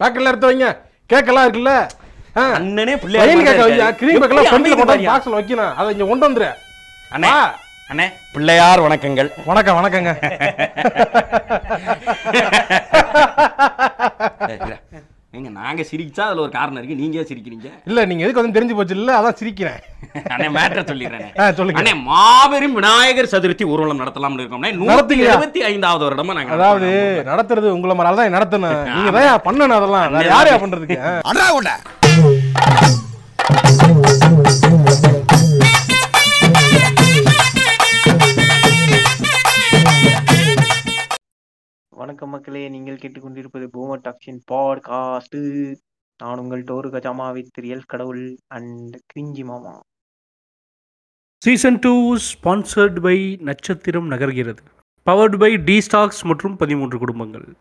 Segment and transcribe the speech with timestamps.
[0.00, 0.68] பேக்கெல்லாம் எடுத்து வைங்க
[1.10, 1.72] கேக்கெல்லாம் இருக்குல்ல.
[2.56, 3.86] அண்ணனே பிள்ளையார் கேக்க வையா.
[4.00, 5.06] கிரீம் பேக்கெல்லாம் ஃப்ரெண்ட்ல போட்டு?
[5.10, 6.48] பாக்ஸ்ல வைக்கணும் அதை இங்க கொண்டு வந்துரு
[7.10, 7.30] அண்ணே.
[7.90, 10.12] அண்ணே பிள்ளையார் வணக்கங்கள் வணக்கம் வணக்கங்க
[15.38, 15.50] இல்ல.
[15.60, 18.96] நீங்க சிரிச்சா அதுல ஒரு காரணம் இருக்கு நீங்க ஏன் சிரிக்கிறீங்க இல்ல நீங்க எதுக்கு வந்து தெரிஞ்சு போச்சு
[18.98, 19.80] இல்ல அதான் சிரிக்கிறேன்
[20.34, 21.78] அண்ணே மேட்டர் சொல்லிடுறேன் சொல்லுங்க.
[21.80, 25.32] அண்ணே மாபெரும் விநாயகர் சதுர்த்தி ஊர்வலம் நடத்தலாம்னு இருக்கோம்னே நூத்தி நடத்துங்கயா.
[25.32, 26.90] எழுபத்தி ஐந்தாவது வருடமா நாங்க அதாவது.
[27.30, 31.12] நடத்துறது உங்களை மாதிரி தான் நடத்தணும் நீங்க தான் பண்ணணும் அதெல்லாம் யாரையா பண்றதுக்கு ஆ.
[41.96, 45.76] வணக்கம் மக்களே நீங்கள் கேட்டுக்கொண்டிருப்பது பூமர் டாக்ஸின் பாட்காஸ்ட்
[46.18, 49.80] நான் உங்கள் டோரு கஜாமா வித் ரியல் கடவுள் அண்ட் கிரிஞ்சி மாமா.
[51.44, 54.58] சீசன் டூ ஸ்பான்சர்ட் பை நட்சத்திரம் நகர்கிறது.
[55.06, 57.54] பவர்டு பை டி ஸ்டாக்ஸ் மற்றும் பதிமூன்று குடும்பங்கள்.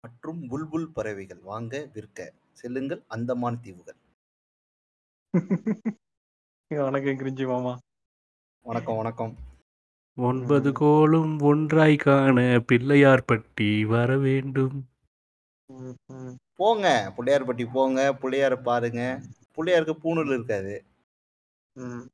[0.00, 3.96] மற்றும் புல்புல் பறவைகள் வாங்க விற்க செல்லுங்கள் அந்தமான் தீவுகள்.
[6.68, 7.78] வணக்கம் கிரிஞ்சி மாமா.
[8.60, 9.54] வணக்கம் வணக்கம்.
[10.18, 12.36] ஒன்பது கோளும் ஒன்றாய் காண
[12.68, 14.76] பிள்ளையார் பட்டி வர வேண்டும்.
[16.58, 16.86] போங்க
[17.16, 19.00] பிள்ளையார்பட்டி போங்க பிள்ளையார பாருங்க
[19.56, 20.74] பிள்ளையாருக்கு பூணூல் இருக்காது
[21.76, 22.04] ம்.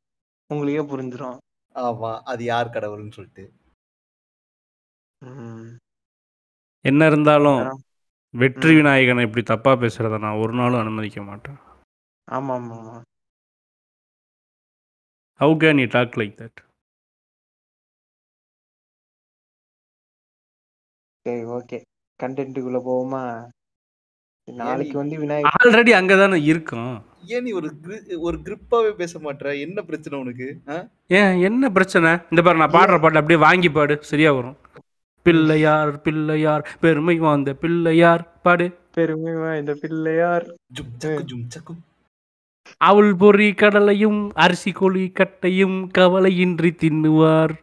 [0.51, 1.39] உங்களுக்கே புரிஞ்சிடும்
[1.75, 3.45] ஆமா அது யார் கடவுள்னு சொல்லிட்டு.
[6.85, 7.61] என்ன இருந்தாலும்.
[8.35, 8.71] வெற்றி.
[8.77, 11.59] விநாயகனை இப்படி தப்பா பேசுறத நான் ஒரு நாளும் அனுமதிக்க மாட்டேன்
[12.29, 12.97] ஆமா ஆமா ஆமா
[15.41, 16.61] how can you talk like that
[21.23, 21.81] சரி ஓகே
[22.23, 23.49] கண்டென்ட்டுக்குள்ள போவோமா?
[24.45, 27.05] நாளைக்கு வந்து விநாயகர் ஆல்ரெடி அங்கதானே இருக்கும்.
[27.27, 29.61] ஏன் நீ ஒரு gri- ஒரு கிரிப்பாவே பேச மாட்ற?
[29.61, 30.61] என்ன பிரச்சனை உனக்கு?
[31.07, 32.17] ஏன் என்ன பிரச்சனை?
[32.31, 34.57] இந்த பாரு நான் பாடுற பாட்டு அப்படியே வாங்கி பாடு சரியா வரும்.
[35.23, 38.79] பிள்ளையார் பிள்ளையார் பெருமை வாய்ந்த பிள்ளையார் பாடு.
[38.93, 40.55] பெருமை வாய்ந்த பிள்ளையார்.
[40.67, 41.77] ஜும் சக்கு ஜும் சக்கு.
[42.77, 47.55] அவள் பொறி கடலையும் அரிசி கொழி கட்டையும் கவலையின்றி தின்னுவார்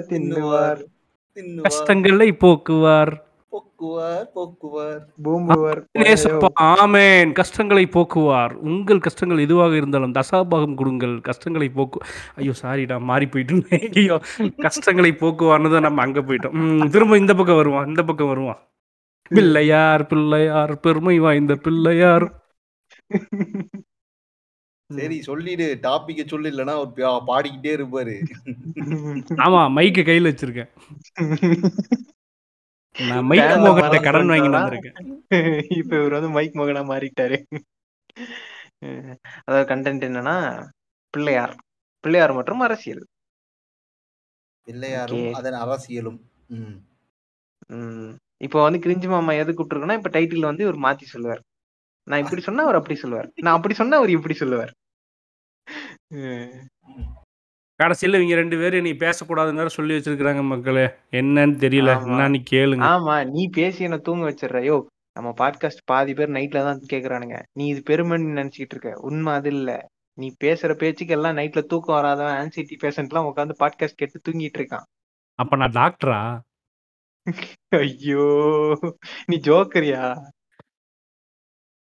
[0.00, 0.84] தின்னுவார்.
[1.38, 3.14] தின்னுவார் கஷ்டங்களை போக்குவார்
[3.52, 4.24] போக்குவார்
[5.24, 5.80] போக்குவார்
[6.68, 12.00] ஆமென் கஷ்டங்களை போக்குவார் உங்கள் கஷ்டங்கள் எதுவாக இருந்தாலும் தசாபாகம் கொடுங்கள் கஷ்டங்களை போக்கு
[12.36, 14.16] ஐயோ சாரிடா மாறி போயிட்டு ஐயோ
[14.58, 16.56] கஷ்டங்களை போக்குவார்னு தான் நம்ம அங்க போயிட்டோம்
[16.88, 18.60] திரும்ப இந்த பக்கம் வருவான் இந்த பக்கம் வருவான்
[19.30, 22.26] பிள்ளையார் பிள்ளையார் பெருமை வாய்ந்த பிள்ளையார்
[24.90, 25.64] சரி சொல்லிடு.
[25.82, 28.14] டாபிக்க சொல்லு இல்லைன்னா அவர் பாடிக்கிட்டே இருப்பாரு.
[29.46, 30.70] ஆமா மைக்க கையில வச்சிருக்கேன்.
[32.96, 34.48] நான் மைக் மறந்து கடன் வாங்கி?
[34.54, 34.96] வந்திருக்கேன்.
[35.80, 37.38] இப்ப இவர் வந்து மைக் மகனா மாறிட்டாரு.
[39.44, 40.36] அதாவது கண்டென்ட் என்னன்னா
[41.14, 41.54] பிள்ளையார்.
[42.04, 43.04] பிள்ளையார் மற்றும் அரசியல்.
[44.66, 45.28] பிள்ளையாரும்.
[45.38, 46.18] அதன் அரசியலும்.
[48.46, 51.42] இப்போ வந்து கிரிஞ்சி மாமா எது கூப்பிட்டுருக்கோன்னா இப்ப டைட்டில் வந்து இவர் மாத்தி சொல்லுவார்.
[52.08, 53.28] நான் இப்படி சொன்னா அவர் அப்படி சொல்லுவார்.
[53.44, 54.72] நான் அப்படி சொன்னா அவர் இப்படி சொல்லுவார்.
[57.80, 60.86] கடைசியில் இவங்க ரெண்டு பேரும் நீ பேசக்கூடாதுன்னு வேற சொல்லி வச்சிருக்கிறாங்க மக்களே.
[61.12, 61.90] என்னன்னு தெரியல.
[62.06, 62.84] என்னன்னு கேளுங்க.
[62.92, 64.60] ஆமா நீ பேசி என்ன தூங்க வச்சிடுற.
[64.70, 64.76] யோ
[65.16, 67.36] நம்ம பாட்காஸ்ட் பாதி பேர் நைட்ல தான் கேக்குறானுங்க.
[67.52, 68.92] நீ இது பெருமைன்னு நினைச்சிட்டு இருக்க.
[69.00, 69.70] உண்மை அது இல்ல.
[70.18, 74.86] நீ பேசுற பேச்சுக்கு எல்லாம் நைட்ல தூக்கம் வராதவன் ஆன்சைட்டி பேஷண்ட் எல்லாம் உட்காந்து பாட்காஸ்ட் கேட்டு தூங்கிட்டு இருக்கான்.
[75.38, 76.20] அப்ப நான் டாக்டரா
[77.80, 78.26] ஐயோ
[79.26, 80.02] நீ ஜோக்கரியா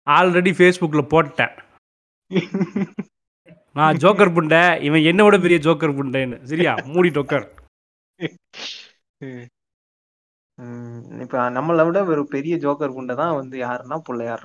[0.06, 1.54] ஆல்ரெடி ஃபேஸ்புக்கில் போட்டேன்.
[3.76, 6.36] நான் ஜோக்கர் புண்டை இவன் என்னை விட பெரிய ஜோக்கர் புண்டைன்னு.
[6.50, 6.72] சரியா?
[6.94, 7.46] மூடி டொக்கர்
[11.24, 14.44] இப்ப நம்மளை விட ஒரு பெரிய ஜோக்கர் குண்டை தான் வந்து யாருன்னா பிள்ளையார்.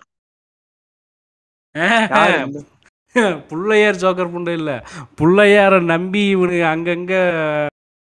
[3.50, 4.72] புள்ளையார் ஜோக்கர் புண்டை இல்ல.
[5.19, 7.14] புள்ளையார நம்பி இவனுக்கு அங்கங்க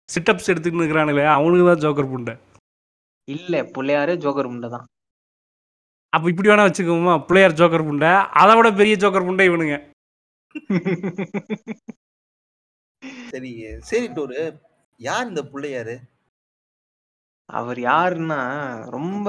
[0.09, 2.33] சிட்டப்ஸ் எடுத்துக்கிட்டு இருக்கிறானுங்களே அவனுக்கு தான் ஜோக்கர் புண்டை.
[3.27, 4.87] இல்ல பிள்ளையாரே ஜோக்கர் குண்டை தான்.
[6.13, 9.75] அப்ப இப்படி வேணா வச்சுக்கோமா பிள்ளையார் ஜோக்கர் புண்டை அதை விட பெரிய ஜோக்கர் புண்டை இவனுங்க.
[13.29, 13.51] சரி
[13.81, 14.41] சரி டோரு.
[14.97, 15.95] யார் இந்த பிள்ளையாரு?
[17.45, 18.39] அவர் யாருன்னா
[18.89, 19.27] ரொம்ப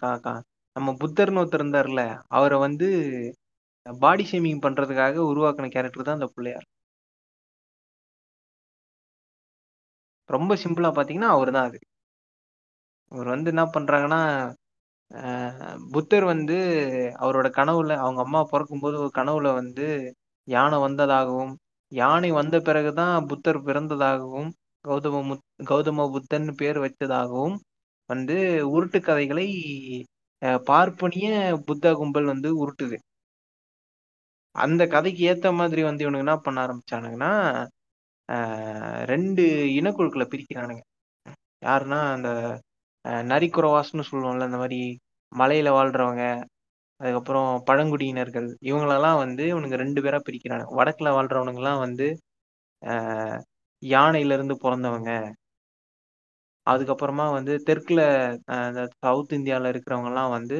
[0.00, 0.42] கா- கா-
[0.72, 2.88] நம்ம புத்தர்னு ஒருத்தர் இருந்தார்ல அவரை வந்து
[4.00, 6.66] பாடி ஷேமிங் பண்றதுக்காக உருவாக்கின கேரக்டர் தான் அந்த பிள்ளையார்.
[10.26, 11.78] ரொம்ப சிம்பிளா பாத்தீங்கன்னா அவர் தான் அது.
[13.10, 14.22] அவர் வந்து என்ன பண்றாங்கன்னா
[15.94, 16.56] புத்தர் வந்து
[17.20, 19.86] அவரோட கனவுல அவங்க அம்மா பிறக்கும்போது ஒரு கனவுல வந்து
[20.48, 21.52] யானை வந்ததாகவும்
[21.92, 24.50] யானை வந்த பிறகுதான் புத்தர் பிறந்ததாகவும்
[24.84, 27.56] கௌதம முத் கௌதம புத்தன் பேர் வச்சதாகவும்
[28.10, 28.36] வந்து
[28.70, 29.46] உருட்டு கதைகளை
[30.42, 31.28] அஹ், பார்ப்பனிய
[31.66, 32.96] புத்த கும்பல் வந்து உருட்டுது.
[34.54, 37.32] அந்த கதைக்கு ஏத்த மாதிரி வந்து இவனுக்கு என்ன பண்ண ஆரம்பிச்சானுங்கன்னா
[38.28, 38.80] ஆஹ்,
[39.10, 39.42] ரெண்டு
[39.78, 40.82] இனக்குழுக்களை பிரிக்கிறானுங்க.
[41.62, 42.28] யாருன்னா அந்த
[43.30, 44.80] நரிக்குறவாஸ்னு சொல்லுவோம்ல இந்த மாதிரி
[45.32, 46.24] மலையில வாழ்றவங்க
[47.00, 50.66] அதுக்கப்புறம் பழங்குடியினர்கள் இவங்களெல்லாம் வந்து இவனுங்க ரெண்டு பேரா பிரிக்கிறாங்க.
[50.78, 52.06] வடக்குல வாழ்றவனுங்கெல்லாம் வந்து
[53.82, 55.10] யானையில இருந்து பிறந்தவங்க.
[56.66, 58.00] அதுக்கப்புறமா வந்து தெற்குல
[58.68, 60.56] இந்த சவுத் இந்தியால இருக்கிறவங்கலாம் வந்து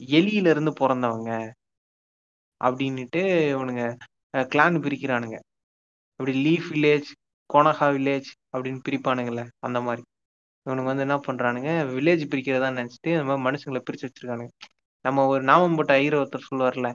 [0.00, 1.30] எலியில இருந்து பிறந்தவங்க
[2.60, 3.22] அப்படின்னுட்டு
[3.54, 3.84] இவனுங்க
[4.52, 5.36] கிளான் பிரிக்கிறானுங்க.
[6.20, 7.10] இப்படி லீஃப் வில்லேஜ்
[7.50, 10.02] கோனஹா வில்லேஜ் அப்படின்னு பிரிப்பானுங்கல்ல அந்த மாதிரி.
[10.66, 11.70] இவனுங்க வந்து என்ன பண்றானுங்க?
[11.94, 14.52] வில்லேஜ் பிரிக்கிறதா நினைச்சிட்டு இந்த மாதிரி மனுஷங்களை பிரிச்சு வச்சிருக்கானுங்க.
[15.04, 16.88] நம்ம ஒரு நாமம் போட்ட ஐயர் ஒருத்தர் சொல்லுவார்ல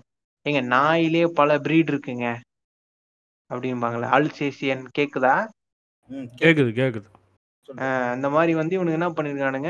[0.46, 2.28] எங்க நாயிலே பல பிரீட் இருக்குங்க.
[3.52, 4.08] அப்படிம்பாங்கல்ல.
[4.18, 5.36] அல்சேசியன் கேக்குதா?
[6.10, 6.72] ம், கேக்குது.
[6.82, 7.08] கேக்குது
[8.16, 9.70] இந்த மாதிரி வந்து இவனுங்க என்ன பண்ணிருக்கானுங்க?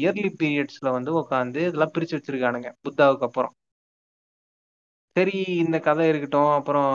[0.00, 3.54] இயர்லி பீரியட்ஸ்ல வந்து உட்காந்து இதெல்லாம் பிரிச்சு வச்சிருக்கானுங்க புத்தாவுக்கு அப்புறம்.
[5.16, 6.92] சரி இந்த கதை இருக்கட்டும் அப்புறம்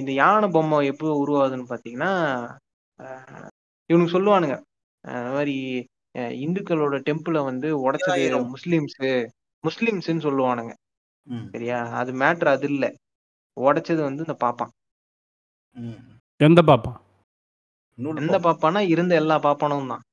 [0.00, 2.12] இந்த யானை பொம்மை எப்போ உருவாகுதுன்னு பார்த்தீங்கன்னா
[3.90, 4.56] இவனுக்கு சொல்லுவானுங்க
[5.04, 5.56] அஹ் இந்த மாதிரி
[6.40, 8.24] இந்துக்களோட டெம்பிளை வந்து உடைச்சது.
[8.52, 9.10] முஸ்லிம்ஸு
[9.64, 10.72] முஸ்லிம்ஸ்ன்னு சொல்லுவானுங்க.
[11.26, 11.78] ம், சரியா?
[11.92, 12.84] அது மேட்ரு அது இல்ல.
[13.56, 14.72] உடைச்சது வந்து இந்த பாப்பான்
[15.76, 16.00] ம்.
[16.40, 16.92] எந்த பாப்பா?
[17.98, 20.04] நூல் எந்த பாப்பானா இருந்த எல்லா பாப்பானும் தான்.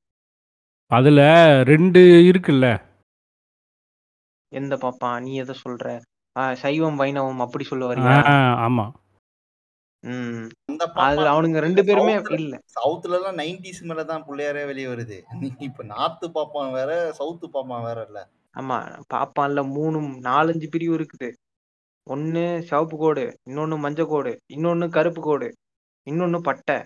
[0.91, 1.21] அதுல
[1.63, 2.67] ரெண்டு இருக்குல்ல?
[4.51, 5.85] எந்த பாப்பான் நீ எதை சொல்ற?
[6.35, 8.85] ஆஹ் சைவம் வைணவம் அப்படி சொல்ல வரியா ஆ, ஆமா.
[8.87, 9.06] அந்த
[10.07, 12.55] அது பாப்பா அவனுங்க ரெண்டு பேருமே இல்ல.
[12.75, 15.17] சவுத்துல எல்லாம் நைன்டிஸ் மேல தான் பிள்ளையாரே வெளியே வருது.
[15.67, 18.19] இப்ப நார்த்து பாப்பான் வேற சவுத்து பாப்பான் வேற இல்ல.
[18.55, 18.77] ஆமா
[19.13, 21.29] பாப்பான்ல மூணு நாலஞ்சு பிரிவு இருக்குது.
[22.07, 25.47] ஒண்ணு சிவப்பு கோடு இன்னொன்னு மஞ்சள் கோடு இன்னொன்னு கருப்பு கோடு
[26.07, 26.77] இன்னொன்னு பட்டை.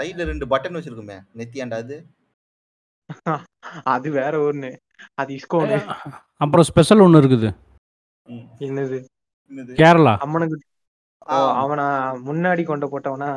[0.00, 1.96] சைடுல ரெண்டு பட்டன் வச்சிருக்குமே நெத்தியாண்டா அது?
[3.94, 4.70] அது வேற ஒண்ணு.
[5.14, 5.76] அது இஸ்கோனு
[6.40, 7.48] அப்புறம் ஸ்பெஷல் ஒன்று இருக்குது.
[8.66, 8.98] என்னது?
[9.50, 9.72] என்னது?
[9.80, 10.14] கேரளா.
[10.24, 10.56] அம்மனுக்கு
[11.62, 11.86] அவனா
[12.28, 13.30] முன்னாடி கொண்டு போட்டவனா?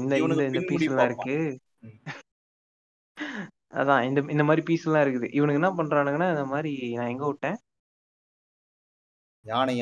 [0.00, 0.14] இந்த
[0.48, 1.08] இந்த பீஸ் எல்லாம்.
[1.10, 1.36] இருக்கு.
[3.80, 5.28] அதான் இந்த இந்த மாதிரி பீஸ் எல்லாம் இருக்குது.
[5.38, 7.58] இவனுக்கு என்ன பண்றானுங்கன்னா இந்த மாதிரி நான் எங்க விட்டேன்?
[9.46, 9.74] யானை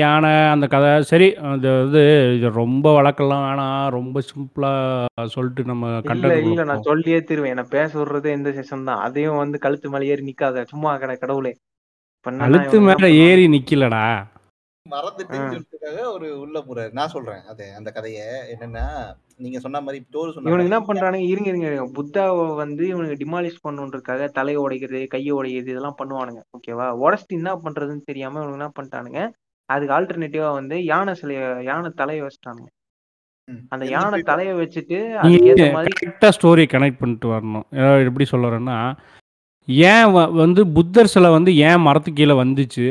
[0.00, 0.32] யானை.
[0.54, 0.90] அந்த கதை.
[1.10, 2.02] சரி அது வந்து
[2.36, 3.86] இது ரொம்ப வழக்கெல்லாம் வேணாம்.
[3.96, 4.72] ரொம்ப சிம்பிளா
[5.36, 7.58] சொல்லிட்டு நம்ம கண்டென்ட் இல்ல நான் சொல்லியே தருவேன்.
[7.60, 9.02] நான் பேச விடுறதே இந்த செஷன் தான்.
[9.06, 10.64] அதையும் வந்து கழுத்து மேல ஏறி நிக்காத.
[10.72, 11.52] சும்மா கடை கடவுளே.
[12.26, 14.06] இவனுங்க மேல ஏறி நிக்கலடா.
[14.86, 17.40] மறந்துட்டுன்னு சொல்றதுக்காக ஒரு உள்ள போறாரு நான் சொல்றேன்.
[17.52, 18.20] அது அந்த கதைய
[18.52, 18.84] என்னன்னா
[19.44, 21.26] நீங்க சொன்ன மாதிரி டோர் சொன்ன இவனுக்கு என்ன பண்றானுங்க?
[21.32, 26.40] இருங்க இருங்க புத்தாவை வந்து இவனுக்கு டிமாலிஷ் பண்ணணுன்றதுக்காக தலையை உடைக்கிறது கையை உடைக்கிறது இதெல்லாம் பண்ணுவானுங்க.
[26.56, 29.22] ஓகேவா உடச்சிட்டு என்ன பண்றதுன்னு தெரியாம இவனுக்கு என்ன பண்ணிட்டானுங்க?
[29.68, 32.70] அதுக்கு ஆல்டர்னேட்டிவா வந்து யானை சிலைய யானை தலையை வச்சுட்டானுங்க.
[33.74, 34.98] அந்த யானை தலையை வச்சுட்டு
[35.98, 37.66] கரெக்டா ஸ்டோரி கனெக்ட் பண்ணிட்டு வரணும்.
[38.08, 38.78] எப்படி சொல்றேன்னா
[39.88, 42.86] ஏன் வ- வந்து புத்தர் சிலை வந்து ஏன் மரத்துக்கு கீழே வந்துச்சு?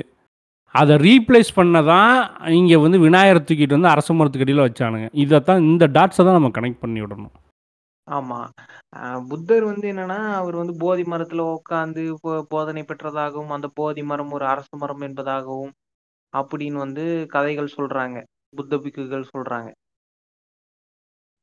[0.75, 2.13] அதை ரீப்ளேஸ் பண்ண தான்
[2.53, 5.07] இங்கே வந்து விநாயகர் தூக்கிட்டு வந்து அரச மரத்துக்கு அடியில் வச்சானுங்க.
[5.45, 7.33] தான் இந்த டாட்ஸை தான் நம்ம கனெக்ட் பண்ணி விடணும்.
[8.07, 8.49] ஆமாம்
[9.29, 12.01] புத்தர் வந்து என்னன்னா அவர் வந்து போதி மரத்தில் உட்காந்து
[12.49, 15.71] போதனை பெற்றதாகவும் அந்த போதி மரம் ஒரு அரச மரம் என்பதாகவும்
[16.33, 18.17] அப்படின்னு வந்து கதைகள் சொல்கிறாங்க
[18.53, 19.69] புத்த பிக்குகள் சொல்கிறாங்க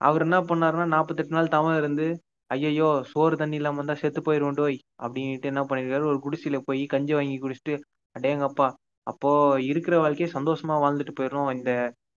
[0.01, 2.07] அவர் என்ன பண்ணாருன்னா நாற்பத்தெட்டு நாள் தவம் இருந்து
[2.53, 6.05] ஐயையோ சோறு தண்ணி இல்லாம வந்தா செத்து போயிருவோண்டோய் அப்படின்ட்டு என்ன பண்ணிருக்காரு?
[6.13, 7.75] ஒரு குடிசையில போய் கஞ்சி வாங்கி குடிச்சிட்டு
[8.17, 8.69] அடேங்கப்பா
[9.07, 9.31] அப்போ
[9.71, 11.71] இருக்கிற வாழ்க்கையே சந்தோஷமா வாழ்ந்துட்டு போயிடும் இந்த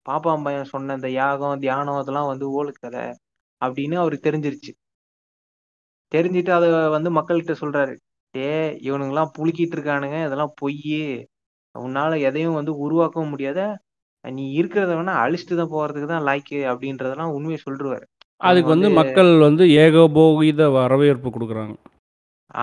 [0.06, 3.04] பாப்பாம்பையன் சொன்ன இந்த யாகம் தியானம் அதெல்லாம் வந்து ஓலுக்கதை
[3.62, 4.72] அப்படின்னு அவருக்கு தெரிஞ்சிருச்சு.
[6.12, 7.94] தெரிஞ்சுட்டு அதை வந்து மக்கள்கிட்ட சொல்றாரு.
[8.36, 8.48] டே
[8.88, 10.82] இவனுங்கெல்லாம் புழுக்கிட்டு இருக்கானுங்க இதெல்லாம் பொய்
[11.76, 13.60] உன்னால எதையும் வந்து உருவாக்கவும் முடியாத
[14.26, 18.06] நீ இருக்கிறத வேணா அழிச்சிட்டு தான் போறதுக்கு தான் லாய்க்கு அப்படின்றதெல்லாம் உண்மையை சொல்லிருவாரு
[18.44, 21.76] அதுக்கு வந்து மக்கள் வந்து ஏகபோகித வரவேற்பு கொடுக்குறாங்க.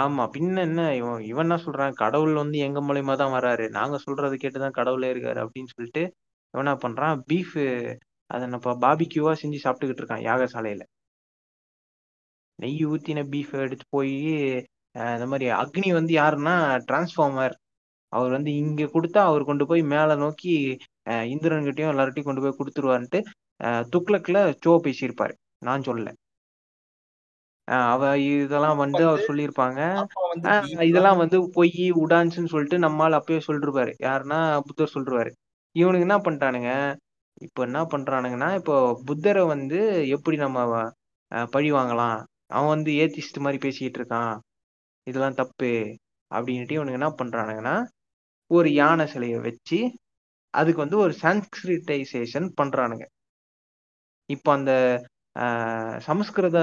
[0.00, 0.80] ஆமா பின்ன என்ன?
[0.98, 1.94] இவன் இவன் என்ன சொல்றான்?
[2.02, 3.66] கடவுள் வந்து எங்க மூலியமா தான் வராரு.
[3.78, 6.02] நாங்க சொல்றது கேட்டுதான் கடவுளே இருக்காரு அப்படின்னு சொல்லிட்டு
[6.54, 7.16] இவன் என்ன பண்றான்?
[7.30, 7.56] பீஃப்
[8.30, 10.82] அதை நம்ம பாபிக்யூவா செஞ்சு சாப்பிட்டுக்கிட்டு இருக்கான் யாகசாலையில.
[12.58, 14.14] நெய் ஊத்தின பீஃப் எடுத்து போய்
[15.14, 16.54] இந்த மாதிரி அக்னி வந்து யாருன்னா?
[16.88, 17.54] டிரான்ஸ்ஃபார்மர்
[18.12, 20.54] அவர் வந்து இங்க கொடுத்தா அவர் கொண்டு போய் மேல நோக்கி
[21.34, 23.20] இந்திரன்கிட்டயும் எல்லார்ட்டையும் கொண்டு போய் கொடுத்துருவாருன்ட்டு
[23.94, 25.34] துக்ளக்ல சோ பேசியிருப்பாரு.
[25.62, 26.10] நான் சொல்லல.
[27.88, 29.80] அவ இதெல்லாம் வந்து அவர் சொல்லியிருப்பாங்க.
[30.88, 31.70] இதெல்லாம் வந்து பொய்
[32.02, 33.92] உடான்ஸ்னு சொல்லிட்டு நம்மால் அப்பயே சொல்லிருப்பாரு.
[34.06, 34.38] யாருன்னா
[34.68, 35.32] புத்தர் சொல்லிருவாரு.
[35.76, 36.70] இவனுக்கு என்ன பண்ணிட்டானுங்க
[37.46, 38.74] இப்போ என்ன பண்றானுங்கன்னா இப்போ
[39.08, 39.78] புத்தரை வந்து
[40.16, 40.58] எப்படி நம்ம
[41.54, 42.18] பழி வாங்கலாம்?
[42.50, 44.34] அவன் வந்து ஏத்திஸ்ட் மாதிரி பேசிக்கிட்டு இருக்கான்.
[45.06, 45.70] இதெல்லாம் தப்பு
[46.30, 47.76] அப்படின்ட்டு இவனுக்கு என்ன பண்றானுங்கன்னா
[48.50, 49.78] ஒரு யானை சிலையை வச்சு
[50.54, 53.04] அதுக்கு வந்து ஒரு சான்ஸ்கிரிட்டைசேஷன் பண்றானுங்க.
[54.30, 54.72] இப்போ அந்த
[56.06, 56.58] சமஸ்கிருத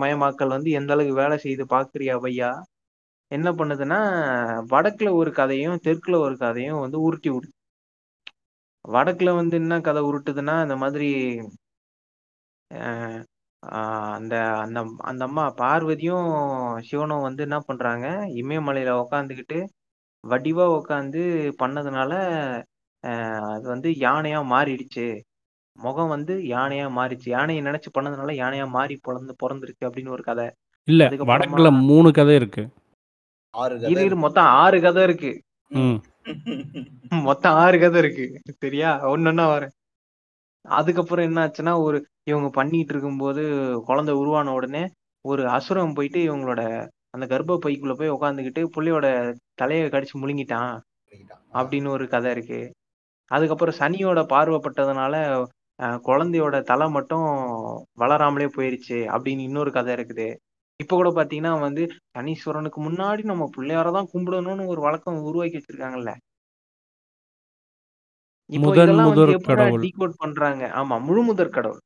[0.00, 2.50] மயமாக்கல் வந்து எந்த அளவுக்கு வேலை செய்து பாக்குறியா பையா?
[3.30, 4.00] என்ன பண்ணுதுன்னா
[4.72, 7.54] வடக்குல ஒரு கதையும் தெற்குல ஒரு கதையும் வந்து உருட்டி விடுது
[8.84, 11.08] வடக்குல வந்து என்ன கதை உருட்டுதுன்னா இந்த மாதிரி
[12.70, 13.20] ஆஹ்,
[13.62, 16.28] ஆஹ் அந்த அந்த அந்த அம்மா பார்வதியும்
[16.88, 18.06] சிவனும் வந்து என்ன பண்றாங்க
[18.40, 19.58] இமயமலையில உக்காந்துக்கிட்டு
[20.24, 21.22] வடிவா உக்காந்து
[21.60, 22.12] பண்ணதுனால
[23.50, 25.06] அது வந்து யானையா மாறிடுச்சு.
[25.78, 30.50] முகம் வந்து யானையா மாறிடுச்சு யானையை நினைச்சு பண்ணதுனால யானையா மாறி பிறந்து பிறந்திருக்கு அப்படின்னு ஒரு கதை.
[30.84, 32.68] இல்ல அதுக்கப்புறமா- வடக்குல மூணு கதை இருக்கு.
[33.50, 35.42] ஆறு இரு கதை இரு மொத்தம் ஆறு கதை இருக்கு.
[35.68, 35.94] ம்.
[37.10, 38.40] மொத்தம் ஆறு கதை இருக்கு.
[38.58, 39.08] சரியா?
[39.10, 39.70] ஒன்னொன்னா வரேன்
[40.60, 43.42] அதுக்கப்புறம் என்ன ஆச்சுன்னா ஒரு இவங்க பண்ணிட்டு இருக்கும்போது
[43.84, 44.88] குழந்தை உருவான உடனே
[45.20, 50.80] ஒரு அசுரம் போயிட்டு இவங்களோட அந்த கர்ப்ப பைக்குள்ள போய் உட்காந்துக்கிட்டு புள்ளையோட தலையை கடிச்சு முழுங்கிட்டான்.
[51.52, 52.74] அப்படின்னு ஒரு கதை இருக்கு.
[53.26, 55.44] அதுக்கப்புறம் சனியோட பார்வைப்பட்டதுனால
[56.08, 57.26] குழந்தையோட தலை மட்டும்
[58.02, 60.28] வளராமலே போயிருச்சு அப்படின்னு இன்னொரு கதை இருக்குது.
[60.80, 61.82] இப்ப கூட பாத்தீங்கன்னா வந்து
[62.16, 66.12] சனீஸ்வரனுக்கு முன்னாடி நம்ம பிள்ளையார தான் கும்பிடணும்னு ஒரு வழக்கம் உருவாக்கி வச்சிருக்காங்கல்ல.
[69.84, 70.62] டீகோட் பண்றாங்க?
[70.80, 71.82] ஆமா முழு முதற் கடவுள்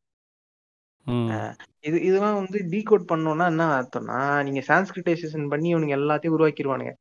[1.88, 4.16] இது இதெல்லாம் வந்து டீகோட் பண்ணோம்னா என்ன அர்த்தம்னா
[4.47, 6.93] நீங்க சான்ஸ்கிரிட்டைசேஷன் பண்ணி இவனுங்க எல்லாத்தையும் உருவாக்கிடுவானுங்க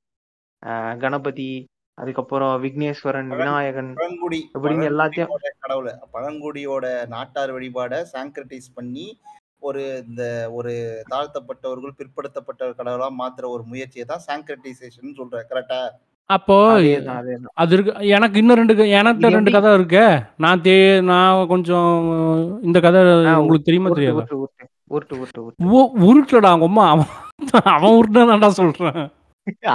[1.03, 1.47] கணபதி
[1.97, 5.31] அதுக்கப்புறம் விக்னேஸ்வரன் விநாயகன் பழங்குடி இப்படின்னு எல்லாத்தையும்
[5.65, 9.07] கடவுளை பழங்குடியோட நாட்டார் வழிபாட சாங்கிரடைஸ் பண்ணி
[9.59, 10.23] ஒரு இந்த
[10.57, 10.73] ஒரு
[11.13, 15.79] தாழ்த்தப்பட்டவர்கள் பிற்படுத்தப்பட்ட கடவுளா மாத்துற ஒரு முயற்சியை தான் சாங்கிரடைசேஷன் சொல்ற கரெக்டா
[16.29, 16.55] அப்போ
[17.55, 20.05] அது இருக்கு எனக்கு இன்னும் ரெண்டு எனக்கு ரெண்டு கதை இருக்கே.
[20.43, 20.75] நான் தே
[21.09, 21.91] நான் கொஞ்சம்
[22.61, 23.01] இந்த கதை
[23.41, 24.23] உங்களுக்கு தெரியுமா தெரியாதா?
[24.23, 25.69] உருட்டு உருட்டு உருட்டு உருட்டு உருட்டு.
[25.71, 26.85] ஓ உருட்டுலடா அவங்க அம்மா.
[26.93, 27.11] அவன்
[27.75, 28.99] அவன் உருட்டுனதான்டா சொல்றேன்.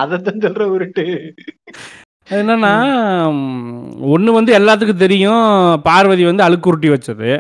[0.01, 1.05] அதத்தான் சொல்ற உருட்டு.
[2.31, 2.73] அது என்னன்னா
[4.11, 5.47] ஒன்று வந்து எல்லாத்துக்கும் தெரியும்.
[5.87, 7.31] பார்வதி வந்து அழுக்கு உருட்டி வச்சது.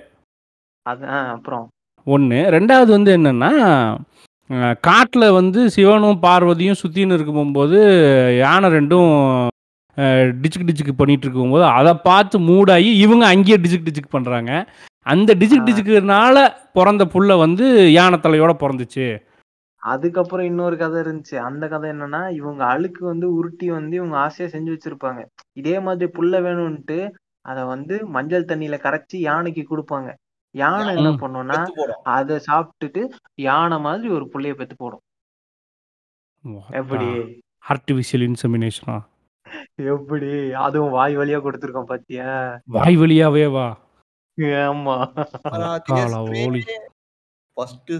[0.86, 1.66] அதான் அப்புறம்?
[2.06, 3.50] ஒன்று ரெண்டாவது வந்து என்னன்னா
[4.84, 7.78] காட்டில் வந்து சிவனும் பார்வதியும் சுற்றின்னு இருக்கும்போது
[8.38, 9.10] யானை ரெண்டும்
[10.36, 14.52] டிச்சுக்கு டிச்சுக்கு பண்ணிட்டு இருக்கும்போது அதை பார்த்து மூடாகி இவங்க அங்கேயே டிச்சுக்கு டிச்சுக்கு பண்ணுறாங்க
[15.06, 15.68] அந்த டிச்சுக்கு ஆ.
[15.68, 16.38] டிச்சுக்குனால
[16.72, 19.06] பிறந்த புள்ள வந்து யானை தலையோட பிறந்துச்சு.
[19.82, 21.36] அதுக்கப்புறம் இன்னொரு கதை இருந்துச்சு.
[21.36, 25.24] அந்த கதை என்னன்னா இவங்க அழுக்கு வந்து உருட்டி வந்து இவங்க ஆசையா செஞ்சு வச்சிருப்பாங்க.
[25.52, 27.10] இதே மாதிரி புல்ல வேணும்ட்டு
[27.40, 30.14] அத வந்து மஞ்சள் தண்ணியில கரைச்சி யானைக்கு கொடுப்பாங்க.
[30.50, 31.10] யானை என்ன.
[31.10, 31.58] பண்ணும்னா
[32.02, 35.02] அதை சாப்பிட்டுட்டு யானை மாதிரி ஒரு புள்ளைய பெத்து போடும்.
[36.70, 37.06] எப்படி?
[37.68, 39.00] ஆர்டிஃபிஷியல் இன்செமினேஷனா
[39.74, 40.52] எப்படி?
[40.52, 42.60] அதுவும் வாய் வழியா கொடுத்துருக்கோம் பாத்தியா?
[42.64, 43.78] வாய் வழியாவே வா.
[44.38, 44.96] ஆமா.
[47.60, 47.92] ஃபர்ஸ்ட்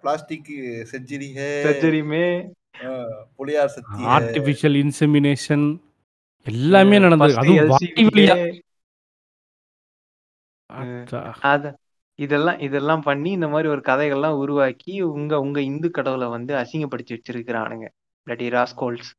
[0.00, 0.46] பிளாஸ்டிக்
[0.92, 1.28] செஞ்சுரி
[1.64, 2.50] சர்ஜரியுமே
[3.38, 5.66] புளியார் சக்தி ஆர்டிஃபிஷியல் இன்செமினேஷன்
[6.46, 7.36] எல்லாமே நடந்தது.
[7.36, 8.62] அதுவும் LCD வழியா.
[10.74, 11.74] ம்.
[12.14, 17.86] இதெல்லாம் இதெல்லாம் பண்ணி இந்த மாதிரி ஒரு கதைகள்லாம் உருவாக்கி உங்க உங்க இந்து கடவுளை வந்து அசிங்கப்படுத்தி வச்சிருக்கிறானுங்க.
[18.26, 19.10] இல்லாட்டி ராஸ்கோல்ஸ்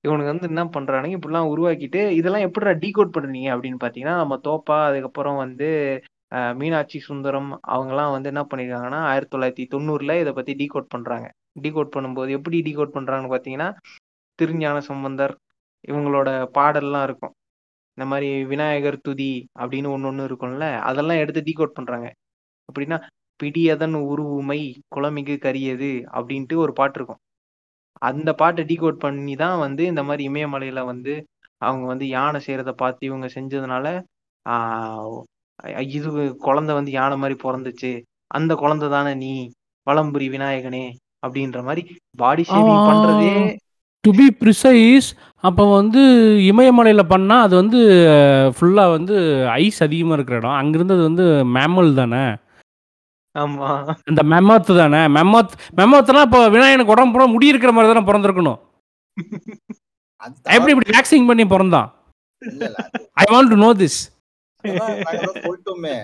[0.00, 1.18] இவனுக்கு வந்து என்ன பண்றானுங்க?
[1.18, 5.68] இப்படிலாம் உருவாக்கிட்டு இதெல்லாம் எப்படிடா டீகோட் பண்றீங்க அப்படின்னு பாத்தீங்கன்னா நம்ம தோப்பா அதுக்கப்புறம் வந்து
[6.60, 11.28] மீனாட்சி சுந்தரம் அவங்கெல்லாம் வந்து என்ன பண்ணிருக்காங்கன்னா ஆயிரத்தி தொள்ளாயிரத்தி தொண்ணூறில் இதை பற்றி டீகோட் பண்ணுறாங்க
[11.64, 13.68] டீகோட் பண்ணும்போது எப்படி டீகோட் பண்ணுறாங்கன்னு பார்த்தீங்கன்னா
[14.38, 15.34] திருஞான சம்பந்தர்
[15.88, 17.34] இவங்களோட பாடல்லாம் இருக்கும்.
[17.98, 22.08] இந்த மாதிரி விநாயகர் துதி அப்படின்னு ஒன்று ஒன்று இருக்கும்ல அதெல்லாம் எடுத்து டீகோட் பண்ணுறாங்க
[22.68, 22.98] அப்படின்னா
[23.40, 24.60] பிடியதன் உருவுமை
[24.94, 27.20] குளமிகு கரியது அப்படின்ட்டு ஒரு பாட்டு இருக்கும்.
[28.08, 31.14] அந்த பாட்டை டீகோட் பண்ணி தான் வந்து இந்த மாதிரி இமயமலையில் வந்து
[31.68, 33.86] அவங்க வந்து யானை செய்கிறத பார்த்து இவங்க செஞ்சதுனால
[35.96, 36.08] இது
[36.46, 37.90] குழந்தை வந்து யானை மாதிரி பிறந்துச்சு.
[38.38, 39.32] அந்த குழந்தை தானே நீ
[39.86, 40.84] வலம்புரி விநாயகனே
[41.26, 41.82] அப்படின்ற மாதிரி
[42.22, 42.84] பாடி ஷேவிங்.
[42.90, 43.30] பண்றதே
[44.04, 45.08] டு பி ப்ரிசைஸ்
[45.44, 46.02] அப்போ வந்து
[46.50, 47.78] இமயமலையில் பண்ணால் அது வந்து
[48.56, 49.16] ஃபுல்லாக வந்து
[49.62, 50.58] ஐஸ் அதிகமாக இருக்கிற இடம்.
[50.60, 51.24] அங்கிருந்தது வந்து
[51.56, 52.22] மேமல் தானே.
[53.34, 53.70] ஆமா.
[54.10, 55.00] இந்த மெமத் தானே.
[55.16, 58.58] மெமத் மெமத்னா இப்போ விநாயகனுக்கு உடம்பு பூரா முடி இருக்கிற மாதிரி தானே பிறந்திருக்கணும்.
[60.22, 61.88] அது எப்படி இப்படி வேக்சிங் பண்ணி பிறந்தான்?
[63.22, 64.00] I want to know this
[64.64, 65.94] சொல்லிட்டோமே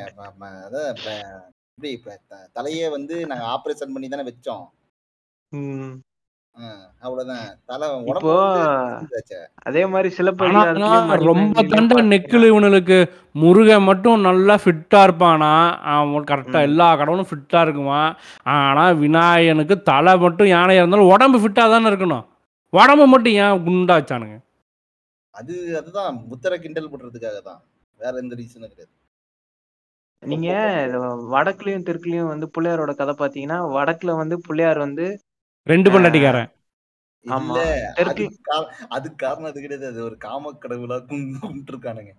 [1.72, 2.16] எப்படி இப்ப
[2.56, 4.66] தலையே வந்து நாங்க ஆபரேஷன் பண்ணி தானே வச்சோம்.
[9.68, 12.98] அதே மாதிரி ஆனா சிலப்பதிகாரத்திலயும் ரொம்ப தண்ட நெக்கில் இவனுக்கு.
[13.34, 15.50] முருகன் மட்டும் நல்லா ஃபிட்டாக இருப்பானா?
[15.94, 16.68] அவன் கரெக்டாக ம்.
[16.68, 18.02] எல்லா கடவுளும் ஃபிட்டாக இருக்குமா
[18.54, 22.24] ஆனால் விநாயகனுக்கு தலை மட்டும் யானையாக இருந்தாலும் உடம்பு ஃபிட்டாக தானே இருக்கணும்.
[22.72, 24.38] உடம்பு மட்டும் ஏன் குண்டா வச்சானுங்க?
[25.34, 26.18] அது அதுதான்.
[26.30, 27.60] புத்தரை கிண்டல் பண்றதுக்காக தான்
[28.04, 28.92] வேற எந்த ரீசனும் கிடையாது.
[30.22, 30.50] நீங்க
[31.32, 35.06] வடக்குலயும் தெற்குலயும் வந்து பிள்ளையாரோட கதை பாத்தீங்கன்னா வடக்குல வந்து பிள்ளையார் வந்து
[35.66, 36.50] ரெண்டு பொண்டாட்டிக்காரன்.
[37.26, 37.54] ஆமா.
[37.96, 38.30] தெற்கு-
[38.88, 39.86] அது காரணம் அது கிடையாது.
[39.86, 42.12] அது ஒரு காம கடவுளா கும்பிட்டு இருக்கானுங்க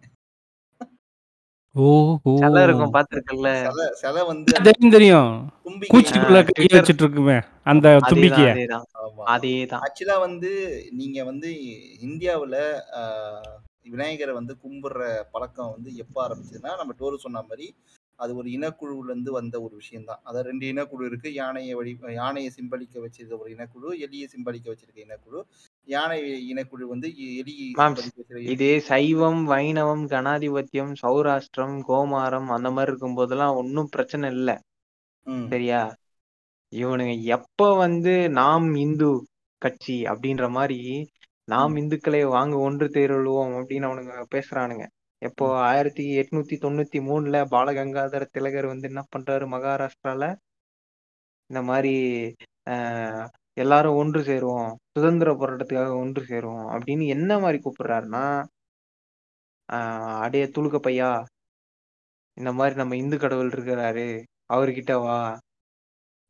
[1.75, 1.85] ஓ
[2.23, 4.51] ஓ சிலை இருக்கும் பாத்துருக்கல சிலை சிலை வந்து
[4.89, 5.31] தெரியும்.
[5.65, 6.65] கூச்சிக்குள்ள கை.
[6.71, 8.79] வச்சுட்டு இருக்குமே அந்த அதேதான் தும்பிக்கைய.
[9.35, 9.81] அதேதான்.
[9.81, 10.51] ஆக்சுவலா வந்து
[10.91, 11.49] நீங்க வந்து
[12.01, 12.55] இந்தியாவுல
[12.97, 13.55] ஆஹ்,
[13.89, 17.75] விநாயகரை வந்து கும்பிடுற பழக்கம் வந்து எப்ப ஆரம்பிச்சதுன்னா நம்ம டோரு சொன்ன மாதிரி
[18.19, 21.33] அது ஒரு இனக்குழுவுல இருந்து வந்த ஒரு விஷயம் தான் அதாவது ரெண்டு இனக்குழு இருக்கு.
[21.33, 25.41] யானையை வழி யானையை சிம்பளிக்க வச்சிருக்க ஒரு இனக்குழு எலியை சிம்பளிக்க வச்சிருக்க இனக்குழு.
[25.87, 32.71] யானை இனக்குழு வந்து எ- எலியை மாம்ஸ், சிம்பளிக்க வச்சிருக்க இது சைவம் வைணவம் கணாதிபத்தியம் சௌராஷ்டிரம் கோமாரம் அந்த
[32.71, 34.61] மாதிரி இருக்கும் போதெல்லாம் ஒன்றும் பிரச்சனை இல்ல.
[35.49, 35.95] சரியா?
[36.73, 39.27] இவனுங்க எப்ப வந்து நாம் இந்து
[39.61, 40.79] கட்சி அப்படின்ற மாதிரி
[41.47, 44.85] நாம் இந்துக்களை வாங்க ஒன்று தேர்வுவோம் அப்படின்னு அவனுங்க பேசுறானுங்க.
[45.21, 45.57] எப்போ ம்.
[45.63, 50.25] ஆயிரத்தி எட்நூத்தி தொண்ணூத்தி மூணுல பாலகங்காதர திலகர் வந்து என்ன பண்றாரு மகாராஷ்டிரால?
[51.49, 51.93] இந்த மாதிரி
[52.67, 53.25] ஆஹ்
[53.57, 58.23] எல்லாரும் ஒன்று சேருவோம் சுதந்திர போராட்டத்துக்காக ஒன்று சேருவோம் அப்படின்னு என்ன மாதிரி கூப்பிடுறாருன்னா
[59.69, 61.09] ஆஹ் அடைய துளுக்க பையா
[62.37, 64.07] இந்த மாதிரி நம்ம இந்து கடவுள் இருக்கிறாரு
[64.47, 65.17] அவர்கிட்ட வா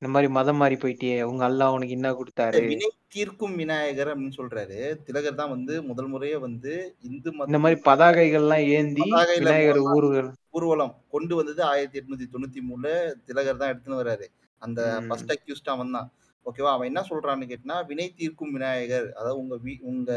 [0.02, 2.60] இந்த மாதிரி மதம் மாறி போயிட்டியே உங்க அல்லாஹ் உனக்கு என்ன கொடுத்தாரு?
[2.66, 4.78] வினை தீர்க்கும் விநாயகர் அப்படின்னு சொல்றாரு.
[5.06, 6.74] திலகர் தான் வந்து முதல் முறையே வந்து
[7.08, 12.90] இந்து இந்த மத மாதிரி பதாகைகள்லாம் ஏந்தி விநாயகர் ஊர்கள் ஊர்வலம் கொண்டு வந்தது ஆயிரத்தி எட்நூத்தி தொண்ணூத்தி மூணுல
[13.28, 14.28] திலகர் தான் எடுத்துன்னு வராரு.
[14.62, 14.80] அந்த.
[15.08, 16.10] ஃபர்ஸ்ட் அக்யூஸ்ட் அவன் தான்.
[16.46, 20.12] ஓகேவா அவன் என்ன சொல்றான்னு கேட்டினா வினை தீர்க்கும் விநாயகர் அதாவது உங்க வீ உங்க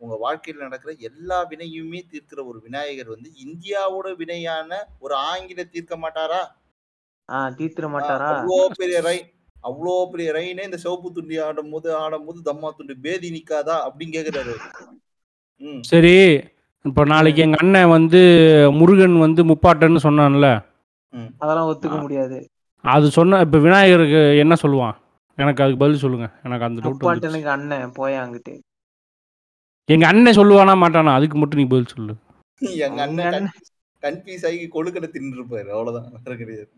[0.00, 6.40] உங்க வாழ்க்கையில் நடக்கிற எல்லா வினையுமே தீர்க்கிற ஒரு விநாயகர் வந்து இந்தியாவோட வினையான ஒரு ஆங்கில தீர்க்க மாட்டாரா?
[7.30, 8.28] ஆஹ் மாட்டாரா?
[8.30, 9.18] அவ்வளோ பெரிய ரை
[9.64, 14.14] அவ்வளோ பெரிய ரைனே இந்த சிவப்பு துண்டி ஆடும் போது ஆடும் போது தம்மா துண்டு பேதி நிக்காதா அப்படின்னு
[14.16, 14.54] கேக்குறாரு
[15.80, 16.16] சரி
[16.84, 18.20] இப்போ நாளைக்கு எங்கள் அண்ணன் வந்து
[18.72, 20.48] முருகன் வந்து முப்பாட்டன்னு சொன்னான்ல.
[21.38, 22.38] அதெல்லாம் ஒத்துக்க முடியாது.
[22.84, 24.96] அது சொன்ன இப்போ விநாயகருக்கு என்ன சொல்லுவான்?
[25.38, 26.26] எனக்கு அதுக்கு பதில் சொல்லுங்க.
[26.42, 28.54] எனக்கு அந்த டவுட் முப்பாட்டனுக்கு அண்ணன் போய் அங்கிட்டு.
[29.88, 31.14] எங்க அண்ணன் சொல்லுவானா மாட்டானா?
[31.14, 32.14] அதுக்கு மட்டும் நீ பதில் சொல்லு.
[32.60, 33.48] எங்க அண்ணன் அண்ணன்.
[34.02, 35.68] கன்ஃபியூஸ் ஆகி கொழுக்கடை தின்னு இருப்பாரு.
[35.68, 36.08] அவ்வளவுதான்.
[36.24, 36.70] வேற கிடையாது.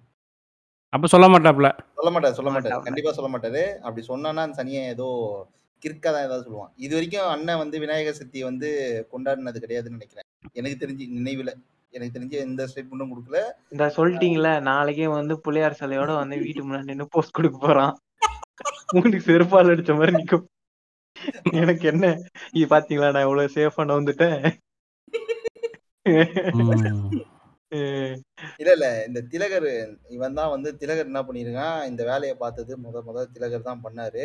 [0.93, 1.69] அப்ப சொல்ல மாட்டாப்ல.
[1.99, 2.85] சொல்ல மாட்டாரு சொல்ல மாட்டாரு.
[2.87, 3.63] கண்டிப்பா சொல்ல மாட்டாரு.
[3.83, 5.07] அப்படி சொன்னானா அந்த சனியை ஏதோ
[5.83, 6.73] கிறுக்கா தான் ஏதாவது சொல்லுவான்.
[6.77, 8.69] இது வரைக்கும் அண்ணன் வந்து விநாயகர் சதுர்த்தியை வந்து
[9.13, 10.27] கொண்டாடினது கிடையாதுன்னு நினைக்கிறேன்.
[10.53, 11.53] எனக்கு தெரிஞ்சு நினைவுல.
[11.93, 13.39] எனக்கு தெரிஞ்சு எந்த ஸ்டேட்மெண்ட்டும் கொடுக்கல.
[13.73, 17.95] இந்த சொல்லிட்டீங்களே நாளைக்கே வந்து புள்ளையார் சிலையோட வந்து வீட்டு முன்னாடி நின்று போஸ்ட் கொடுக்க போறான்.
[18.95, 20.47] உங்களுக்கு செருப்பால் அடிச்ச மாதிரி நிக்கும்.
[21.63, 22.07] எனக்கு என்ன?
[22.53, 24.39] இது பாத்தீங்களா நான் இவ்வளவு சேஃபா வந்துட்டேன்.
[27.73, 28.87] இல்ல இல்ல.
[29.09, 29.67] இந்த திலகர்
[30.11, 31.79] இவன் தான் வந்து திலகர் என்ன பண்ணிருக்கான்?
[31.91, 34.25] இந்த வேலையை பார்த்தது முத முத திலகர் தான் பண்ணாரு.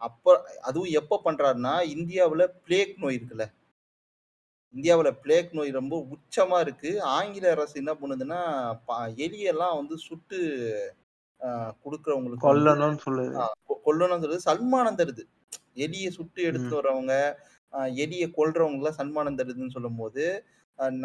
[0.00, 0.34] அப்ப
[0.68, 3.46] அதுவும் எப்ப பண்றாருன்னா இந்தியாவுல பிளேக் நோய் இருக்குல்ல.
[4.74, 6.90] இந்தியாவுல பிளேக் நோய் ரொம்ப உச்சமா இருக்கு.
[7.14, 8.40] ஆங்கில அரசு என்ன பண்ணுதுன்னா
[9.26, 10.38] எலியெல்லாம் வந்து சுட்டு
[11.40, 13.34] ஆஹ், கொடுக்கறவங்களுக்கு கொல்லணும்னு சொல்லுது.
[13.84, 14.46] கொல்லணும்னு சொல்லுது.
[14.46, 15.22] சன்மானம் தருது.
[15.84, 17.14] எலியை சுட்டு எடுத்துட்டு வரவங்க
[17.72, 20.24] ஆஹ், எலியை கொல்றவங்க எல்லாம் சன்மானம் தருதுன்னு சொல்லும் போது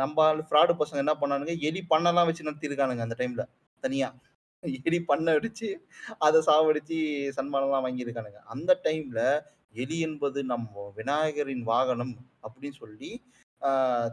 [0.01, 1.55] நம்ம ஃப்ராடு பசங்க என்ன பண்ணானுங்க?
[1.69, 3.43] எலி பண்ணலாம் வச்சு நடத்தியிருக்கானுங்க அந்த டைம்ல
[3.83, 4.09] தனியா.
[4.87, 5.69] எலி பண்ண அடிச்சு
[6.25, 6.97] அதை சாவடிச்சு
[7.37, 8.39] சன்மானம்லாம் வாங்கியிருக்கானுங்க.
[8.53, 9.21] அந்த டைம்ல
[9.83, 13.11] எலி என்பது நம்ம விநாயகரின் வாகனம் அப்படின்னு சொல்லி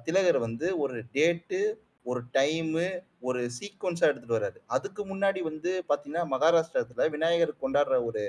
[0.07, 1.61] திலகர் வந்து ஒரு டேட்டு
[2.07, 2.85] ஒரு டைமு
[3.29, 4.59] ஒரு சீக்வன்ஸா எடுத்துட்டு வர்றாரு.
[4.77, 8.23] அதுக்கு முன்னாடி வந்து பாத்தீங்கன்னா மகாராஷ்டிரத்துல விநாயகர் கொண்டாடுற ஒரு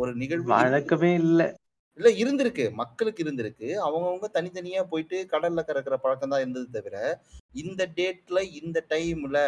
[0.00, 1.48] ஒரு நிகழ்வு வழக்கமே இல்லை.
[1.98, 2.64] இல்ல இருந்திருக்கு.
[2.74, 3.68] மக்களுக்கு இருந்திருக்கு.
[3.86, 6.96] அவங்கவுங்க தனித்தனியா போயிட்டு கடல்ல கறக்கிற பழக்கம் தான் இருந்தது தவிர
[7.54, 9.38] இந்த டேட்ல இந்த டைம்ல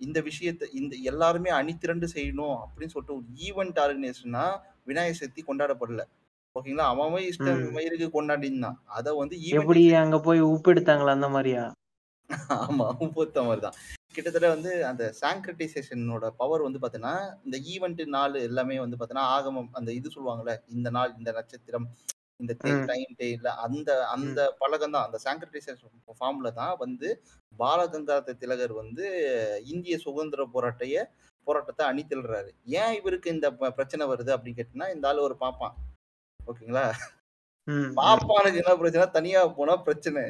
[0.00, 4.44] இந்த விஷயத்தை இந்த எல்லாருமே அணிதிரண்டு செய்யணும் அப்படின்னு சொல்லிட்டு ஒரு ஈவெண்ட் ஆர்கனைசேஷனா
[4.86, 6.02] விநாயகர் சதுர்த்தி கொண்டாடப்படல.
[6.56, 6.86] ஓகேங்களா?
[6.92, 7.64] அவன் இஷ்டம்.
[7.74, 11.64] மயிருக்கு கொண்டாடினான் அதை வந்து எப்படி அங்க போய் உப்பு எடுத்தாங்களா அந்த மாதிரியா?
[12.58, 12.86] ஆமா
[13.16, 13.76] பொறுத்த மாதிரி தான்
[14.18, 19.90] கிட்டத்தட்ட வந்து அந்த சாங்க்ரட்டைசேஷனோட பவர் வந்து பார்த்தீங்கன்னா இந்த ஈவெண்ட் நாள் எல்லாமே வந்து பார்த்தீங்கன்னா ஆகமம் அந்த
[19.94, 21.88] இது சொல்லுவாங்கல்ல இந்த நாள் இந்த நட்சத்திரம்
[22.40, 22.52] இந்த.
[22.88, 25.80] டைம் டேல அந்த அந்த பழக்கம் தான் அந்த சாங்க்ரட்டைசேஷன்
[26.18, 27.08] ஃபார்ம்ல தான் வந்து
[27.52, 29.06] பாலகங்காத திலகர் வந்து
[29.72, 30.98] இந்திய சுதந்திர போராட்டைய
[31.46, 35.74] போராட்டத்தை அணிதில்றாரு ஏன் இவருக்கு இந்த பிரச்சனை வருது அப்படின்னு கேட்டீங்கன்னா இந்த ஆள் ஒரு பாப்பான்
[36.40, 36.86] ஓகேங்களா.
[37.98, 39.06] பாப்பானுக்கு என்ன பிரச்சனை?
[39.16, 40.22] தனியா போனா பிரச்சனை.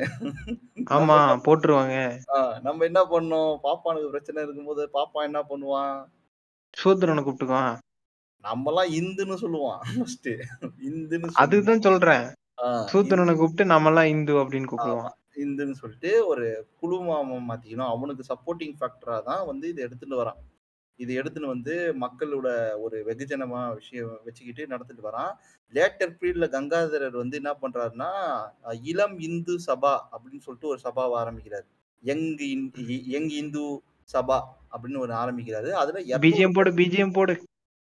[0.96, 1.96] ஆமா போட்டுருவாங்க.
[2.66, 3.52] நம்ம என்ன பண்ணோம்?
[3.66, 5.94] பாப்பானுக்கு பிரச்சனை இருக்கும்போது பாப்பா என்ன பண்ணுவான்
[6.80, 7.76] சூத்திரனை கூப்பிட்டுக்குவான்.
[8.48, 10.28] நம்மலாம் இந்துன்னு சொல்லுவான் ஃபர்ஸ்ட்
[10.88, 12.26] இந்துன்னு அதுதான் சொல்றேன்.
[12.92, 15.16] சூத்திரனை கூப்பிட்டு நம்மலாம் இந்து அப்படின்னு கூப்பிடுவான்.
[15.44, 16.46] இந்துன்னு சொல்லிட்டு ஒரு
[16.80, 17.90] குழுமாம மாத்திக்கணும்.
[17.94, 20.40] அவனுக்கு சப்போர்ட்டிங் ஃபேக்டரா தான் வந்து இதை எடுத்துட்டு வரான்.
[20.98, 22.46] இது எடுத்துன்னு வந்து மக்களோட
[22.80, 25.32] ஒரு வெகுஜனமா விஷயம் வச்சுக்கிட்டு நடத்திட்டு வரான்.
[25.74, 28.10] லேட்டர் பீரியட்ல கங்காதரர் வந்து என்ன பண்றாருன்னா
[28.82, 31.66] இளம் இந்து சபா அப்படின்னு சொல்லிட்டு ஒரு சபாவை ஆரம்பிக்கிறாரு.
[32.02, 32.26] யங்
[33.14, 33.64] யங் இந்து
[34.12, 34.38] சபா
[34.72, 35.70] அப்படின்னு ஒரு ஆரம்பிக்கிறாரு.
[35.82, 37.34] அதுல 200 பிஜிஎம் போடு பிஜிஎம் போடு.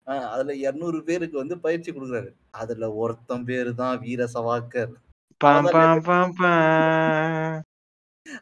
[0.06, 2.30] ஆஹ் அதுல இருநூறு பேருக்கு வந்து பயிற்சி கொடுக்குறாரு.
[2.54, 4.92] அதுல ஒருத்தன் பேரு தான் வீர சவாக்கர்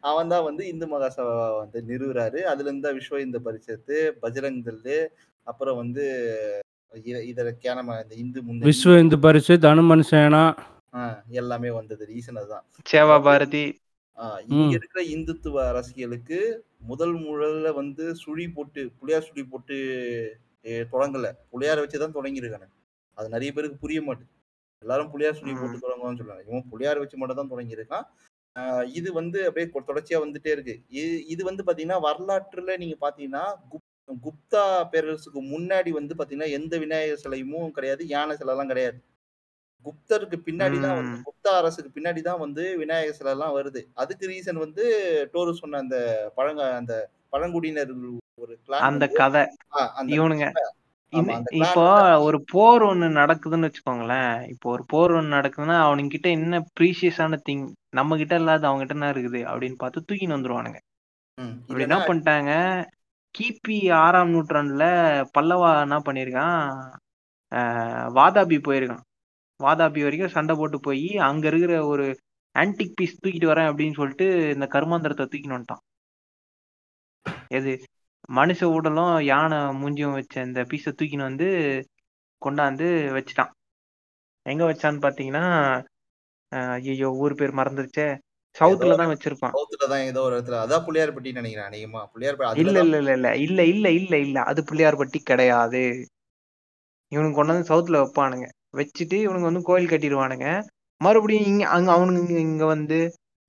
[0.05, 2.41] அவன் தான் வந்து இந்து மகாசபா வந்து நிறுவுறாரு.
[2.45, 4.99] அதுல இருந்தா விஸ்வ இந்து பரிஷத்து பஜ்ரங் தள்ளு
[5.47, 6.05] அப்புறம் வந்து
[6.93, 10.43] இ- இதர கேனம இந்த இந்து முன்னணி விஸ்வ இந்து பரிசு தனுமன் சேனா
[10.95, 13.65] ஆஹ் எல்லாமே வந்தது ரீசன் அதுதான் சேவா பாரதி.
[14.19, 14.67] ஆஹ் இங்க.
[14.77, 16.39] இருக்கிற இந்துத்துவ அரசியலுக்கு
[16.85, 19.77] முதல் முதல்ல வந்து சுழி போட்டு புளியார் சுழி போட்டு
[20.93, 21.27] தொடங்கல.
[21.53, 22.69] புளியார வச்சுதான் தொடங்கியிருக்காங்க
[23.19, 24.31] அது நிறைய பேருக்கு புரிய மாட்டுது
[24.83, 26.45] எல்லாரும் புளியார் சுழி போட்டு தொடங்குவான்னு சொல்றாங்க.
[26.47, 28.07] இவன் புளியார் வச்சு மட்டும் தான் தொடங்கியிருக்கான்.
[28.87, 30.81] இது வந்து அப்படியே கொ- தொடர்ச்சியா வந்துட்டே இருக்கு.
[30.89, 37.17] இது இது வந்து பாத்தீங்கன்னா வரலாற்றுல நீங்க பாத்தீங்கன்னா குப்- குப்தா பேரரசுக்கு முன்னாடி வந்து பாத்தீங்கன்னா எந்த விநாயகர்
[37.17, 38.99] சிலையும் கிடையாது யானை சிலை எல்லாம் கிடையாது.
[39.85, 41.25] குப்தருக்கு பின்னாடி தான் வந்து ம்.
[41.25, 43.87] குப்தா அரசுக்கு பின்னாடி தான் வந்து விநாயகர் சிலை எல்லாம் வருது.
[43.95, 44.85] அதுக்கு ரீசன் வந்து
[45.35, 45.97] டோரு சொன்ன அந்த
[46.35, 49.47] பழங்க அந்த பழங்குடியினர்கள் ஒரு அந்த வந்து- கதை.
[49.75, 50.47] ஆ, அந்த இவனுங்க
[51.61, 51.83] இப்போ
[52.19, 54.49] ஒரு போர் ஒண்ணு நடக்குதுன்னு வச்சுக்கோங்களேன்.
[54.49, 58.95] இப்போ ஒரு போர் ஒண்ணு நடக்குதுன்னா அவனுங்க கிட்ட என்ன ப்ரீஷியஸான திங் நம்ம கிட்ட இல்லாத அவங்க கிட்ட
[58.99, 60.79] என்ன இருக்குது அப்படின்னு பார்த்து தூக்கின்னு வந்துருவானுங்க.
[61.69, 62.53] அப்படி என்ன பண்ணிட்டாங்க?
[63.35, 64.85] கிபி ஆறாம் நூற்றாண்டுல
[65.37, 66.59] பல்லவா என்ன பண்ணியிருக்கான்
[67.53, 69.03] ஆஹ் வாதாபி போயிருக்கான்.
[69.61, 72.07] வாதாபி வரைக்கும் சண்டை போட்டு போய் அங்க இருக்கிற ஒரு
[72.55, 75.83] ஆன்டிக் பீஸ் தூக்கிட்டு வரேன் அப்படின்னு சொல்லிட்டு இந்த கருமாந்திரத்தை தூக்கின்னு வந்துட்டான்.
[77.49, 77.73] எது?
[78.29, 81.49] மனுஷ உடலும் யானை மூஞ்சியும் வச்ச இந்த பீஸை தூக்கின்னு வந்து
[82.43, 83.51] கொண்டாந்து வச்சுட்டான்.
[84.43, 85.45] எங்க வச்சான்னு பாத்தீங்கன்னா
[86.77, 88.19] ஐயோ ஊர் பேர் மறந்துருச்சே.
[88.57, 89.55] சவுத்துல தான் வச்சிருப்பான்.
[89.55, 90.59] சவுத்துல தான் ஏதோ ஒரு இடத்துல.
[90.65, 92.07] அதான் புள்ளியார்பட்டி நினைக்கிறேன் அநேகமா.
[92.15, 93.37] புள்ளியார்பட்டி இல்ல இல்ல இல்ல இல்ல.
[93.37, 94.43] இல்ல இல்ல இல்ல இல்ல.
[94.43, 95.83] அது பிள்ளையார்பட்டி கிடையாது.
[97.13, 98.47] இவனுக்கு கொண்டு வந்து சவுத்துல வைப்பானுங்க.
[98.73, 100.47] வச்சுட்டு இவனுங்க வந்து கோயில் கட்டிடுவானுங்க.
[101.01, 102.99] மறுபடியும் இங்க அங்க அவனுங்க இங்க- இங்க வந்து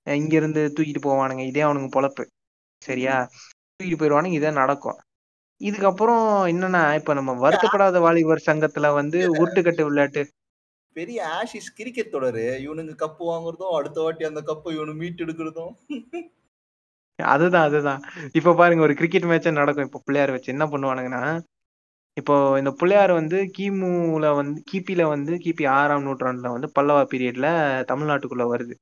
[0.06, 1.46] இங்க இருந்து தூக்கிட்டு போவானுங்க.
[1.46, 2.24] இதே அவனுங்க பொழப்பு.
[2.82, 3.28] சரியா?
[3.76, 4.98] தூக்கிட்டு போயிடுவானுங்க இதே நடக்கும்.
[5.60, 10.22] இதுக்கப்புறம் என்னன்னா இப்ப நம்ம வருத்தப்படாத வாலிபர் சங்கத்துல வந்து உருட்டுக்கட்டு விளையாட்டு.
[10.96, 12.44] பெரிய ஆஷிஸ் கிரிக்கெட் தொடரு.
[12.64, 15.72] இவனுங்க கப்பு வாங்குறதும் அடுத்த வாட்டி அந்த கப்பை இவனு மீட்டு எடுக்கிறதும்.
[17.18, 18.00] அதுதான் அதுதான்.
[18.34, 19.88] இப்ப பாருங்க ஒரு கிரிக்கெட் மேட்சே நடக்கும்.
[19.88, 21.22] இப்ப பிள்ளையார் வச்சு என்ன பண்ணுவானுங்கன்னா
[22.16, 27.48] இப்போ இந்த பிள்ளையார் வந்து கிமுல வந்து கிபில வந்து கிபி ஆறாம் நூற்றாண்டுல வந்து பல்லவா பீரியட்ல
[27.90, 28.74] தமிழ்நாட்டுக்குள்ள வருது.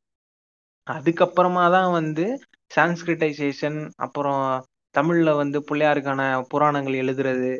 [0.86, 2.26] அதுக்கப்புறமா தான் வந்து
[2.70, 4.42] சான்ஸ்கிரிட்டைசேஷன் அப்புறம்
[4.94, 7.52] தமிழ்ல வந்து பிள்ளையாருக்கான புராணங்கள் எழுதுறது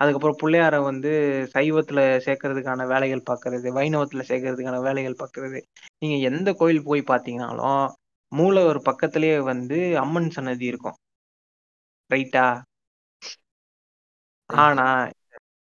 [0.00, 1.10] அதுக்கப்புறம் பிள்ளையாரை வந்து
[1.54, 5.58] சைவத்துல சேர்க்கறதுக்கான வேலைகள் பார்க்கறது வைணவத்துல சேர்க்கறதுக்கான வேலைகள் பார்க்கறது
[6.02, 7.82] நீங்க எந்த கோயில் போய் பார்த்தீங்கன்னாலும்
[8.32, 10.98] மூலவர் பக்கத்திலேயே வந்து அம்மன் சன்னதி இருக்கும்.
[12.10, 12.44] ரைட்டா
[14.50, 14.86] ஆனா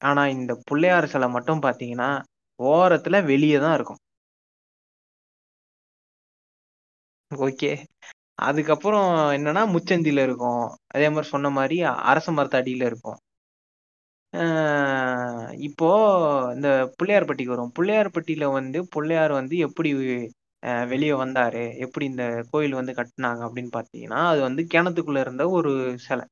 [0.02, 2.10] ஆனா இந்த பிள்ளையார் சிலை மட்டும் பாத்தீங்கன்னா
[2.60, 4.00] ஓரத்துல வெளியே தான் இருக்கும்.
[7.30, 7.70] ஓகே
[8.48, 10.64] அதுக்கப்புறம் என்னன்னா முச்சந்தில இருக்கும்.
[10.94, 11.76] அதே மாதிரி சொன்ன மாதிரி
[12.10, 13.18] அரச மரத்து அடியில இருக்கும்
[15.68, 15.88] இப்போ
[16.56, 17.72] இந்த பிள்ளையார்பட்டிக்கு வரும்.
[17.78, 19.90] பிள்ளையார்பட்டியில வந்து பிள்ளையார் வந்து எப்படி
[20.92, 21.64] வெளியே வந்தாரு?
[21.84, 25.72] எப்படி இந்த கோயில் வந்து கட்டினாங்க அப்படின்னு பார்த்தீங்கன்னா அது வந்து கிணத்துக்குள்ள இருந்த ஒரு
[26.06, 26.24] சிலை.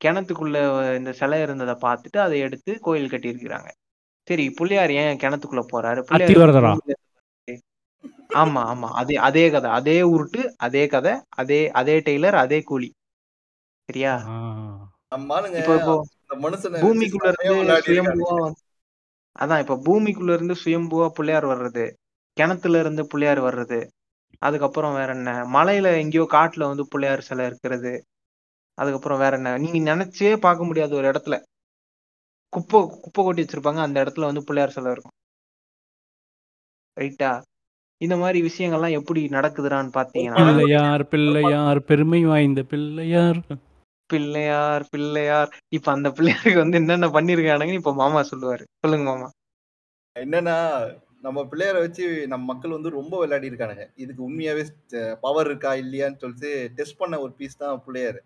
[0.00, 0.56] கிணத்துக்குள்ள
[0.98, 3.70] இந்த சிலை இருந்ததை பார்த்துட்டு அதை எடுத்து கோயில் கட்டியிருக்கிறாங்க.
[4.28, 6.00] சரி பிள்ளையார் ஏன் கிணத்துக்குள்ள போறாரு?
[6.08, 6.30] பிள்ளையார்.
[8.30, 8.88] ஆமா ஆமா.
[8.92, 9.70] அதே அதே கதை.
[9.70, 12.88] அதே உருட்டு அதே கதை அதே அதே டெய்லர் அதே கூலி.
[13.88, 14.14] சரியா?
[15.60, 15.94] இப்போ இப்போ
[16.82, 17.44] பூமிக்குள்ள இருந்து.
[17.86, 18.64] சுயம்புவா வந்து-
[19.36, 21.84] அதான் இப்ப பூமிக்குள்ள இருந்து சுயம்புவா பிள்ளையார் வர்றது
[22.36, 23.78] கிணத்துல இருந்து பிள்ளையார் வர்றது
[24.42, 25.30] அதுக்கப்புறம் வேற என்ன?
[25.54, 27.92] மலையில எங்கேயோ காட்டுல வந்து பிள்ளையார் சிலை இருக்கிறது
[28.78, 29.58] அதுக்கப்புறம் வேற என்ன?
[29.58, 31.36] நீங்க நினைச்சே பார்க்க முடியாத ஒரு இடத்துல.
[32.52, 35.16] குப்பை குப்பை கொட்டி வச்சிருப்பாங்க அந்த இடத்துல வந்து பிள்ளையார் சிலை இருக்கும்.
[36.96, 37.30] ரைட்டா
[38.04, 43.40] இந்த மாதிரி விஷயங்கள்லாம் எப்படி நடக்குதுடான்னு பாத்தீங்கன்னா பிள்ளையார் பிள்ளையார் பெருமை வாய்ந்த பிள்ளையார்.
[44.10, 45.50] பிள்ளையார் பிள்ளையார்.
[45.76, 48.64] இப்ப அந்த பிள்ளையாருக்கு வந்து என்னென்ன பண்ணிருக்கானுங்கன்னு இப்ப மாமா சொல்லுவாரு.
[48.84, 49.28] சொல்லுங்க மாமா.
[50.16, 50.56] என்னன்னா
[51.26, 54.62] நம்ம பிள்ளையரை வச்சு நம்ம மக்கள் வந்து ரொம்ப விளையாடி இருக்கானுங்க இதுக்கு உண்மையாவே
[55.24, 58.20] பவர் இருக்கா இல்லையான்னு சொல்லிட்டு டெஸ்ட் பண்ண ஒரு பீஸ் தான் பிள்ளையார்.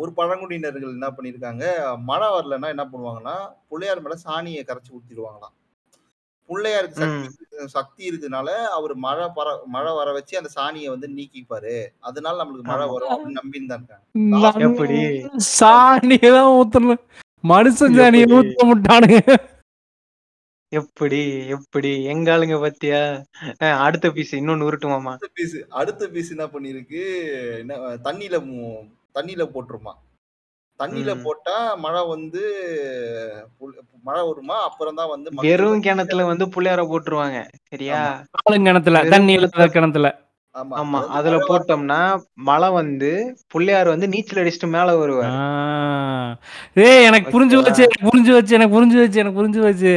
[0.00, 1.64] ஒரு பழங்குடியினர்கள் என்ன பண்ணியிருக்காங்க
[2.10, 3.36] மழை வரலன்னா என்ன பண்ணுவாங்கன்னா
[3.68, 5.54] பிள்ளையார் மேல சாணியை கரைச்சி ஊத்திடுவாங்களாம்.
[6.48, 11.86] பிள்ளையாருக்கு சக்தி சக்தி இருக்குனால அவர் மழை பர மழை வர வச்சு அந்த சாணியை வந்து நீக்கிப்பாரு.
[12.00, 12.86] அதனால நம்மளுக்கு மழை.
[12.86, 14.58] வரும் அப்படின்னு நம்பின்னு தான் இருக்காங்க.
[14.58, 14.98] எப்படி?
[15.60, 17.02] சாணியதான் ஊத்தணும்.
[17.48, 18.48] மனுஷன் சாணியை எப்படி?
[18.48, 19.36] ஊத்த முட்டானுங்க.
[20.68, 21.46] எப்படி?
[21.46, 22.04] எப்படி?
[22.04, 23.22] எங்க ஆளுங்க பத்தியா?
[23.62, 27.02] அஹ் அடுத்த பீஸ் இன்னொன்னு உருட்டு மாமா அடுத்த பீஸ் அடுத்த பீஸ் என்ன பண்ணிருக்கு
[27.58, 28.36] என்ன தண்ணியில
[29.14, 29.92] தண்ணியில போட்டுருமா.
[30.80, 31.22] தண்ணியில.
[31.22, 32.42] போட்டா மழை வந்து
[34.04, 34.56] மழை வருமா?
[34.62, 37.38] அப்புறம் தான் வந்து வெறும் கிணத்துல வந்து புள்ளையார போட்டுருவாங்க.
[37.68, 38.00] சரியா?
[38.40, 40.08] ஆளுங்கிணத்துல வெறும் தண்ணி இல்லாத கிணத்துல- கிணத்துல.
[40.80, 40.98] ஆமா.
[41.10, 41.98] அதுல போட்டோம்னா
[42.42, 43.10] மழை வந்து
[43.50, 45.32] புள்ளையார் வந்து நீச்சல் அடிச்சுட்டு மேல வருவார்.
[46.80, 47.56] ஏய் எனக்கு புரிஞ்சு?
[47.60, 49.94] வச்சு எனக்கு புரிஞ்சு வச்சு எனக்கு புரிஞ்சு வச்சு எனக்கு புரிஞ்சு வச்சு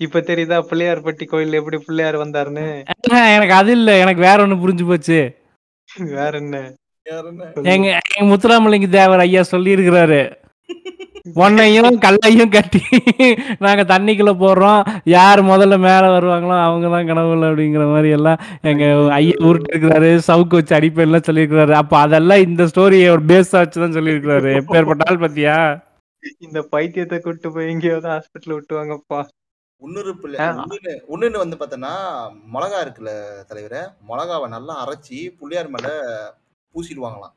[0.00, 2.64] இப்ப தெரியுதா பிள்ளையார்பட்டி கோயில்ல எப்படி பிள்ளையார் வந்தாருன்னு?
[3.32, 5.18] எனக்கு அது இல்ல எனக்கு வேற ஒண்ணு புரிஞ்சு போச்சு.
[6.14, 6.56] வேற என்ன.
[7.74, 10.20] எங்க எங்க முத்துராமலிங்க தேவர் ஐயா சொல்லி இருக்கிறாரு
[11.42, 12.80] உன்னையும் கல்லையும் கட்டி
[13.64, 14.82] நாங்க தண்ணிக்குள்ள போடுறோம்.
[15.14, 18.40] யார் முதல்ல மேல வருவாங்களோ அவங்க தான் கடவுள் அப்படிங்கிற மாதிரி எல்லாம்
[18.70, 18.84] எங்க
[19.16, 21.74] ஐயா உருட்டு இருக்கிறாரு சவுக்கு வச்சு அடிப்பேன்லாம் சொல்லியிருக்கிறாரு.
[21.80, 24.52] அப்ப அதெல்லாம் இந்த ஸ்டோரியை ஒரு பேஸா வச்சு தான் சொல்லியிருக்கிறாரு.
[24.60, 25.56] எப்பேற்பட்ட ஆள் பத்தியா?
[26.46, 29.20] இந்த பைத்தியத்தை கூட்டு போய் எங்கேயாவது ஹாஸ்பிட்டல் விட்டுவாங்கப்பா
[29.82, 30.38] இன்னொரு பிள்ளை
[31.12, 31.92] இன்னொன்னு வந்து பார்த்தோன்னா
[32.54, 33.12] மிளகா இருக்குல்ல
[33.50, 35.88] தலைவரே மிளகாவை நல்லா அரைச்சி புள்ளியார் மேல
[36.74, 37.34] பூசிடுவாங்களாம்.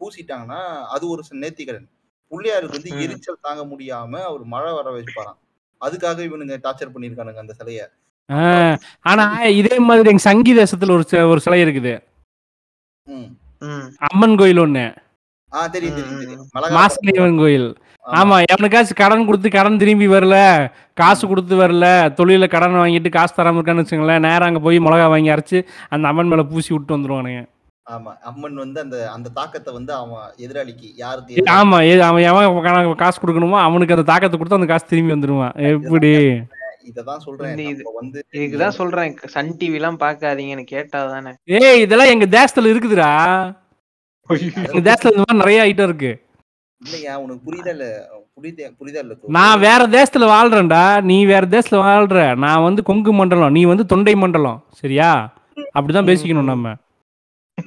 [0.00, 0.60] பூசிட்டாங்கன்னா
[0.94, 1.88] அது ஒரு நேர்த்திக்கடன்
[2.30, 2.92] புள்ளியாருக்கு வந்து.
[3.04, 5.38] எரிச்சல் தாங்க முடியாம அவர் மழை வர வைப்பாராம்
[5.80, 7.82] அதுக்காக இவனுங்க டார்ச்சர் பண்ணியிருக்கானுங்க அந்த சிலைய.
[8.28, 8.74] ஆஹ்,
[9.06, 9.24] ஆனா
[9.60, 11.94] இதே மாதிரி எங்க சங்கி தேசத்துல ஒரு ஒரு சிலை இருக்குது.
[13.06, 13.28] ம்.
[13.62, 13.86] ம்.
[14.08, 14.84] அம்மன் கோயில் ஒண்ணு.
[15.50, 16.44] ஆ தெரியும் தெரியும் ம், தெரியும்.
[16.44, 16.52] ம்.
[16.54, 17.66] மிளகா மாசனியவன் கோயில்.
[18.14, 18.36] ஆமா.
[18.46, 20.36] எவனுக்காச்சும் கடன் கொடுத்து கடன் திரும்பி வரல
[20.96, 21.86] காசு கொடுத்து வரல
[22.18, 25.58] தொழில கடன் வாங்கிட்டு காசு தராம இருக்கான்னு வச்சுங்களேன் நேரா அங்க போய் மிளகா வாங்கி அரைச்சு
[25.92, 27.42] அந்த அம்மன் மேல பூசி விட்டு வந்துருவானுங்க.
[27.86, 33.20] ஆமா அம்மன் வந்து அந்த அந்த தாக்கத்தை வந்து அவன் எதிராளிக்கு யாருக்கு ஆமா ஏ, அவன் எவன் காசு
[33.20, 35.54] கொடுக்கணுமோ அவனுக்கு அந்த தாக்கத்தை கொடுத்து அந்த காசு திரும்பி வந்துருவான்.
[35.70, 36.10] எப்படி?
[36.90, 37.58] இததான் சொல்றேன்.
[37.98, 39.12] வந்து இதுக்குதான் சொல்றேன்.
[39.34, 43.10] சன் டிவி எல்லாம் பாக்காதீங்கன்னு கேட்டா தானே ஏய் இதெல்லாம் எங்க தேசத்துல இருக்குதுடா.
[44.66, 46.12] எங்க தேசத்துல இந்த மாதிரி நிறைய ஐட்டம் இருக்கு.
[46.80, 47.86] இல்லையா உனக்கு புரியுதா இல்ல?
[48.36, 49.32] புரியுதா புரியுதா இல்ல தோழி?
[49.32, 50.82] நான் வேற தேசத்துல வாழ்றேன்டா.
[51.02, 52.16] நீ வேற தேசத்துல வாழ்ற.
[52.38, 54.58] நான் வந்து கொங்கு மண்டலம் நீ வந்து தொண்டை மண்டலம்.
[54.80, 55.10] சரியா?
[55.76, 56.74] அப்படிதான் பேசிக்கணும் நம்ம.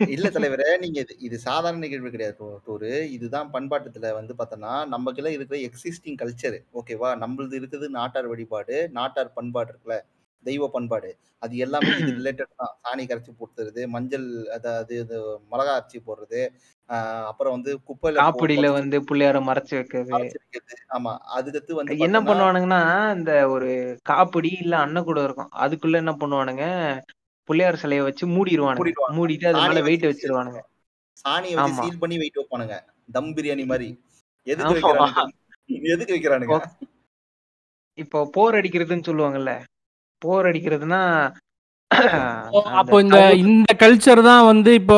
[0.10, 2.90] இல்ல தலைவரே நீங்க இது இது சாதாரண நிகழ்வு கிடையாது டோ- டோரு.
[3.10, 7.10] இதுதான் பண்பாட்டுல வந்து பார்த்தோன்னா நமக்குள்ள இருக்கிற எக்ஸிஸ்டிங் கல்ச்சர் ஓகேவா?
[7.22, 9.98] நம்மளது இருக்குது நாட்டார் வழிபாடு நாட்டார் பண்பாடு இருக்குல்ல
[10.46, 11.10] தெய்வ பண்பாடு.
[11.42, 12.74] அது எல்லாமே இது ரிலேட்டட் தான்.
[12.84, 15.18] சாணி கரைச்சி போட்டுறது மஞ்சள் அதாவது இது
[15.52, 16.42] மிளகா அரைச்சி போடுறது
[16.90, 20.12] ஆஹ் அப்புறம் வந்து குப்பையில போ- காப்பிடியில வந்து புள்ளையார மறைச்சு வைக்கிறது.
[20.96, 21.14] ஆமா.
[21.36, 22.82] அதுக்கடுத்து வந்து என்ன பண்ணுவானுங்கன்னா
[23.16, 23.70] இந்த ஒரு
[24.10, 25.54] காப்பிடி இல்ல அன்னக்கூடம் இருக்கும்.
[25.60, 26.66] அதுக்குள்ள என்ன பண்ணுவானுங்க
[27.50, 29.08] புள்ளையார் சிலைய வச்சு மூடிடுவானுங்க.
[29.18, 30.62] மூடிட்டு அது மேல வெயிட் வச்சிருவானுங்க.
[31.24, 31.78] சாணியை வச்சு.
[31.80, 32.78] சீல் பண்ணி வெயிட் வைப்பானுங்க.
[33.16, 33.88] தம் பிரியாணி மாதிரி.
[34.48, 34.74] எதுக்கு.
[34.76, 35.24] வைக்கிறானுங்க?
[35.94, 36.58] எதுக்கு வைக்கிறானுங்க?
[38.04, 39.52] இப்போ போர் அடிக்கிறதுன்னு சொல்லுவாங்கல்ல.
[40.22, 41.02] போர் அடிக்கிறதுனா
[42.80, 44.98] அப்போ இந்த இந்த கல்ச்சர் தான் வந்து இப்போ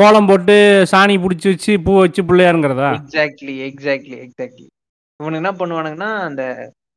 [0.00, 0.54] கோலம் போட்டு
[0.92, 2.90] சாணி பிடிச்சி வச்சு பூ வச்சு பிள்ளையாருங்கிறதா?
[2.98, 4.66] எக்ஸாக்ட்லி எக்ஸாக்ட்லி எக்ஸாக்ட்லி
[5.20, 6.42] இவனுக்கு என்ன பண்ணுவானுங்கன்னா அந்த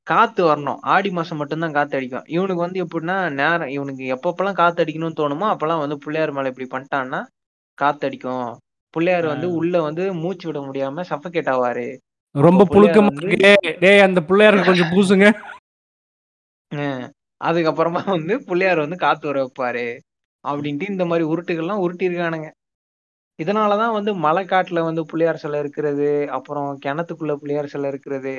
[0.07, 0.79] காத்து வரணும்.
[0.93, 2.27] ஆடி மாசம் மட்டும்தான் காத்து அடிக்கும்.
[2.35, 7.21] இவனுக்கு வந்து எப்படின்னா நேரம் இவனுக்கு எப்பப்பெல்லாம் காத்து அடிக்கணும்னு தோணுமோ அப்பெல்லாம் வந்து பிள்ளையார் மேல இப்படி பண்ணிட்டான்னா
[7.77, 8.49] காத்து அடிக்கும்.
[8.93, 11.87] பிள்ளையார் வந்து உள்ள வந்து மூச்சு விட முடியாம சஃபகேட் ஆவாரு.
[12.35, 13.11] ரொம்ப புழுக்கமா
[13.83, 15.27] டேய் அந்த பிள்ளையாருக்கு கொஞ்சம் பூசுங்க.
[17.41, 19.87] அதுக்கப்புறமா வந்து பிள்ளையார் வந்து காத்து வர வைப்பாரு.
[20.43, 22.49] அப்படின்ட்டு இந்த மாதிரி உருட்டுகள்லாம் உருட்டியிருக்கானுங்க
[23.39, 26.09] இதனாலதான் வந்து மலைக்காட்டுல வந்து பிள்ளையார் சிலை இருக்கிறது.
[26.37, 28.35] அப்புறம் கிணத்துக்குள்ள பிள்ளையார் சிலை இருக்கிறது.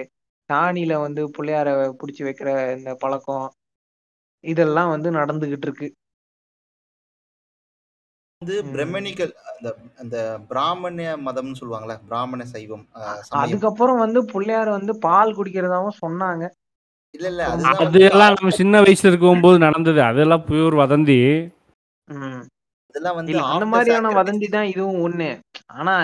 [0.50, 3.46] சாணியில வந்து பிள்ளையார புடிச்சு வைக்கிற இந்த பழக்கம்
[4.44, 5.88] இதெல்லாம் வந்து நடந்துகிட்டு இருக்கு.
[8.42, 8.56] வந்து.
[8.72, 9.68] பிரம்மணிக்கல் அந்த
[10.02, 10.16] அந்த
[10.50, 12.85] பிராமண மதம்னு சொல்லுவாங்கல்ல பிராமண சைவம்
[13.40, 16.44] அதுக்கப்புறம் வந்து பிள்ளையார் வந்து பால் குடிக்கிறதாவும் சொன்னாங்க.
[17.14, 20.00] இல்ல இல்ல வந்து அதெல்லாம் நம்ம சின்ன வயசுல இருக்கும்போது நடந்தது.
[20.04, 21.20] அதெல்லாம் பியூர் வதந்தி.
[22.09, 22.42] உம்
[22.88, 24.11] அதெல்லாம் வந்து அந்த மாதிரியான.
[24.18, 25.30] வதந்தி தான் இதுவும் ஒண்ணு.
[25.76, 25.94] ஆனா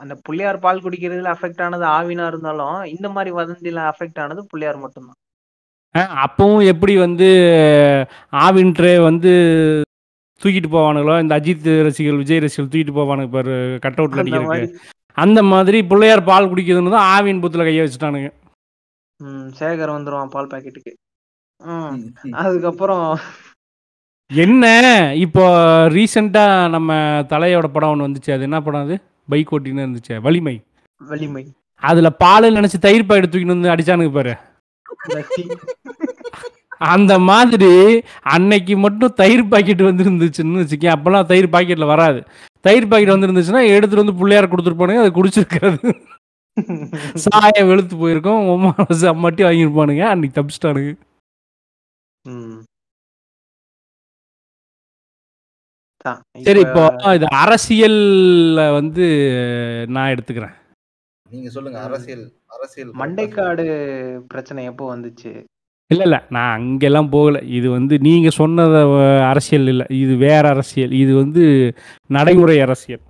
[0.00, 5.18] அந்த புள்ளையார் பால் குடிக்கிறதுல அஃபெக்ட் ஆனது ஆவினா இருந்தாலும் இந்த மாதிரி வதந்தில அஃபெக்ட் ஆனது புள்ளையார் மட்டும்தான்.
[6.24, 7.28] அப்பவும் எப்படி வந்து
[8.44, 9.32] ஆவின்ட்ரே வந்து
[10.40, 11.16] தூக்கிட்டு போவானுங்களோ?
[11.22, 14.62] இந்த அஜித் ரசிகர்கள் விஜய் ரசிகர்கள் தூக்கிட்டு போவானுங்க பாரு கட் அவுட்ல அந்த மாதிரி.
[14.62, 18.28] அடிக்கிறதுக்கு அந்த மாதிரி பிள்ளையார் பால் குடிக்கிறதுன்னு தான் ஆவின் புத்துல கைய வச்சுட்டானுங்க.
[19.20, 20.92] ம், சேகர் வந்துருவான் பால் பாக்கெட்டுக்கு.
[22.42, 23.06] அதுக்கப்புறம்
[24.30, 24.64] என்ன?
[25.24, 25.44] இப்போ
[25.94, 26.90] ரீசெண்டா நம்ம
[27.32, 28.30] தலையோட படம் ஒன்று வந்துச்சு.
[28.36, 28.96] அது என்ன படம் அது?
[29.32, 30.14] பைக் ஓட்டின்னு இருந்துச்சு.
[30.26, 30.56] வலிமை.
[31.00, 31.44] வலிமை.
[31.82, 34.34] அதுல பால் நினைச்சு தயிர் பாக்கெட் தூக்கின்னு வந்து அடிச்சானுங்க பாரு.
[36.92, 37.70] அந்த மாதிரி
[38.34, 40.94] அன்னைக்கு மட்டும் தயிர் பாக்கெட் வந்து இருந்துச்சுன்னு வச்சுக்கேன்.
[40.94, 42.20] அப்பெல்லாம் தயிர் பாக்கெட்ல வராது.
[42.66, 45.92] தயிர் பாக்கெட் வந்து இருந்துச்சுன்னா எடுத்துட்டு வந்து பிள்ளையார கொடுத்துருப்பானுங்க அதை குடிச்சிருக்காது
[47.24, 48.40] சாயம் வெளுத்து போயிருக்கோம்.
[48.54, 48.70] உமா
[49.12, 50.04] அம்மாட்டி வாங்கியிருப்பானுங்க.
[50.12, 50.92] அன்னைக்கு தப்பிச்சிட்டானுங்க.
[56.46, 56.82] சரி இப்ப
[57.16, 59.06] இது அரசியல்ல வந்து
[59.96, 60.54] நான் எடுத்துக்கிறேன்.
[61.26, 61.78] நீங்க சொல்லுங்க.
[61.88, 62.24] அரசியல்
[62.56, 63.64] அரசியல் மண்டைக்காடு
[64.32, 65.32] பிரச்சனை எப்போ வந்துச்சு?
[65.90, 67.38] இல்ல இல்ல நான் அங்கெல்லாம் போகல.
[67.58, 68.76] இது வந்து நீங்க சொன்னத
[69.30, 69.84] அரசியல் இல்ல.
[70.02, 70.92] இது வேற அரசியல்.
[71.02, 71.44] இது வந்து
[72.16, 73.02] நடைமுறை அரசியல்.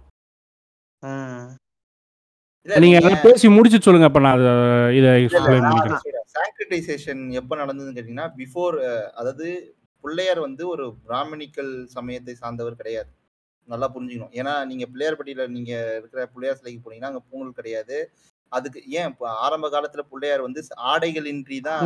[2.67, 4.09] நீங்க பேசி முடிச்சு சொல்லுங்க.
[4.11, 4.53] அப்ப நான் அதை
[4.99, 6.03] இதை எக்ஸ்பிளைன் பண்ணிக்கிறேன்.
[7.41, 8.77] எப்ப நடந்ததுன்னு கேட்டீங்கன்னா பிஃபோர்
[9.21, 9.47] அதாவது
[10.05, 13.11] பிள்ளையார் வந்து ஒரு பிராமணிக்கல் சமயத்தை சார்ந்தவர் கிடையாது.
[13.69, 14.35] நல்லா புரிஞ்சுக்கணும்.
[14.39, 17.99] ஏன்னா நீங்க பிள்ளையார்பட்டியில நீங்க இருக்கிற பிள்ளையார் சிலைக்கு போனீங்கன்னா அங்க பூங்கல் கிடையாது.
[18.53, 20.61] அதுக்கு ஏன் இப்ப ஆரம்ப காலத்துல பிள்ளையார் வந்து
[20.91, 21.85] ஆடைகளின்றி தான்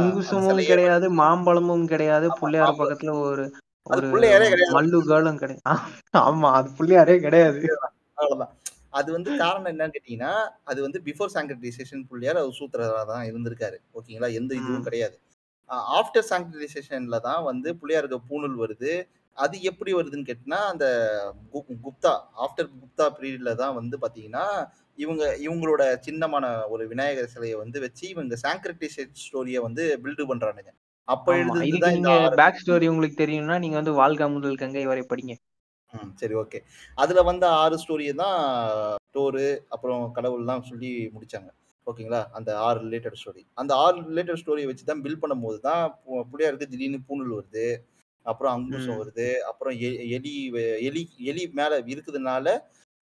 [0.63, 2.27] கிடையாது மாம்பழமும் கிடையாது.
[2.41, 2.79] புள்ளையார்.
[2.81, 3.45] பக்கத்துல ஒரு
[3.87, 4.75] அது ஒரு பிள்ளையாரே கிடையாது.
[4.77, 5.65] மல்லு கேர்ளும் கிடையாது
[6.23, 7.61] ஆமா அது புள்ளையாரே கிடையாது.
[8.19, 8.53] அவ்வளவுதான்.
[8.93, 10.33] அது வந்து காரணம் என்னன்னு கேட்டீங்கன்னா
[10.71, 13.79] அது வந்து பிஃபோர் சாங்க்ரிட்டைசேஷன் புள்ளியார் அவர் சூத்திரரா தான் இருந்திருக்காரு.
[13.95, 14.29] ஓகேங்களா?
[14.41, 14.87] எந்த இதுவும்.
[14.87, 15.17] கிடையாது.
[15.99, 18.93] ஆஃப்டர் சாங்க்ரிட்டைசேஷன்ல தான் வந்து புள்ளியாருக்கு பூணூல் வருது.
[19.37, 20.87] அது எப்படி வருதுன்னு கேட்டினா அந்த
[21.85, 22.13] குப்தா
[22.45, 24.45] ஆஃப்டர் குப்தா பீரியட்ல தான் வந்து பாத்தீங்கன்னா
[24.99, 30.73] இவங்க இவங்களோட சின்னமான ஒரு விநாயகர் சிலையை வந்து வச்சு இவங்க சாங்க்ரிட்டைசேஷன் ஸ்டோரியை வந்து பில்டு பண்றானுங்க.
[31.09, 34.85] அப்ப ஆமா எழுதுனது இதுக்கு தான் இந்த பேக் ஸ்டோரி உங்களுக்கு தெரியும்னா நீங்க வந்து வாழ்க்கை முதல் கங்கை
[34.91, 35.35] வரை படிங்க.
[36.21, 36.59] சரி ஓகே
[36.99, 38.39] அதுல வந்த ஆறு ஸ்டோரியை தான்
[39.15, 41.51] டோரு அப்புறம் கடவுள்லாம் சொல்லி முடிச்சாங்க.
[41.87, 42.21] ஓகேங்களா?
[42.33, 45.83] அந்த ஆறு ரிலேட்டட் ஸ்டோரி அந்த ஆறு ரிலேட்டட் ஸ்டோரியை வச்சு தான் பில் பண்ணும்போது தான்
[46.31, 47.67] புள்ளியாருக்கு திடீர்னு பூணூல் வருது.
[48.27, 48.99] அப்புறம் அங்குசம்.
[49.01, 49.27] வருது.
[49.51, 49.75] அப்புறம்
[50.17, 50.35] எலி
[50.89, 52.47] எலி எலி மேல இருக்குதுனால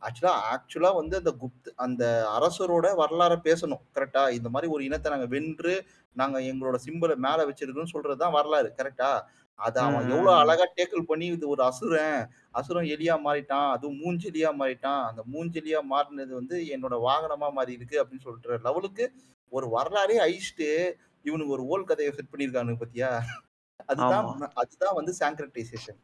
[0.02, 2.04] ஆக்சுவலா ஆக்சுவலா வந்து அந்த குப்த் அந்த
[2.36, 3.82] அரசரோட வரலாறை பேசணும்.
[3.96, 5.74] கரெக்டா இந்த மாதிரி ஒரு இனத்தை நாங்க வென்று
[6.16, 8.70] நாங்க எங்களோட சிம்பலை மேல வச்சிருக்கோம்னு சொல்றதுதான் வரலாறு.
[8.80, 9.10] கரெக்டா
[9.66, 10.38] அதை அவன் எவ்வளவு.
[10.42, 12.20] அழகா டேக்கிள் பண்ணி இது ஒரு அசுரன்.
[12.50, 13.68] அசுரன் எலியா மாறிட்டான்.
[13.74, 15.02] அதுவும் மூஞ்செலியா மாறிட்டான்.
[15.08, 19.06] அந்த மூஞ்செலியா மாறினது வந்து என்னோட வாகனமா மாறி இருக்கு அப்படின்னு சொல்ற லெவலுக்கு
[19.52, 20.68] ஒரு வரலாறே அழிச்சிட்டு
[21.24, 23.10] இவனுக்கு ஒரு ஓல் கதையை செட் பண்ணியிருக்கானுங்க பத்தியா?
[23.90, 24.26] அதுதான்.
[24.62, 26.00] அதுதான் வந்து சாங்க்ரட்டைசேஷன்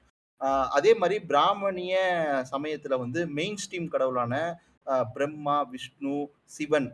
[0.77, 1.95] அதே மாதிரி பிராமணிய
[2.51, 4.35] சமயத்துல வந்து மெயின் ஸ்ட்ரீம் கடவுளான
[5.15, 6.17] பிரம்மா விஷ்ணு
[6.57, 6.89] சிவன்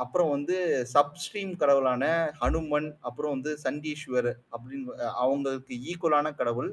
[0.00, 0.56] அப்புறம் வந்து
[0.94, 2.04] சப்ஸ்ட்ரீம் கடவுளான
[2.40, 4.84] ஹனுமன் அப்புறம் வந்து சண்டீஸ்வர் அப்படின்னு
[5.22, 6.70] அவங்களுக்கு ஈக்குவலான கடவுள்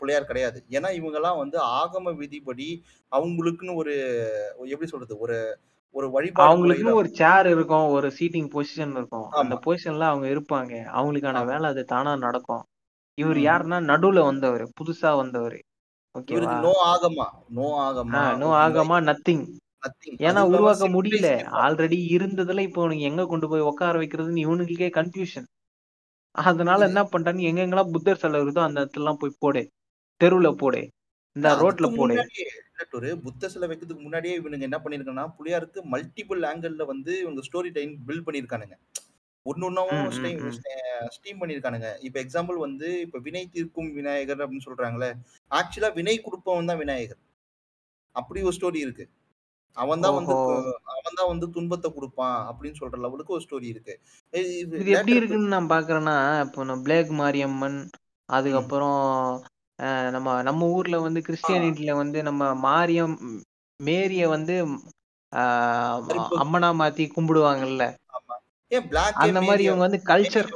[0.00, 0.58] பிள்ளையார் கிடையாது.
[0.70, 2.68] ஏன்னா இவங்கெல்லாம் வந்து ஆகம விதிப்படி
[3.12, 3.94] அவங்களுக்குன்னு ஒரு
[4.66, 5.38] எப்படி சொல்றது ஒரு
[5.94, 9.28] ஒரு வழிபாடு அவங்களுக்குன்னு ஒரு சேர் இருக்கும் ஒரு சீட்டிங் பொசிஷன் இருக்கும்.
[9.40, 10.72] அந்த பொசிஷன்ல அவங்க இருப்பாங்க.
[10.94, 12.64] அவங்களுக்கான வேலை அது தானா நடக்கும்.
[13.18, 13.40] இவர்.
[13.42, 15.58] யாருன்னா நடுவுல வந்தவர் புதுசா வந்தவர்.
[16.60, 19.44] No Agama no Agama no Agama nothing
[20.26, 21.28] ஏன்னா உருவாக்க முடியல.
[21.64, 25.48] ஆல்ரெடி இருந்ததுல இப்போ உனக்கு எங்க கொண்டு போய் உட்கார வைக்கிறதுன்னு இவனுங்களுக்கே கன்ஃபியூஷன்
[26.34, 29.62] அதனால என்ன பண்ணிட்டான்னு எங்கெங்கெல்லாம் புத்தர் சிலை இருக்குதோ அந்த இடத்துலலாம் போய் போடு.
[30.20, 30.80] தெருவுல போடு.
[31.36, 32.14] இந்த ரோட்ல போடு.
[32.92, 37.92] ஒரு புத்த சிலை வைக்கிறதுக்கு முன்னாடியே இவனுங்க என்ன பண்ணிருக்காங்கன்னா புளியாருக்கு மல்டிபிள் ஆங்கிள் வந்து இவங்க ஸ்டோரி டைம்
[38.08, 38.76] பில்ட் பண்ணிருக்கானுங்க.
[39.46, 40.54] ஒன்னு ம், ஒன்னும் ம், ஸ்டீம் ம்.
[41.08, 41.88] ஸ்டீம் பண்ணிருக்கானுங்க.
[42.00, 45.10] இப்ப எக்ஸாம்பிள் வந்து இப்ப வினை தீர்க்கும் விநாயகர் அப்படின்னு சொல்றாங்களே
[45.50, 47.20] ஆக்சுவலா வினை கொடுப்பவன் தான் விநாயகர்.
[48.16, 49.04] அப்படி ஒரு ஸ்டோரி இருக்கு.
[49.76, 50.72] அவன் தான் வந்து ஓஹோ.
[50.92, 53.94] அவன் தான் வந்து துன்பத்தை கொடுப்பான் அப்படின்னு சொல்ற லெவலுக்கு ஒரு ஸ்டோரி இருக்கு.
[54.34, 57.78] இது எப்படி இருக்குன்னு நான் பாக்குறேன்னா இப்போ நம்ம பிளேக் மாரியம்மன்
[58.28, 59.00] அதுக்கப்புறம்
[60.12, 63.16] நம்ம நம்ம ஊர்ல வந்து கிறிஸ்டியானிட்டில வந்து நம்ம மாரியம்
[63.80, 64.54] மேரிய வந்து
[66.38, 67.84] அம்மனா மாத்தி கும்பிடுவாங்கல்ல.
[69.22, 70.48] அந்த மாதிரி இவங்க வந்து கல்ச்சர்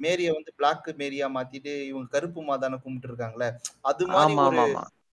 [0.00, 3.48] மேரிய வந்து பிளாக் மேரியா மாத்திட்டு இவங்க கருப்பு மாதான கும்பிட்டு இருக்காங்களே
[3.84, 4.34] அது மாதிரி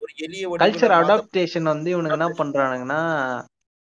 [0.05, 3.01] ஒரு எளிய கல்ச்சர் அடாப்டேஷன் வந்து இவனுங்க என்ன பண்றானுங்கன்னா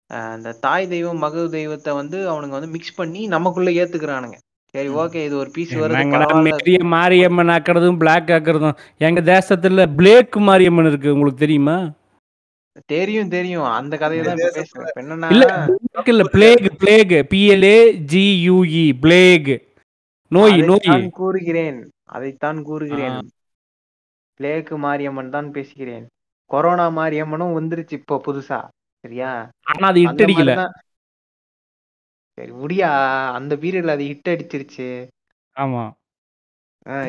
[0.10, 4.38] அஹ், இந்த தாய் தெய்வம் மக தெய்வத்தை வந்து அவனுங்க வந்து மிக்ஸ் பண்ணி நமக்குள்ள ஏத்துக்கிறானுங்க.
[4.74, 4.90] சரி.
[5.02, 8.76] ஓகே இது ஒரு பீஸ் வருது மாரியம்மன் ஆக்கிறதும் பிளாக் ஆக்கிறதும்.
[9.02, 11.78] எங்க தேசத்துல பிளேக் மாரியம்மன் இருக்கு உங்களுக்கு தெரியுமா?
[12.86, 13.68] தெரியும் தெரியும்.
[13.72, 14.94] அந்த கதையை தான் பேசுறேன்.
[14.96, 15.30] என்னன்னா
[16.08, 17.78] இல்ல plague plague P L A
[18.14, 19.52] G U E plague
[20.32, 21.06] நோய் நோய்.
[21.14, 21.80] கூறுகிறேன்.
[22.10, 23.18] அதைத்தான் கூறுகிறேன்.
[24.40, 26.06] பிளேக் மாரியம்மன் தான் பேசுகிறேன்.
[26.52, 28.60] கொரோனா மாரியம்மனும் வந்துருச்சு இப்போ புதுசா
[29.04, 29.32] சரியா?
[29.64, 30.74] ஆனா அது இட்டடிக்கல மாதிரிதான்.
[32.38, 32.90] சரி முடியா?
[33.34, 34.88] அந்த பீரியட்ல அது ஹிட் அடிச்சிருச்சு.
[35.56, 35.84] ஆமா.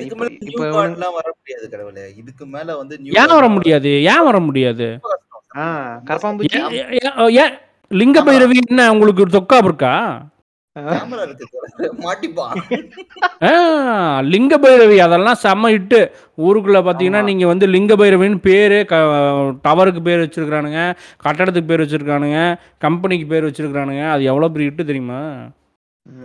[0.02, 2.04] இதுக்கு இப்ப மேல வர முடியாது கடவுளே.
[2.16, 3.90] இதுக்கு மேல வந்து ஏன் வர முடியாது?
[4.12, 4.86] ஏன் வர முடியாது?
[7.90, 9.92] லிங்க பைரவி என்ன உங்களுக்கு ஒரு தொக்கா இருக்கா
[14.30, 16.00] லிங்க பைரவி அதெல்லாம் செம்ம இட்டு
[16.38, 17.28] ஊருக்குள்ள பார்த்தீங்கன்னா ஆமா.
[17.30, 18.96] நீங்கள் வந்து லிங்க பைரவின்னு பேர் க
[19.64, 20.80] டவருக்கு பேர் வச்சிருக்கானுங்க
[21.24, 22.40] கட்டடத்துக்கு பேர் வச்சிருக்கானுங்க
[22.78, 25.20] கம்பெனிக்கு பேர் வச்சிருக்கானுங்க அது எவ்வளோ பெரிய இட்டு தெரியுமா.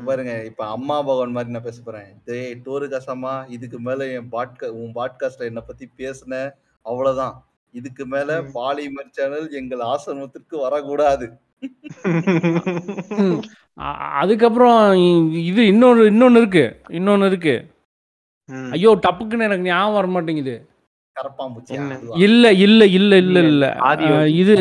[0.05, 2.09] பாருங்க இப்ப அம்மா பகவான் மாதிரி நான் பேச போறேன்.
[2.25, 6.33] டேய் டோரு கசமா இதுக்கு மேல என் பாட்கா உன் பாட்காஸ்ட்ல என்னை பத்தி பேசுன
[6.85, 7.37] அவ்வளவுதான்.
[7.73, 8.29] இதுக்கு மேல.
[8.55, 11.27] பாலிமர் சேனல் எங்கள் ஆசிரமத்திற்கு வரக்கூடாது.
[14.21, 14.79] அதுக்கப்புறம்
[15.43, 16.65] இது இன்னொன்று இன்னொன்று இருக்கு.
[16.91, 17.55] இன்னொன்று இருக்கு.
[18.71, 20.55] ஐயோ டப்புக்குன்னு எனக்கு ஞாபகம் வர மாட்டேங்குது.
[21.75, 21.95] என்ன?
[22.19, 23.65] இல்ல இல்ல இல்ல இல்ல இல்ல.
[24.41, 24.53] இது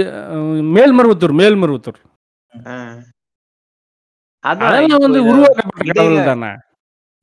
[0.77, 2.01] மேல்மருவத்தூர் மேல்மருவத்தூர்.
[2.53, 2.99] ஆஹ்.
[4.45, 6.51] அதான் அதெல்லாம் வந்து உருவாக்கப்பட்ட இடையில கடவுள் தானே?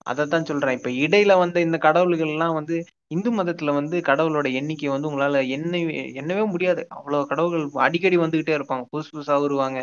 [0.06, 0.78] அதைத்தான் சொல்றேன்.
[0.78, 2.76] இப்ப இடையில வந்த இந்த கடவுள்கள் எல்லாம் வந்து
[3.08, 6.82] இந்து மதத்துல வந்து கடவுளோட எண்ணிக்கை வந்து உங்களால எண்ணவே எண்ணவே முடியாது.
[6.90, 8.86] அவ்வளவு கடவுள்கள் அடிக்கடி வந்துகிட்டே இருப்பாங்க.
[8.92, 9.80] புதுசு புதுசா வருவாங்க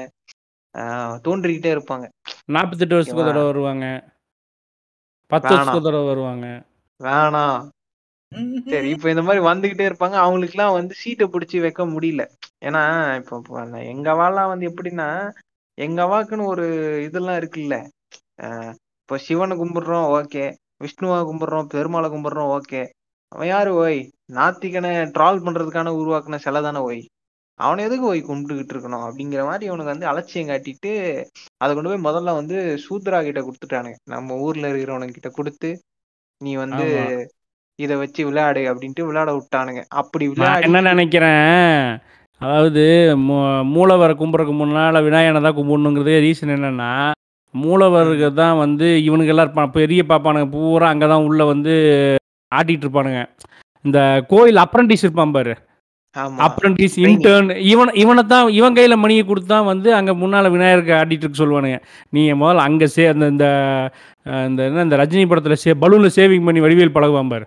[1.25, 2.07] தோன்றிக்கிட்டே இருப்பாங்க.
[2.47, 3.87] நாற்பத்தெட்டு வருஷத்துக்கு தடவை வருவாங்க.
[5.31, 6.47] பத்து வருஷத்துக்கு தடவை வருவாங்க.
[7.01, 7.61] வேணாம்.
[8.65, 10.17] சரி இப்ப இந்த மாதிரி வந்துகிட்டே இருப்பாங்க.
[10.25, 12.23] அவங்களுக்குலாம் வந்து சீட்டை பிடிச்சி வைக்க முடியல.
[12.61, 12.83] ஏன்னா
[13.17, 13.37] இப்போ
[13.87, 15.09] எங்க அவாலாம் வந்து எப்படின்னா
[15.79, 16.67] எங்க அவாக்குன்னு ஒரு
[17.05, 17.77] இதெல்லாம் இருக்குல்ல.
[18.43, 18.73] ஆஹ்
[19.03, 20.45] இப்போ சிவனை கும்பிடுறோம் ஓகே.
[20.81, 22.83] விஷ்ணுவை கும்பிடுறோம் பெருமாளை கும்பிடுறோம் ஓகே.
[23.33, 23.99] அவன் யாரு ஓய்?
[24.33, 27.03] நாத்திகனை ட்ரால் பண்றதுக்கான உருவாக்குன சிலை தானே ஓய்?
[27.61, 29.05] அவனை எதுக்கு போய் கும்பிட்டுக்கிட்டு இருக்கணும்?
[29.07, 30.93] அப்படிங்கிற மாதிரி இவனுக்கு வந்து அலட்சியம் காட்டிட்டு
[31.63, 35.71] அதை கொண்டு போய் முதல்ல வந்து சூத்ரா கிட்ட கொடுத்துட்டானுங்க நம்ம ஊர்ல இருக்கிறவனுங்க கிட்ட கொடுத்து
[36.41, 36.87] நீ வந்து.
[37.79, 39.81] இத வச்சு விளையாடு அப்படின்ட்டு விளையாட விட்டானுங்க.
[40.01, 41.81] அப்படி விளையாடி என்ன நினைக்கிறேன்?
[42.41, 42.85] அதாவது
[43.75, 46.91] மூலவரை கும்பிட்றதுக்கு முன்னால் விநாயகனை தான் கும்பிடணுங்கிறதே ரீசன் என்னென்னா
[47.55, 51.75] மூலவருக்கு தான் வந்து இவனுக்கு எல்லாம் இருப்பான் பெரிய பாப்பானுங்க பூரா அங்கே தான் உள்ளே வந்து
[52.53, 53.21] ஆட்டிகிட்டு இருப்பானுங்க.
[53.85, 53.99] இந்த
[54.33, 55.55] கோயில் அப்ரண்டிஸ் இருப்பான் பாரு.
[56.47, 56.97] அப்ரண்டிஸ்.
[57.07, 61.79] இன்டர்ன் இவன் இவனை தான் இவன் கையில் மணியை கொடுத்து வந்து அங்கே முன்னால் விநாயகருக்கு ஆடிட்டு இருக்க சொல்லுவானுங்க.
[62.17, 63.47] நீங்கள் முதல்ல அங்கே சே அந்த இந்த
[64.49, 67.47] இந்த என்ன இந்த ரஜினி படத்தில் சே பலூனில் சேவிங் பண்ணி வடிவேல் பழகுவான் பாரு.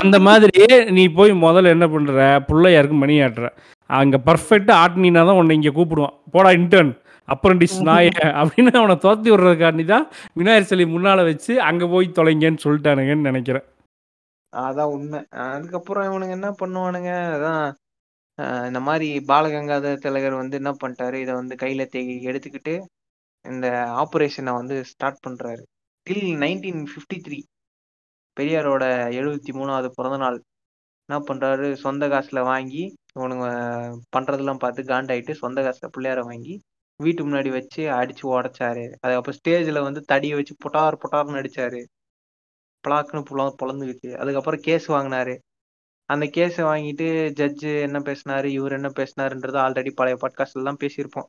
[0.00, 2.26] அந்த மாதிரி நீ போய் முதல்ல என்ன பண்ற?
[2.48, 3.48] பிள்ளையாருக்கு மணி ஆட்டுற.
[3.90, 6.14] அங்கே பர்ஃபெக்டாக ஆட்டினா தான் உன்னை இங்கே கூப்பிடுவான்.
[6.34, 6.92] போடா இன்டர்ன்
[7.28, 8.08] அப்ரண்டிஸ் நாய
[8.40, 10.06] அப்படின்னு அவனை துரத்தி விடுறதுக்காண்டி தான்
[10.40, 13.66] விநாயகர் சிலை முன்னால் வச்சு அங்கே போய் தொலைங்கன்னு சொல்லிட்டானுங்கன்னு நினைக்கிறேன்.
[14.62, 15.20] அதான் உண்மை.
[15.46, 17.10] அதுக்கப்புறம் இவனுங்க என்ன பண்ணுவானுங்க?
[17.36, 17.62] அதான்
[18.68, 21.16] இந்த மாதிரி பாலகங்காதர திலகர் வந்து என்ன பண்ணிட்டாரு?
[21.24, 22.00] இதை வந்து கையில தே
[22.30, 22.74] எடுத்துக்கிட்டு
[23.44, 23.66] இந்த
[24.02, 25.62] ஆபரேஷனை வந்து ஸ்டார்ட் பண்றாரு.
[26.06, 27.38] டில் நைன்டீன் ஃபிஃப்டி த்ரீ
[28.36, 28.84] பெரியாரோட
[29.18, 30.38] எழுபத்தி மூணாவது பிறந்த நாள்
[31.08, 31.66] என்ன பண்றாரு?
[31.84, 32.82] சொந்த காசுல வாங்கி
[33.16, 33.46] இவனுங்க
[34.16, 36.54] பண்றதெல்லாம் பார்த்து காண்டாயிட்டு சொந்த காசுல பிள்ளையார வாங்கி
[37.00, 38.84] வீட்டு முன்னாடி வச்சு அடிச்சு உடைச்சாரு.
[39.02, 41.80] அதுக்கப்புறம் ஸ்டேஜ்ல வந்து தடியை வச்சு புட்டார் புட்டார்னு அடிச்சாரு.
[42.86, 45.34] பிளாக்குன்னு புல பொழந்துக்குச்சு அதுக்கப்புறம் கேஸ் வாங்கினாரு.
[46.10, 47.08] அந்த கேஸை வாங்கிட்டு
[47.40, 51.28] ஜட்ஜு என்ன பேசினாரு இவர் என்ன பேசினாருன்றது ஆல்ரெடி பழைய பாட்காஸ்ட்லாம் பேசியிருப்போம்.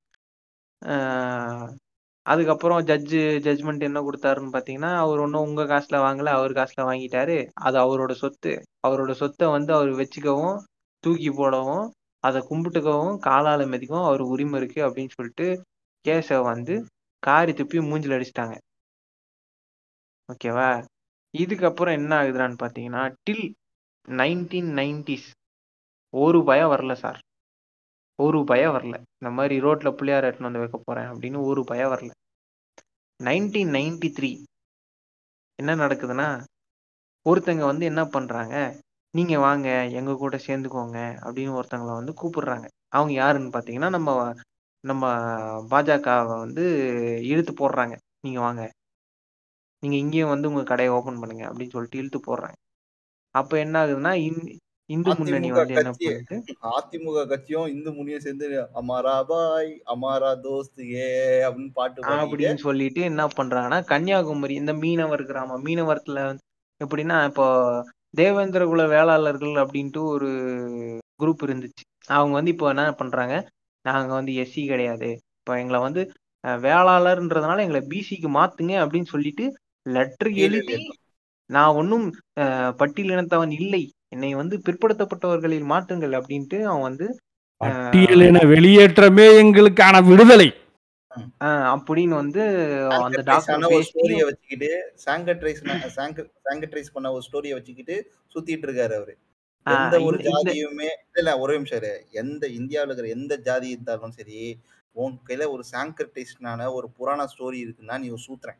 [2.25, 7.37] அதுக்கப்புறம் ஜட்ஜு ஜட்ஜ்மெண்ட் என்ன கொடுத்தாருன்னு பார்த்தீங்கன்னா அவர் ஒன்றும் உங்கள் காசில் வாங்கலை அவர் காசில் வாங்கிட்டாரு.
[7.53, 8.53] அது அவரோட சொத்து.
[8.87, 10.57] அவரோட சொத்தை வந்து அவர் வச்சுக்கவும்
[11.03, 11.85] தூக்கி போடவும்
[12.19, 15.47] அதை கும்பிட்டுக்கவும் காலால் மிதிக்கவும் அவர் உரிமை இருக்கு அப்படின்னு சொல்லிட்டு
[16.05, 16.75] கேஸை வந்து
[17.19, 18.55] காரி துப்பி மூஞ்சில் அடிச்சிட்டாங்க.
[20.29, 20.69] ஓகேவா?
[21.43, 23.45] இதுக்கப்புறம் என்ன ஆகுதுன்னு பார்த்தீங்கன்னா டில்
[24.07, 25.27] நைன்டீன் நைன்டிஸ்
[26.13, 27.19] ஒரு பயம் வரல சார்.
[28.19, 28.95] ஒரு பயம் வரல.
[29.19, 32.11] இந்த மாதிரி ரோட்டில் பிள்ளையார் எட்டுன்னு வந்து வைக்க போகிறேன் அப்படின்னு ஒரு பயம் வரல.
[33.19, 34.31] நைன்டீன் நைன்டி த்ரீ
[35.59, 36.27] என்ன நடக்குதுன்னா
[37.25, 38.55] ஒருத்தங்க வந்து என்ன பண்ணுறாங்க
[39.13, 42.65] நீங்கள் வாங்க எங்கள் கூட சேர்ந்துக்கோங்க அப்படின்னு ஒருத்தங்களை வந்து கூப்பிடுறாங்க.
[42.89, 44.09] அவங்க யாருன்னு பார்த்தீங்கன்னா நம்ம
[44.83, 45.05] நம்ம
[45.71, 46.63] பாஜகவை வந்து
[47.31, 47.95] இழுத்து போடுறாங்க.
[48.21, 48.63] நீங்கள் வாங்க
[49.85, 52.57] நீங்க இங்கேயும் வந்து உங்க கடையை ஓபன் பண்ணுங்க அப்படின்னு சொல்லிட்டு இழுத்து போடுறாங்க
[53.35, 54.53] அப்ப என்ன ஆகுதுன்னா இந்-
[54.89, 55.91] இந்து முன்னணி வந்து என்ன.
[55.93, 56.35] பண்ணுது
[56.71, 58.47] அதிமுக கட்சியும் இந்து முனியும் சேர்ந்து
[58.79, 61.07] அமாரா பாய் அமாரா தோஸ்து ஏ
[61.45, 66.21] அப்படின்னு பாட்டு அப்படின்னு சொல்லிட்டு என்ன பண்றாங்கன்னா கன்னியாகுமரி இந்த மீனவர் கிராமம் மீனவரத்துல
[66.81, 67.47] எப்படின்னா இப்போ
[68.13, 70.29] தேவேந்திர குல வேளாளர்கள் அப்படின்ட்டு ஒரு
[71.19, 73.35] குரூப் இருந்துச்சு அவங்க வந்து இப்போ என்ன பண்றாங்க
[73.85, 76.01] நாங்க வந்து எஸ்சி கிடையாது இப்போ எங்களை வந்து
[76.63, 79.45] வேளாளர்ன்றதுனால எங்களை பிசிக்கு மாத்துங்க அப்படின்னு சொல்லிட்டு
[79.85, 80.77] லெட்டர் எழுதி
[81.49, 82.05] நான் ஒன்றும்
[82.79, 83.83] பட்டியலினத்தவன் இல்லை.
[84.13, 87.07] என்னை வந்து பிற்படுத்தப்பட்டவர்களில் மாற்றுங்கள் அப்படின்ட்டு அவன் வந்து
[87.61, 90.49] பட்டியலின வெளியேற்றமே எங்களுக்கான விடுதலை.
[91.73, 92.41] அப்படின்னு வந்து
[93.03, 94.69] அந்த டாக்டர் ஒரு ஸ்டோரியை வச்சுக்கிட்டு
[95.05, 95.61] சாங்கட்ரைஸ்
[96.47, 97.95] சாங்கட்ரைஸ் பண்ண ஒரு ஸ்டோரியை வச்சுக்கிட்டு
[98.33, 99.15] சுத்திட்டு இருக்காரு அவரு.
[99.65, 101.85] எந்த ஒரு ஜாதியுமே இல்ல இல்ல ஒரே நிமிஷம்.
[102.23, 104.39] எந்த இந்தியாவுல இருக்கிற எந்த ஜாதி இருந்தாலும் சரி
[104.95, 108.59] உன் கையில ஒரு சாங்கட்ரைஸ்னான ஒரு புராண ஸ்டோரி இருக்குன்னா நீ ஒரு சூத்திரன்.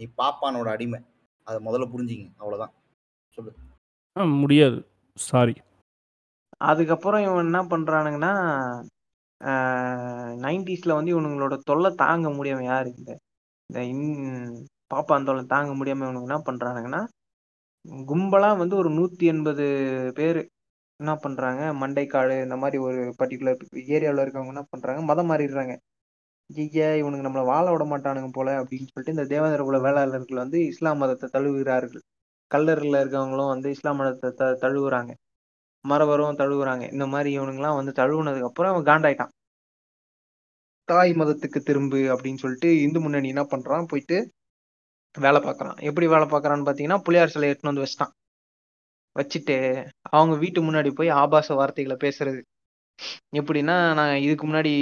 [0.00, 1.00] நீ பாப்பானோட அடிமை.
[1.46, 2.72] அதை முதல்ல புரிஞ்சுங்க அவ்வளவுதான்.
[3.28, 3.52] சொல்லு.
[4.16, 4.78] ஆ, முடியாது.
[5.16, 5.54] சாரி
[6.60, 8.32] அதுக்கப்புறம் இவன் என்ன பண்றானுங்கன்னா
[10.44, 13.10] நைன்டிஸ்ல வந்து இவனுங்களோட தொல்லை தாங்க முடியாம யாரு இந்த
[13.66, 14.04] இந்த இன்
[14.94, 17.02] பாப்பான் தொல்லை தாங்க முடியாம இவனுங்க என்ன பண்றானுங்கன்னா
[18.08, 19.66] கும்பலா வந்து ஒரு நூத்தி எண்பது
[20.14, 20.40] பேர்
[21.00, 23.60] என்ன பண்றாங்க மண்டைக்காடு இந்த மாதிரி ஒரு பர்டிகுலர்
[23.94, 25.74] ஏரியாவில் இருக்கவங்க என்ன பண்றாங்க மதம் மாறிடுறாங்க.
[26.50, 30.98] ஐய இவனுங்க நம்மளை வாழ விட மாட்டானுங்க போல அப்படின்னு சொல்லிட்டு இந்த தேவேந்திர குல வேளாளர்கள் வந்து இஸ்லாம்
[30.98, 32.02] மதத்தை தழுவுகிறார்கள்.
[32.50, 35.12] கல்லறில் இருக்கவங்களும் வந்து இஸ்லாம் மதத்தை த தழுவுறாங்க.
[35.84, 36.92] மரபரும் தழுவுறாங்க.
[36.92, 39.32] இந்த மாதிரி இவனுங்கெல்லாம் வந்து தழுவுனதுக்கு அப்புறம் அவன் காண்டாயிட்டான்.
[40.88, 43.86] தாய் மதத்துக்கு திரும்பு அப்படின்னு சொல்லிட்டு இந்து முன்னணி என்ன பண்றான்?
[43.86, 44.16] போயிட்டு
[45.14, 45.78] வேலை பார்க்குறான்.
[45.80, 48.12] எப்படி வேலை பார்க்கறான்னு பார்த்தீங்கன்னா புளியார் சிலை எடுத்துன்னு வந்து வச்சிட்டான்.
[49.16, 49.56] வச்சுட்டு
[50.10, 52.40] அவங்க வீட்டு முன்னாடி போய் ஆபாச வார்த்தைகளை பேசுறது.
[53.38, 54.72] எப்படின்னா நான் இதுக்கு முன்னாடி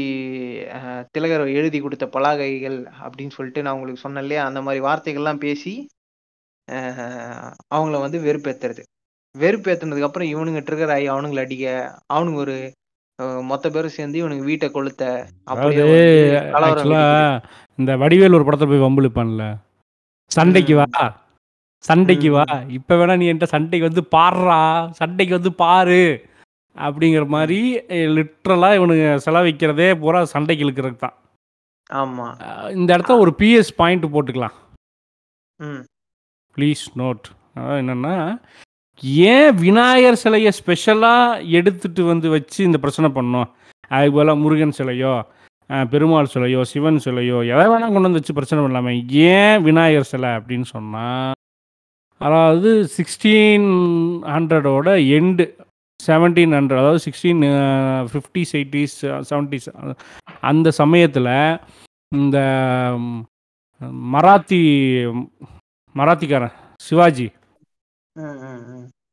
[1.15, 4.45] திலகர் எழுதி கொடுத்த பலகைகள் அப்படின்னு சொல்லிட்டு நான் உங்களுக்கு சொன்னேன் இல்லையா?
[4.51, 5.75] அந்த மாதிரி வார்த்தைகள்லாம் பேசி
[7.75, 8.83] அவங்கள வந்து வெறுப்பேத்துறது.
[9.35, 11.67] வெறுப்பேத்துனதுக்கு அப்புறம் இவனுங்க ட்ரிகர் ஆகி அவனுங்களை அடிக்க
[12.15, 12.57] அவனுங்க ஒரு
[13.51, 15.03] மொத்த பேரும் சேர்ந்து இவனுக்கு வீட்டை கொளுத்த
[15.51, 15.87] அப்படியே.
[17.79, 19.45] இந்த வடிவேல் ஒரு படத்துல போய் வம்புழுப்பான்ல
[20.31, 20.87] சண்டைக்கு வா
[21.85, 22.45] சண்டைக்கு வா.
[22.77, 24.61] இப்ப வேணா நீ என்கிட்ட சண்டைக்கு வந்து பாடுறா
[25.01, 26.03] சண்டைக்கு வந்து பாரு.
[26.87, 27.59] அப்படிங்கிற மாதிரி
[28.17, 31.17] லிட்ரலா இவனுங்க செலவிக்கிறதே பூரா சண்டைக்கு இழுக்கிறதுக்கு தான்.
[31.91, 32.27] ஆமா.
[32.47, 34.57] அஹ் இந்த இடத்துல ஒரு பிஎஸ் பாயிண்ட் போட்டுக்கலாம்.
[35.61, 35.83] ம்.
[36.57, 38.15] ப்ளீஸ் நோட் அதாவது என்னென்னா
[39.33, 43.49] ஏன் விநாயகர் சிலையை ஸ்பெஷலாக எடுத்துட்டு வந்து வச்சு இந்த பிரச்சனை பண்ணோம்?
[43.91, 45.13] அது போல் முருகன் சிலையோ
[45.93, 48.93] பெருமாள் சிலையோ சிவன் சிலையோ எதை வேணால் கொண்டு வந்து வச்சு பிரச்சனை பண்ணலாமே.
[49.33, 51.35] ஏன் விநாயகர் சிலை அப்படின்னு சொன்னால்
[52.21, 53.69] அதாவது சிக்ஸ்டீன்
[54.35, 55.45] ஹண்ட்ரடோட எண்டு
[56.01, 57.43] செவன்டீன் ஹண்ட்ரட் அதாவது சிக்ஸ்டீன்
[58.11, 58.97] ஃபிஃப்டிஸ் எயிட்டிஸ்
[59.31, 59.69] செவன்டிஸ்
[60.43, 61.33] அந்த சமயத்தில்
[62.13, 62.39] இந்த
[64.13, 64.61] மராத்தி
[65.95, 67.27] மராத்திக்காரன் சிவாஜி.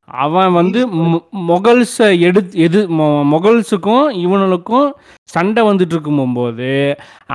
[0.08, 0.80] அவன் வந்து
[1.48, 4.88] மொகல்ஸை எடுத்து எது மொ- மொகல்ஸுக்கும் இவனுக்கும்
[5.30, 6.70] சண்டை வந்துட்டு இருக்கும்போது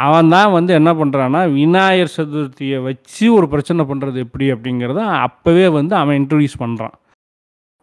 [0.01, 5.96] அவன் தான் வந்து என்ன பண்ணுறான்னா விநாயகர் சதுர்த்தியை வச்சு ஒரு பிரச்சனை பண்ணுறது எப்படி அப்படிங்கிறத அப்போவே வந்து
[5.96, 6.96] அவன் இன்ட்ரடியூஸ் பண்ணுறான்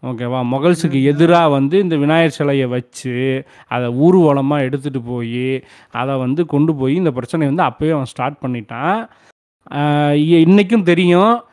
[0.04, 0.46] ஓகேவா?
[0.52, 6.96] மொகல்ஸுக்கு எதிராக வந்து இந்த விநாயகர் சிலையை வச்சு அதை ஊர்வலமாக எடுத்துகிட்டு போய் அதை வந்து கொண்டு போய்
[6.96, 9.10] இந்த பிரச்சனையை வந்து அப்போயே அவன் ஸ்டார்ட் பண்ணிட்டான்.
[10.14, 11.44] இன்றைக்கும் இ- தெரியும்.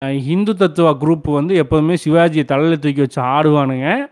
[0.00, 4.10] ஹிந்து தத்துவா குரூப் வந்து எப்போதுமே சிவாஜியை தலையில் தூக்கி வச்சு ஆடுவானுங்க.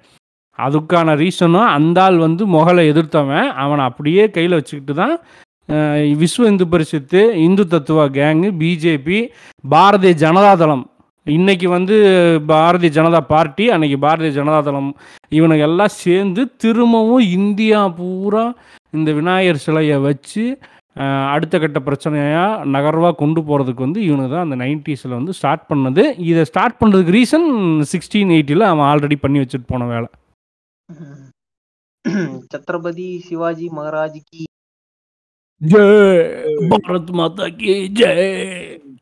[0.59, 3.47] அதுக்கான ரீசனும் அந்த ஆள் வந்து முகலை எதிர்த்தவன்.
[3.47, 5.19] அவனை அப்படியே கையில் வச்சுக்கிட்டு தான்
[6.19, 9.29] Vishwa Hindu Parishad Hindutva gang BJP
[9.71, 10.83] Bharatiya ஜனதாதளம்
[11.29, 11.97] இன்னைக்கு வந்து
[12.51, 14.91] பாரதிய ஜனதா பார்ட்டி அன்னைக்கு பாரதிய ஜனதாதளம்
[15.33, 18.45] இவனுங்க எல்லாம் சேர்ந்து திரும்பவும் இந்தியா பூரா
[18.93, 20.45] இந்த விநாயகர் சிலையை வச்சு
[21.33, 26.03] அடுத்த கட்ட பிரச்சனையாக நகர்வாக கொண்டு போகிறதுக்கு வந்து இவனுக்கு தான் அந்த நைன்டிஸில் வந்து ஸ்டார்ட் பண்ணது.
[26.31, 27.47] இதை ஸ்டார்ட் பண்ணுறதுக்கு ரீசன்
[27.93, 30.09] சிக்ஸ்டீன் எயிட்டியில் அவன் ஆல்ரெடி பண்ணி வச்சுட்டு போன வேலை.
[32.53, 34.43] சத்ரபதி சிவாஜி மகாராஜ் கி
[35.61, 36.23] ஜெய்!
[36.73, 38.33] பாரத் மாதா கி ஜெய்!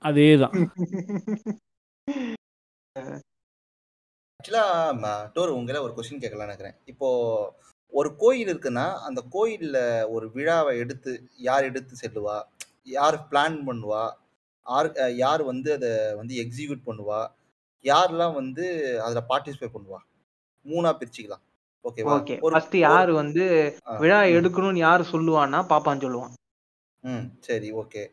[0.02, 0.54] அதே தான்
[4.40, 4.64] ஆக்சுவலா
[5.34, 6.74] டோர் உங்களை ஒரு கொஸ்டின் கேட்கலாம்னு நினைக்கிறேன்.
[6.84, 7.08] இப்போ
[7.90, 12.42] ஒரு கோயில் இருக்குன்னா அந்த கோயில்ல ஒரு விழாவை எடுத்து யார் எடுத்து செல்லுவா?
[12.84, 14.12] யார் பிளான் பண்ணுவா?
[14.66, 17.28] அஹ் யார் வந்து அதை வந்து எக்ஸிக்யூட் பண்ணுவா?
[17.82, 18.66] யாரெல்லாம் வந்து
[19.02, 19.98] அதுல பார்ட்டிசிபேட் பண்ணுவா?
[20.64, 21.44] மூணா பிரிச்சுக்கலாம்.
[21.84, 23.44] ஓகேவா ஓகே ஒரு ஃபர்ஸ்ட் யாரு வந்து
[23.86, 26.32] ஆ, விழா ம், எடுக்கணும்னு யாரு சொல்லுவான்னா பாப்பான்னு சொல்லுவான்.
[27.00, 27.36] ம்.
[27.40, 28.10] சரி ஓகே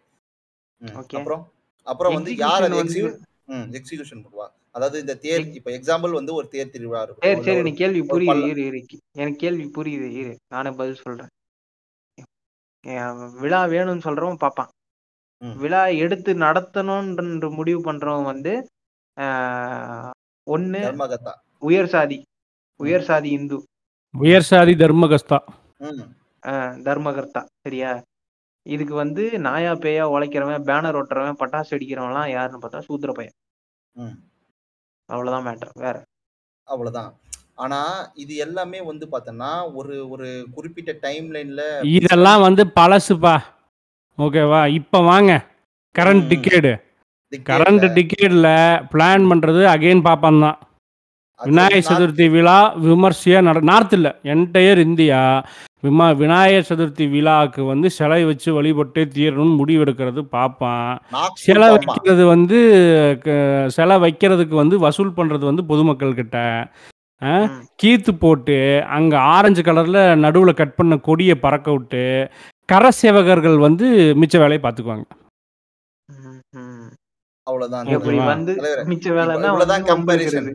[0.78, 1.18] ம், Okay.
[1.18, 1.52] அப்புறம்?
[1.84, 6.34] அப்புறம் வந்து யார் அதை வந்து- எக்ஸிக்யூட் ம் எக்ஸிகியூஷன் பண்ணுவா அதாவது இந்த தேர் இப்போ எக்ஸாம்பிள் வந்து
[6.34, 7.26] ஒரு தேர் திருவிழா இருக்கும்.
[7.26, 8.80] சரி சரி நீ கேள்வி புரியுது இரு இரு
[9.14, 10.34] எனக்கு கேள்வி புரியுது இரு.
[10.48, 11.32] நானே பதில் சொல்றேன்.
[13.42, 14.72] விழா வேணும்னு சொல்றவன் பாப்பான்
[15.42, 15.56] ம்.
[15.58, 18.54] விழா எடுத்து நடத்தணும்ன்ற முடிவு பண்றவன் வந்து
[20.88, 21.34] தர்மகத்தா.
[21.60, 22.18] உயர் சாதி
[22.80, 23.58] உயர் சாதி இந்து.
[24.14, 25.38] உயர் சாதி தர்மகஸ்தா.
[26.88, 27.92] தர்மகர்த்தா சரியா?
[28.66, 33.36] இதுக்கு வந்து நாயா பேயா உழைக்கிறவன் பேனர் ஒட்டுறவன் பட்டாசு அடிக்கிறவன்லாம் யாருன்னு பார்த்தா சூத்திர பையன்.
[33.96, 34.16] ம்.
[35.10, 35.96] அவ்வளவுதான் மேட்டர் வேற.
[36.68, 37.12] அவ்வளவுதான்.
[37.56, 37.80] ஆனா
[38.14, 41.64] இது எல்லாமே வந்து பார்த்தோன்னா ஒரு ஒரு குறிப்பிட்ட டைம் லைன்ல
[41.98, 43.36] இதெல்லாம் வந்து பழசுப்பா.
[44.18, 44.62] ஓகேவா?
[44.74, 45.32] இப்போ வாங்க.
[45.96, 46.28] கரண்ட்.
[46.30, 46.72] டிக்கேடு
[47.46, 48.50] கரண்ட் டிக்கேடில்
[48.92, 50.58] பிளான் பண்ணுறது அகைன் பாப்பான் தான்.
[51.40, 55.20] விநாயகர் சதுர்த்தி விழா விமர்சையாக நட நார்த்தில் என்டையர் இந்தியா
[55.84, 60.92] விமா விநாயகர் சதுர்த்தி விழாவுக்கு வந்து சிலை வச்சு வழிபட்டே தீரணும்னு முடிவெடுக்கிறது பார்ப்பான்
[61.34, 62.60] சிலை வைக்கிறது வந்து
[63.24, 63.36] க-
[63.70, 66.38] சிலை வைக்கிறதுக்கு வந்து வசூல் பண்ணுறது வந்து பொதுமக்கள் கிட்ட.
[67.84, 68.58] கீத்து போட்டு
[68.90, 72.04] அங்கே ஆரஞ்சு கலரில் நடுவில் கட் பண்ண கொடியை பறக்க விட்டு
[72.70, 75.06] கர சேவகர்கள் வந்து மிச்ச வேலையை பார்த்துக்குவாங்க?
[78.26, 80.50] வந்து தலைவரே, மிச்ச இவ்வளவுதான் வந்து கம்பேரிசன்.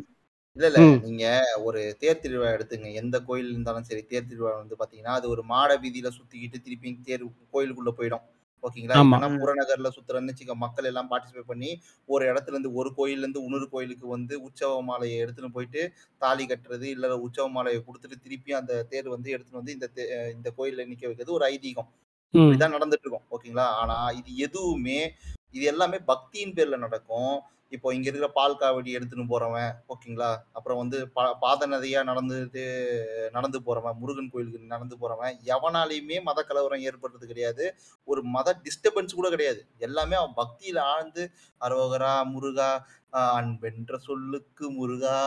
[0.58, 0.78] இல்ல இல்ல.
[1.02, 1.24] நீங்க
[1.62, 2.94] ஒரு தேர் திருவிழா எடுத்துங்க.
[2.94, 7.24] எந்த கோயில் இருந்தாலும் சரி தேர் திருவிழா வந்து பாத்தீங்கன்னா அது ஒரு மாட வீதியில சுத்திக்கிட்டு திருப்பி தேர்
[7.52, 8.24] கோயிலுக்குள்ள போயிடும்.
[8.64, 8.94] ஓகேங்களா?
[9.02, 9.40] ம்.
[9.40, 14.06] புறநகர்ல சுத்துறன்னு வச்சுக்க மக்கள் எல்லாம் பார்ட்டிசிபேட் பண்ணி ஒரு இடத்துல இருந்து ஒரு கோயில்ல இருந்து இன்னொரு கோயிலுக்கு
[14.08, 15.82] வந்து உற்சவ மாலையை எடுத்துன்னு போயிட்டு
[16.18, 20.52] தாலி கட்டுறது இல்ல உற்சவ மாலையை கொடுத்துட்டு திருப்பி அந்த தேர் வந்து எடுத்துன்னு வந்து இந்த தே- இந்த
[20.58, 21.88] கோயில்ல நிக்க வைக்கிறது ஒரு ஐதீகம்.
[22.34, 23.26] இப்படிதான் நடந்துட்டு இருக்கும்.
[23.30, 23.66] ஓகேங்களா?
[23.76, 25.12] ஆனா இது எதுவுமே
[25.52, 27.40] இது எல்லாமே பக்தியின் பேர்ல நடக்கும்.
[27.68, 30.36] இப்போ இங்க இருக்கிற பால் காவடி எடுத்துன்னு போறவன் ஓகேங்களா?
[30.52, 36.80] அப்புறம் வந்து பா- பாத நதியா நடந்துட்டு நடந்து போறவன் முருகன் கோயிலுக்கு நடந்து போறவன் எவனாலையுமே மத கலவரம்
[36.80, 37.74] ஏற்படுறது கிடையாது.
[38.04, 39.66] ஒரு மத டிஸ்டர்பன்ஸ் கூட கிடையாது.
[39.78, 45.18] எல்லாமே அவன் பக்தியில ஆழ்ந்து அரோகரா முருகா அன்பென்ற சொல்லுக்கு முருகா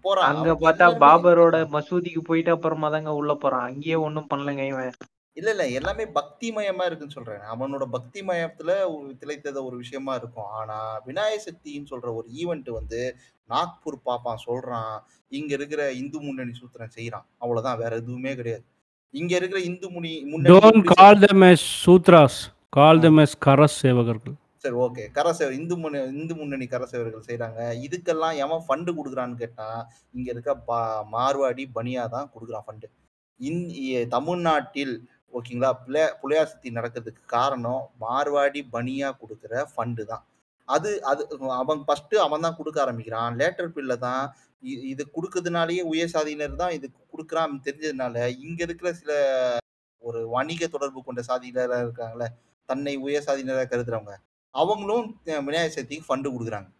[0.00, 0.36] போறான்.
[0.36, 3.60] அங்க பார்த்தா பாபரோட மசூதிக்கு போயிட்டு அப்புறமா தாங்க உள்ள போறான்.
[3.60, 4.92] அங்கேயே ஒண்ணும் பண்ணலங்க இவன்.
[5.36, 5.64] இல்ல இல்ல.
[5.78, 7.44] எல்லாமே பக்தி மயமா இருக்குன்னு சொல்றேன்.
[7.52, 10.50] அவனோட பக்தி மயத்துல ஒரு திளைத்தத ஒரு விஷயமா இருக்கும்.
[10.60, 10.76] ஆனா
[11.08, 13.00] விநாயக சக்தின்னு சொல்ற ஒரு ஈவெண்ட் வந்து
[13.50, 14.94] நாக்பூர் பாப்பான் சொல்றான்.
[15.32, 17.80] இங்க இருக்கிற இந்து முன்னணி சூத்திரன் செய்யறான் அவ்வளவுதான்.
[17.82, 18.64] வேற எதுவுமே கிடையாது.
[19.14, 22.38] இங்க இருக்கிற இந்து முனி Munnani call them as Shudras
[22.78, 25.02] call them as கரஸ் சேவகர்கள் சரி ஓகே.
[25.16, 27.60] கரசேவர் இந்து முன்னணி இந்து முன்னணி கரசேவர்கள் செய்றாங்க.
[27.86, 29.66] இதுக்கெல்லாம் எவன் ஃபண்டு கொடுக்குறான்னு கேட்டா
[30.16, 30.78] இங்க இருக்க பா
[31.14, 32.88] மார்வாடி பனியா தான் கொடுக்குறான் ஃபண்டு
[33.40, 33.60] இந்
[34.14, 34.94] தமிழ்நாட்டில்
[35.34, 40.24] ஓகேங்களா புலையா புலையார் சக்தி நடக்கிறதுக்கு காரணம் மார்வாடி பனியா கொடுக்குற ஃபண்டு தான்
[40.68, 41.22] அது அது
[41.56, 44.22] அவன் ஃபர்ஸ்ட் அவன் தான் கொடுக்க ஆரம்பிக்கிறான் லேட்டர் பில்ல தான்
[44.92, 48.14] இது கொடுக்கறதுனாலயே உயர் சாதியினர் தான் இது கொடுக்குறான் தெரிஞ்சதுனால
[48.44, 49.12] இங்க இருக்கிற சில
[50.04, 52.26] ஒரு வணிக தொடர்பு கொண்ட சாதியினரா இருக்காங்கல்ல
[52.68, 54.14] தன்னை உயர் சாதியினரா கருதுறவங்க
[54.54, 55.06] அவங்களும்
[55.44, 56.70] விநாயகர் சதுர்த்திக்கு ஃபண்டு கொடுக்குறாங்க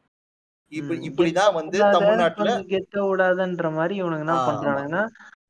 [0.72, 0.98] இப்படி.
[1.08, 4.36] இப்படிதான் வந்து தமிழ்நாட்டுல கெத்த விடாதன்ற மாதிரி இவனுங்க என்ன.
[4.48, 5.02] பண்றானுங்கன்னா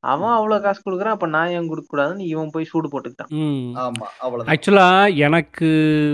[0.04, 3.30] அவன் அவ்வளவு காசு கொடுக்குறான் அப்ப நான் ஏன் கொடுக்க கூடாதுன்னு இவன் போய் சூடு போட்டுக்கிட்டான்.
[3.40, 3.68] ம்.
[3.76, 4.50] ஆமா அவ்வளவுதான்.
[4.52, 5.68] ஆக்சுவலாக எனக்கு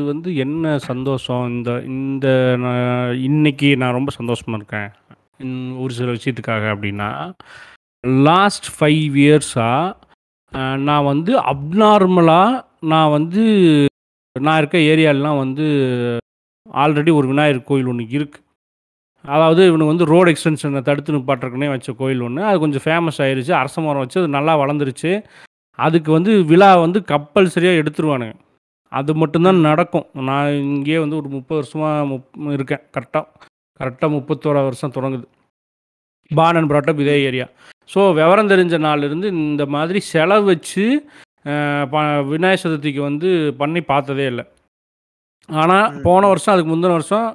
[0.07, 1.45] வந்து என்ன சந்தோஷம்?
[1.51, 2.27] இந்த இந்த
[2.57, 2.85] நான்
[3.21, 4.91] இன்னைக்கு நான் ரொம்ப சந்தோஷமாக இருக்கேன்.
[5.79, 7.11] ஒரு சில விஷயத்துக்காக அப்படின்னா
[8.25, 9.97] லாஸ்ட் ஃபைவ் இயர்ஸாக
[10.81, 13.43] நான் வந்து அப்நார்மலாக நான் வந்து
[14.37, 15.67] நான் இருக்க ஏரியாலலாம் வந்து
[16.67, 18.47] ஆல்ரெடி ஒரு விநாயகர் கோயில் ஒன்று இருக்குது
[19.25, 23.53] அதாவது இவனுக்கு வந்து ரோடு எக்ஸ்டென்ஷனை தடுத்து நிப்பாட்டுறக்குனே வச்ச கோயில் ஒன்று அது கொஞ்சம் ஃபேமஸ் ஆயிருச்சு.
[23.61, 25.11] அரச மரம் வச்சு அது நல்லா வளர்ந்துருச்சு.
[25.79, 28.35] அதுக்கு வந்து விழா வந்து கம்பல்சரியாக எடுத்துருவானுங்க.
[28.93, 30.07] அது மட்டும்தான் நடக்கும்.
[30.29, 32.83] நான் இங்கேயே வந்து ஒரு முப்பது வருஷமாக முப் இருக்கேன்.
[32.97, 33.27] கரெக்டாக
[33.81, 35.27] கரெக்டாக முப்பத்தோரா வருஷம் தொடங்குது.
[36.31, 37.47] Born and brought up area
[37.91, 40.85] so விவரம் தெரிஞ்ச நாள்லேருந்து இந்த மாதிரி செலவு வச்சு
[41.93, 41.97] ப
[42.33, 43.29] விநாயகர் சதுர்த்திக்கு வந்து
[43.61, 44.45] பண்ணி பார்த்ததே இல்லை.
[45.49, 45.87] ஆனால்.
[46.07, 47.27] போன வருஷம் அதுக்கு முந்தின வருஷம்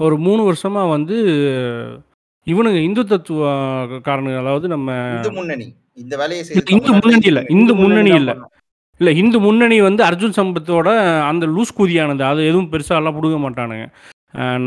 [0.00, 1.16] ஒரு மூணு வருஷமாக வந்து
[2.46, 3.42] இவனுங்க இந்து தத்துவ
[4.08, 5.66] காரணங்க அதாவது நம்ம இந்து முன்னணி.
[6.02, 8.34] இந்த வேலையை செய்து இந்து முன்னணி இல்லை இந்து முன்னணி இல்லை
[9.00, 10.88] இல்லை இந்து முன்னணி வந்து அர்ஜுன் சம்பத்தோட
[11.28, 13.86] அந்த லூஸ் குதியானது அது எதுவும் பெருசாக எல்லாம் பிடுங்க மாட்டானுங்க.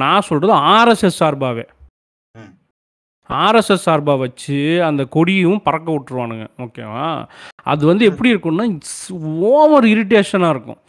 [0.01, 1.65] நான் சொல்கிறது ஆர்எஸ்எஸ் சார்பாகவே
[2.36, 2.51] ம்.
[3.30, 4.57] ஆர்எஸ்எஸ் சார்பாக வச்சு
[4.89, 7.05] அந்த கொடியும் பறக்க விட்டுருவானுங்க ஓகேவா?
[7.71, 8.65] அது வந்து எப்படி இருக்கும்னா
[9.53, 10.80] ஓவர் இரிட்டேஷனாக இருக்கும்.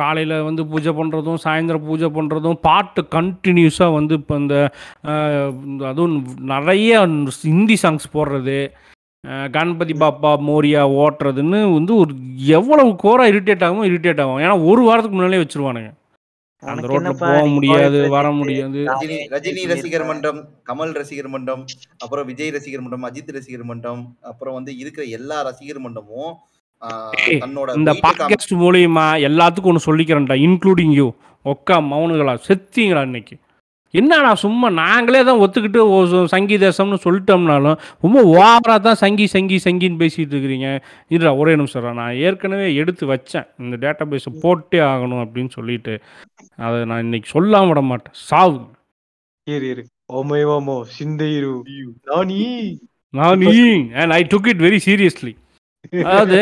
[0.00, 4.56] காலையில் வந்து பூஜை பண்ணுறதும் சாயந்தரம் பூஜை பண்ணுறதும் பாட்டு கண்டினியூஸாக வந்து இப்போ இந்த
[5.90, 6.16] அதுவும்
[6.54, 7.00] நிறைய
[7.50, 8.58] ஹிந்தி சாங்ஸ் போடுறது
[9.56, 12.12] கணபதி பாப்பா மோரியா ஓட்டுறதுன்னு வந்து ஒரு
[12.58, 14.40] எவ்வளவு கோரா இரிட்டேட் ஆகும் இரிட்டேட் ஆகும்.
[14.44, 15.90] ஏன்னா ஒரு வாரத்துக்கு முன்னாலே வச்சிருவானுங்க.
[16.62, 18.80] அந்த ரோட்ல போக முடியாது வர முடியாது.
[19.34, 19.62] ரஜினி.
[19.72, 21.62] ரசிகர் மன்றம் கமல் ரசிகர் மன்றம்
[22.04, 26.32] அப்புறம் விஜய் ரசிகர் மன்றம் அஜித் ரசிகர் மன்றம் அப்புறம் வந்து இருக்கிற எல்லா ரசிகர் மன்றமும்
[27.74, 31.12] இந்த பாட்காஸ்ட் மூலியமா எல்லாத்துக்கும் ஒன்று சொல்லிக்கிறேன்டா இன்க்ளூடிங் யூ
[31.44, 33.36] ஒக்கா மௌனுகளா செத்தீங்களா இன்னைக்கு?
[33.90, 40.34] என்னடா சும்மா நாங்களே தான் ஒத்துக்கிட்டு சங்கி தேசம்னு சொல்லிட்டோம்னாலும் ரொம்ப ஓவராக தான் சங்கி சங்கி சங்கின்னு பேசிட்டு
[40.36, 40.80] இருக்கிறீங்க.
[41.10, 43.46] இருடா ஒரே நிமிஷம் நான் ஏற்கனவே எடுத்து வச்சேன்.
[43.58, 46.00] இந்த டேட்டா பேஸை போட்டே ஆகணும் அப்படின்னு சொல்லிட்டு.
[46.56, 48.12] அதை நான் இன்னைக்கு சொல்லாம விட மாட்டேன்.
[48.12, 48.60] சாவு.
[49.44, 49.86] இரு இரு.
[50.12, 51.52] ஓமோ சிந்தையிரு.
[52.06, 52.76] நானி.
[53.08, 53.40] நான்.
[53.94, 55.36] And I took it very seriously
[55.92, 56.38] அதாவது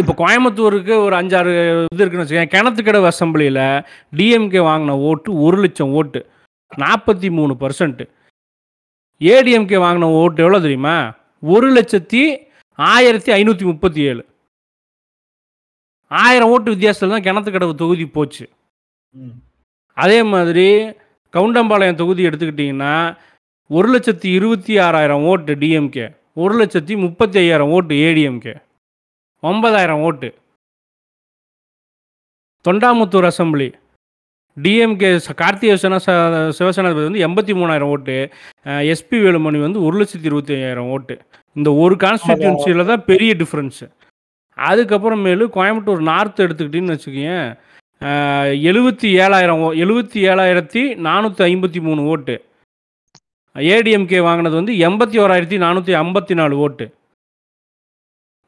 [0.00, 1.52] இப்போ கோயம்புத்தூருக்கு ஒரு அஞ்சாறு
[1.92, 3.64] இது இருக்குன்னு வச்சுக்கோங்க கிணத்துக்கடவு அசம்பிளியில்
[4.18, 6.20] டிஎம்கே வாங்கின ஓட்டு ஒரு லட்சம் ஓட்டு.
[6.72, 8.02] நாற்பத்தி மூணு பர்சன்ட்
[9.20, 10.94] ஏடிஎம்கே வாங்கின ஓட்டு எவ்வளோ தெரியுமா?
[11.42, 12.22] ஒரு லட்சத்தி
[12.78, 14.22] ஆயிரத்தி ஐநூற்றி முப்பத்தி ஏழு
[16.10, 18.44] ஆயிரம் ஓட்டு வித்தியாசத்தில் தான் கிணத்துக்கடவு தொகுதி போச்சு.
[19.96, 20.68] அதே மாதிரி
[21.34, 22.94] கவுண்டம்பாளையம் தொகுதி எடுத்துக்கிட்டிங்கன்னா
[23.70, 26.06] ஒரு லட்சத்தி இருபத்தி ஆறாயிரம் ஓட்டு டிஎம்கே
[26.42, 28.54] ஒரு லட்சத்தி முப்பத்தி ஐயாயிரம் ஓட்டு ஏடிஎம்கே
[29.42, 30.28] ஒன்பதாயிரம் ஓட்டு.
[32.64, 33.68] தொண்டாமுத்தூர் அசம்பிளி.
[34.56, 35.10] டிஎம்கே
[35.40, 35.98] கார்த்திகை சிவசேனா
[36.58, 38.16] சிவசேனாதிபதி வந்து எண்பத்தி மூணாயிரம் ஓட்டு.
[38.92, 41.14] எஸ்பி வேலுமணி வந்து ஒரு லட்சத்தி இருபத்தி ஐயாயிரம் ஓட்டு.
[41.58, 43.86] இந்த ஒரு கான்ஸ்டிடியூன்சியில் தான் பெரிய டிஃப்ரென்ஸு
[44.58, 47.36] அதுக்கப்புறமேலு கோயம்புத்தூர் நார்த் எடுத்துக்கிட்டின்னு வச்சுக்கோங்க
[48.70, 52.36] எழுபத்தி ஏழாயிரம் எழுபத்தி ஏழாயிரத்தி நானூற்றி ஐம்பத்தி மூணு ஓட்டு.
[53.54, 56.94] ஏடிஎம்கே வாங்கினது வந்து எண்பத்தி ஓராயிரத்தி நானூற்றி ஐம்பத்தி நாலு ஓட்டு.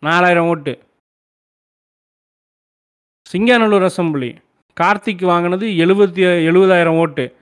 [0.00, 0.78] நாலாயிரம் ஓட்டு.
[3.32, 4.36] சிங்காநல்லூர் அசம்பிளி.
[4.80, 7.36] கார்த்திக் வாங்கினது எழுபத்தி எழுபதாயிரம் ஓட்டு.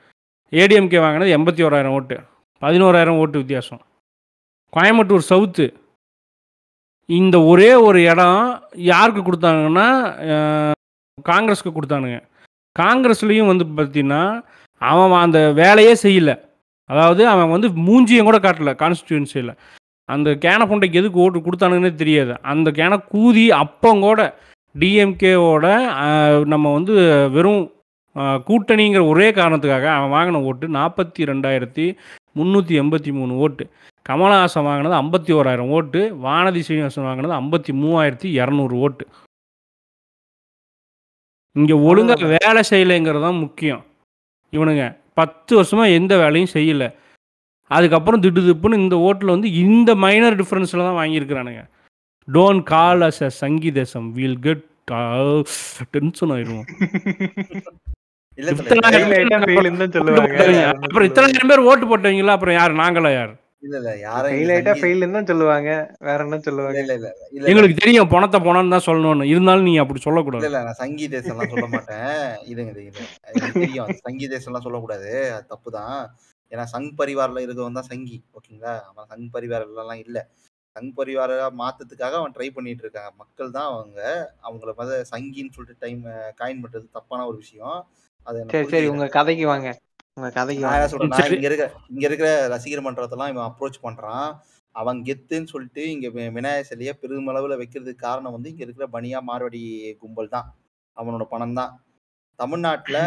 [0.50, 2.20] ஏடிஎம்கே வாங்கினது எண்பத்தி ஓராயிரம் ஓட்டு.
[2.60, 3.80] பதினோராயிரம் ஓட்டு வித்தியாசம்.
[4.76, 5.74] கோயம்புத்தூர் சவுத்து.
[7.06, 9.86] இந்த ஒரே ஒரு இடம் யாருக்கு கொடுத்தாங்கன்னா
[11.28, 12.22] காங்கிரஸ்க்கு கொடுத்தானுங்க.
[12.78, 14.44] காங்கிரஸ்லேயும் வந்து பார்த்திங்கன்னா
[14.78, 16.48] அவன் அந்த வேலையே செய்யல.
[16.92, 19.52] அதாவது அவன் வந்து மூஞ்சியும் கூட காட்டல கான்ஸ்டியூன்சியில்
[20.14, 22.32] அந்த கேன புண்டைக்கு எதுக்கு ஓட்டு கொடுத்தானுங்கன்னே தெரியாது.
[22.52, 24.20] அந்த கேன கூதி அப்பங்கூட
[24.74, 25.66] டிஎம்கேவோட
[26.52, 26.94] நம்ம வந்து
[27.36, 27.62] வெறும்
[28.48, 31.84] கூட்டணிங்கிற ஒரே காரணத்துக்காக அவன் வாங்கின ஓட்டு நாற்பத்தி ரெண்டாயிரத்தி
[32.38, 33.64] முந்நூற்றி எண்பத்தி மூணு ஓட்டு.
[34.08, 36.00] கமலஹாசன் வாங்கினது ஐம்பத்தி ஓராயிரம் ஓட்டு.
[36.24, 39.04] வானதி சீனிவாசன் வாங்கினது ஐம்பத்தி மூவாயிரத்தி இரநூறு ஓட்டு.
[41.56, 43.82] இங்கே ஒழுங்காக வேலை செய்யலைங்கிறது தான் முக்கியம்.
[44.56, 44.84] இவனுங்க.
[45.20, 46.88] பத்து வருஷமாக எந்த வேலையும் செய்யலை.
[47.76, 51.62] அதுக்கப்புறம் திட்டு திப்புன்னு இந்த ஓட்டில் வந்து இந்த மைனர் டிஃப்ரென்ஸில் தான் வாங்கியிருக்கிறானுங்க.
[52.28, 54.08] டோன்ட் கால் அஸ் அ சங்கீதேசம்.
[54.18, 54.64] வில் கெட்
[55.94, 56.66] டென்ஷன் ஆயிடுவோம்
[58.52, 58.80] இத்தனை.
[60.84, 62.34] அப்புறம் இத்தனாயிரம் பேர் ஓட்டு போட்டவங்களா?
[62.36, 62.72] அப்புறம் யார்?
[62.82, 63.32] நாங்களா யார்?
[63.62, 65.70] இல்ல இல்ல யாரும் ஃபெயில் ஆயிட்டா ஃபெயில்னு தான் சொல்லுவாங்க.
[66.06, 66.78] வேற என்ன சொல்லுவாங்க?
[66.82, 67.26] இல்ல இல்ல இல்ல.
[67.36, 69.26] இல்ல எங்களுக்கு தெரியும் பணத்தை போனான்னு தான் சொல்லணும்னு.
[69.32, 70.46] இருந்தாலும் நீங்க அப்படி இல்ல சொல்லக்கூடாது.
[70.48, 72.14] இல்ல நான் சங்கி தேசம் எல்லாம் சொல்ல மாட்டேன்.
[72.52, 75.10] இருங்க எனக்கு தெரியும் அது சங்கி தேசம் எல்லாம் சொல்லக்கூடாது.
[75.36, 75.98] அது தப்பு தான்.
[76.52, 78.74] ஏன்னா சங் பரிவாரில் இருக்கவன் தான் சங்கி ஓகேங்களா?
[78.90, 80.18] அவன் சங் பரிவாரெல்லாம் இல்ல.
[80.76, 81.30] சங் பரிவார
[81.60, 83.12] மாத்தத்துக்காக அவன் ட்ரை பண்ணிட்டு இருக்காங்க.
[83.22, 84.00] மக்கள் தான் அவங்க.
[84.46, 86.02] அவங்கள வந்து சங்கின்னு சொல்லிட்டு டைம்
[86.40, 87.78] காயின் பண்றது தப்பான ஒரு விஷயம்.
[88.26, 89.68] அதை சரி சரி உங்க கதைக்கு வாங்க.
[90.20, 94.30] உங்க கதைக்கு நான் இங்க இருக்க இங்க இருக்கிற ரசிகர் மன்றத்தெல்லாம் இவன் அப்ரோச் பண்றான்.
[94.74, 99.60] அவன் கெத்துன்னு சொல்லிட்டு இங்க விநாயகர் சிலையை பெருமளவுல வைக்கிறதுக்கு காரணம் வந்து இங்க இருக்கிற பனியா மார்வாடி
[100.02, 100.48] கும்பல் தான்.
[100.96, 101.72] அவனோட பணம் தான்.
[102.38, 102.98] தமிழ்நாட்டுல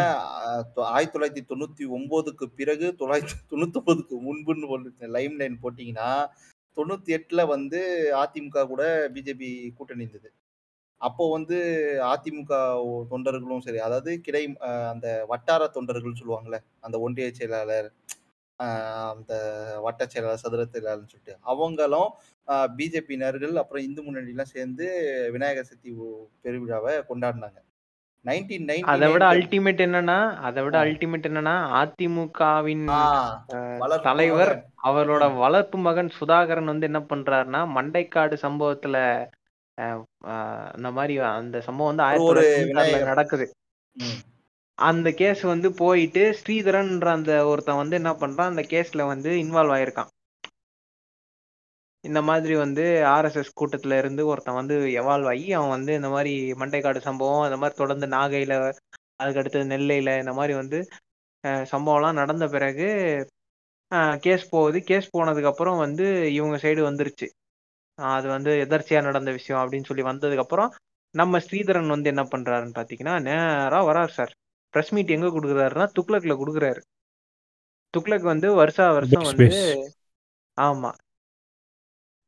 [0.94, 6.10] ஆயிரத்தி தொள்ளாயிரத்தி தொண்ணூத்தி ஒன்பதுக்கு பிறகு தொள்ளாயிரத்தி தொண்ணூத்தி ஒன்பதுக்கு முன்புன்னு ஒரு லைம் லைன் போட்டீங்கன்னா
[6.76, 7.80] தொண்ணூத்தி எட்டுல வந்து
[8.22, 8.84] அதிமுக கூட
[9.14, 9.48] பிஜேபி
[9.78, 10.28] கூட்டணி இருந்தது.
[11.04, 11.56] அப்போ வந்து
[12.08, 12.52] அதிமுக
[13.10, 14.42] தொண்டர்களும் சரி அதாவது கிடை
[14.90, 17.88] அந்த வட்டார தொண்டர்கள் சொல்லுவாங்கல்ல அந்த ஒன்றிய செயலாளர்
[19.10, 19.32] அந்த
[19.82, 22.10] வட்ட செயலாளர் சதுர செயலாளர்னு சொல்லிட்டு அவங்களும்
[22.74, 24.86] பிஜேபியினர்கள் அப்புறம் இந்து முன்னணிலாம் சேர்ந்து
[25.32, 26.10] விநாயகர் உ-
[26.42, 27.58] பெருவிழாவை கொண்டாடினாங்க.
[28.92, 32.84] அதை விட அல்டிமேட் என்னன்னா அதை விட அல்டிமேட் என்னன்னா அதிமுகவின்
[34.06, 34.52] தலைவர்
[34.88, 38.96] அவரோட வளர்ப்பு மகன் சுதாகரன் வந்து என்ன பண்றாருன்னா மண்டைக்காடு சம்பவத்துல
[40.76, 43.46] இந்த மாதிரி அந்த சம்பவம் வந்து ஆயிரத்தி தொள்ளாயிரத்தி நடக்குது.
[44.78, 50.10] அந்த கேஸ் வந்து போயிட்டு ஸ்ரீதரன்ற அந்த ஒருத்தன் வந்து என்ன பண்றான் அந்த கேஸ்ல வந்து இன்வால்வ் ஆயிருக்கான்.
[52.04, 57.00] இந்த மாதிரி வந்து ஆர்எஸ்எஸ் கூட்டத்துல இருந்து ஒருத்தன் வந்து எவால்வ் ஆகி அவன் வந்து இந்த மாதிரி மண்டைக்காடு
[57.06, 58.56] சம்பவம் இந்த மாதிரி தொடர்ந்து நாகையில
[59.20, 60.78] அதுக்கு அடுத்தது நெல்லையில இந்த மாதிரி வந்து
[61.72, 62.88] சம்பவம்லாம் நடந்த பிறகு
[64.26, 64.78] கேஸ் போகுது.
[64.90, 67.26] கேஸ் போனதுக்கு அப்புறம் வந்து இவங்க சைடு வந்துருச்சு.
[67.98, 70.70] அது வந்து எதர்ச்சியா நடந்த விஷயம் அப்படின்னு சொல்லி வந்ததுக்கு அப்புறம்
[71.14, 74.32] நம்ம ஸ்ரீதரன் வந்து என்ன பண்றாருன்னு பாத்தீங்கன்னா நேரா வராரு சார்
[74.74, 76.80] பிரஸ் மீட் எங்க கொடுக்குறாருன்னா துக்ளக்ல கொடுக்குறாரு.
[77.94, 79.46] துக்ளக் வந்து வருஷா வருஷம் வந்து
[80.58, 80.90] ஆமா.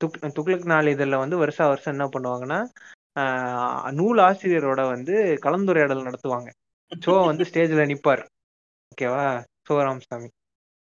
[0.00, 2.60] துக் துக்ளக் நாளிதழில் வந்து வருஷா வருஷம் என்ன பண்ணுவாங்கன்னா
[3.16, 6.48] ஆஹ் நூல் ஆசிரியரோட வந்து கலந்துரையாடல் நடத்துவாங்க.
[6.92, 8.22] ஷோ வந்து ஸ்டேஜ்ல நிப்பார்.
[8.92, 9.24] ஓகேவா
[9.68, 10.28] சிவராமசாமி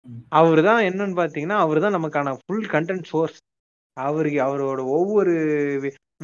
[0.07, 0.23] ம்.
[0.31, 3.39] அவரு தான் என்னன்னு பாத்தீங்கன்னா அவரு தான் நமக்கான ஃபுல் கண்டென்ட் சோர்ஸ்
[4.07, 5.35] அவருக்கு அவரோட ஒவ்வொரு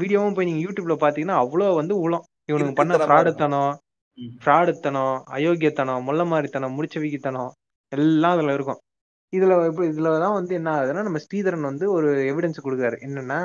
[0.00, 2.24] வீடியோவும் போய் நீங்க யூடியூப்ல பாத்தீங்கன்னா அவ்வளோ வந்து உளம்.
[2.48, 3.72] இவனுக்கு பண்ண ஃப்ராடுத்தனம்.
[4.42, 7.52] ஃப்ராடுத்தனம் அயோக்கியத்தனம் முள்ளமாரித்தனம் முடிச்சவிக்கித்தனம்
[7.92, 8.80] எல்லாம் அதுல இருக்கும்.
[9.32, 12.98] இதுல இப்ப இதுல தான் வந்து என்ன ஆகுதுன்னா நம்ம ஸ்ரீதரன் வந்து ஒரு எவிடன்ஸ் கொடுக்குறாரு.
[13.06, 13.40] என்னன்னா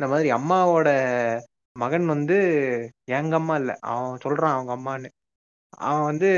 [0.00, 0.88] இந்த மாதிரி அம்மாவோட
[1.76, 2.36] மகன் வந்து
[3.18, 3.72] எங்க அம்மா இல்ல.
[3.90, 5.08] அவன் சொல்றான் அவங்க அம்மான்னு.
[5.86, 6.28] அவன் வந்து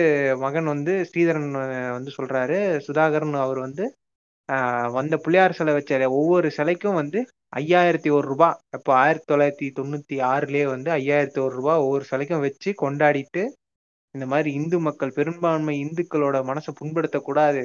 [0.44, 1.48] மகன் வந்து ஸ்ரீதரன்
[1.96, 2.56] வந்து சொல்றாரு.
[2.86, 3.84] சுதாகரன் அவர் வந்து
[4.96, 7.20] வந்த பிள்ளையார் சிலை வச்ச ஒவ்வொரு சிலைக்கும் வந்து
[7.52, 12.70] ஐயாயிரத்தி ஒரு ரூபாய் இப்போ ஆயிரத்தி தொள்ளாயிரத்தி தொண்ணூத்தி ஆறுலயே வந்து ஐயாயிரத்தி ஒரு ரூபாய் ஒவ்வொரு சிலைக்கும் வச்சு
[12.82, 13.42] கொண்டாடிட்டு
[14.14, 17.62] இந்த மாதிரி இந்து மக்கள் பெரும்பான்மை இந்துக்களோட மனசை புண்படுத்தக்கூடாது.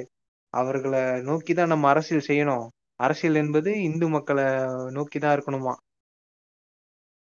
[0.53, 2.65] அவர்களை நோக்கி தான் நம்ம அரசியல் செய்யணும்.
[2.99, 4.45] அரசியல் என்பது இந்து மக்களை
[4.97, 5.73] நோக்கி தான் இருக்கணுமா?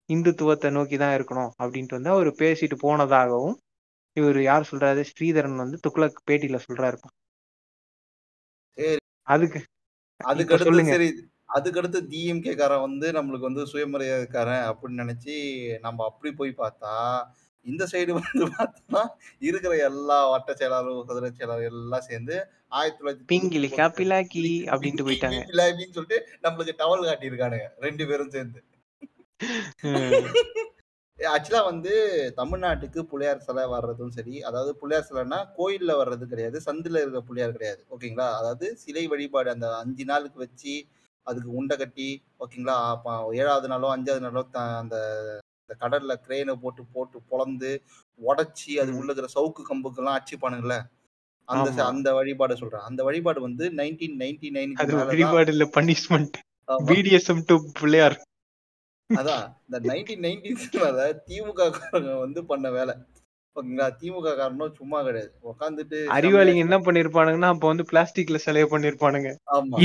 [0.10, 3.56] இந்துத்துவத்தை நோக்கி தான் இருக்கணும் அப்படின்ட்டு வந்து அவர் பேசிட்டு போனதாகவும்
[4.18, 5.02] இவர் யார் சொல்றாரு?
[5.12, 7.10] ஸ்ரீதரன் வந்து துக்ளக் பேட்டியில சொல்றாருப்பா
[9.28, 9.60] அதுக்கு
[10.20, 11.08] அதுக்கு அடுத்து சரி
[11.56, 15.34] அதுக்கடுத்து டிஎம்கே காரன் வந்து நம்மளுக்கு வந்து சுயமரியாதைக்காரன் அப்படின்னு நினைச்சு
[15.82, 16.94] நம்ம அப்படி போய் பார்த்தா
[17.66, 19.02] இந்த சைடு வந்து பார்த்தோம்னா
[19.40, 22.36] இருக்கிற எல்லா வட்ட செயலாளரும் சதுர செயலாளர் எல்லாம் சேர்ந்து
[22.70, 25.40] ஆயிரத்தி தொள்ளாயிரத்தி பிங்கிலி காப்பிலாக்கி அப்படின்ட்டு போயிட்டாங்க.
[25.68, 28.62] அப்படின்னு சொல்லிட்டு நம்மளுக்கு டவல் காட்டியிருக்கானுங்க ரெண்டு பேரும் சேர்ந்து.
[31.20, 31.92] ஆக்சுவலா வந்து
[32.38, 37.82] தமிழ்நாட்டுக்கு புள்ளையார் சிலை வர்றதும் சரி அதாவது புள்ளையார் சிலைன்னா கோயில்ல வர்றது கிடையாது சந்தில இருக்கிற புள்ளையார் கிடையாது
[37.92, 38.28] ஓகேங்களா?
[38.34, 40.74] அதாவது சிலை வழிபாடு அந்த அஞ்சு நாளுக்கு வச்சு
[41.28, 42.08] அதுக்கு உண்டை கட்டி
[42.40, 42.78] ஓகேங்களா?
[43.36, 44.96] ஏழாவது நாளோ அஞ்சாவது நாளோ த- அந்த
[45.62, 47.70] அந்த கடல்ல கிரேனை போட்டு போட்டு பொளந்து
[48.20, 48.92] உடைச்சி அது.
[48.94, 50.78] உள்ள இருக்கிற சவுக்கு கம்புக்கெல்லாம் அடிச்சுப்பானுங்கல்ல
[51.48, 51.88] அந்த ச- ஆமா.
[51.92, 52.82] அந்த வழிபாடு சொல்றேன்.
[52.82, 56.36] அந்த வழிபாடு வந்து நைன்டீன் நைன்டி மேலதான் வழிபாடு இல்ல பனிஷ்மெண்ட்.
[56.88, 58.18] பிடிஎஸ்எம் டு பிள்ளையார்
[59.10, 62.94] அதான் இந்த நைன்டீன் நைன்டிஸ்ல திமுக காரங்க வந்து பண்ண வேலை.
[63.56, 63.88] ஓகேங்களா?
[64.02, 65.30] திமுக காரனும் சும்மா கிடையாது.
[65.50, 69.30] உட்காந்துட்டு அறிவாளிங்க என்ன பண்ணிருப்பானுங்கன்னா அப்ப வந்து பிளாஸ்டிக்ல சிலைய பண்ணிருப்பானுங்க.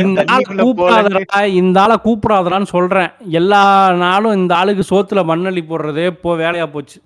[0.03, 3.11] இந்த ஆளை தண்ணிக்குள்ள போலன்னு கூப்பிடாதடா இந்த ஆளை கூப்பிடாதடான்னு சொல்றேன்.
[3.41, 3.63] எல்லா
[4.05, 6.99] நாளும் இந்த ஆளுக்கு சோத்துல மண்ணள்ளி போடுறதே இப்போ வேலையா போச்சு.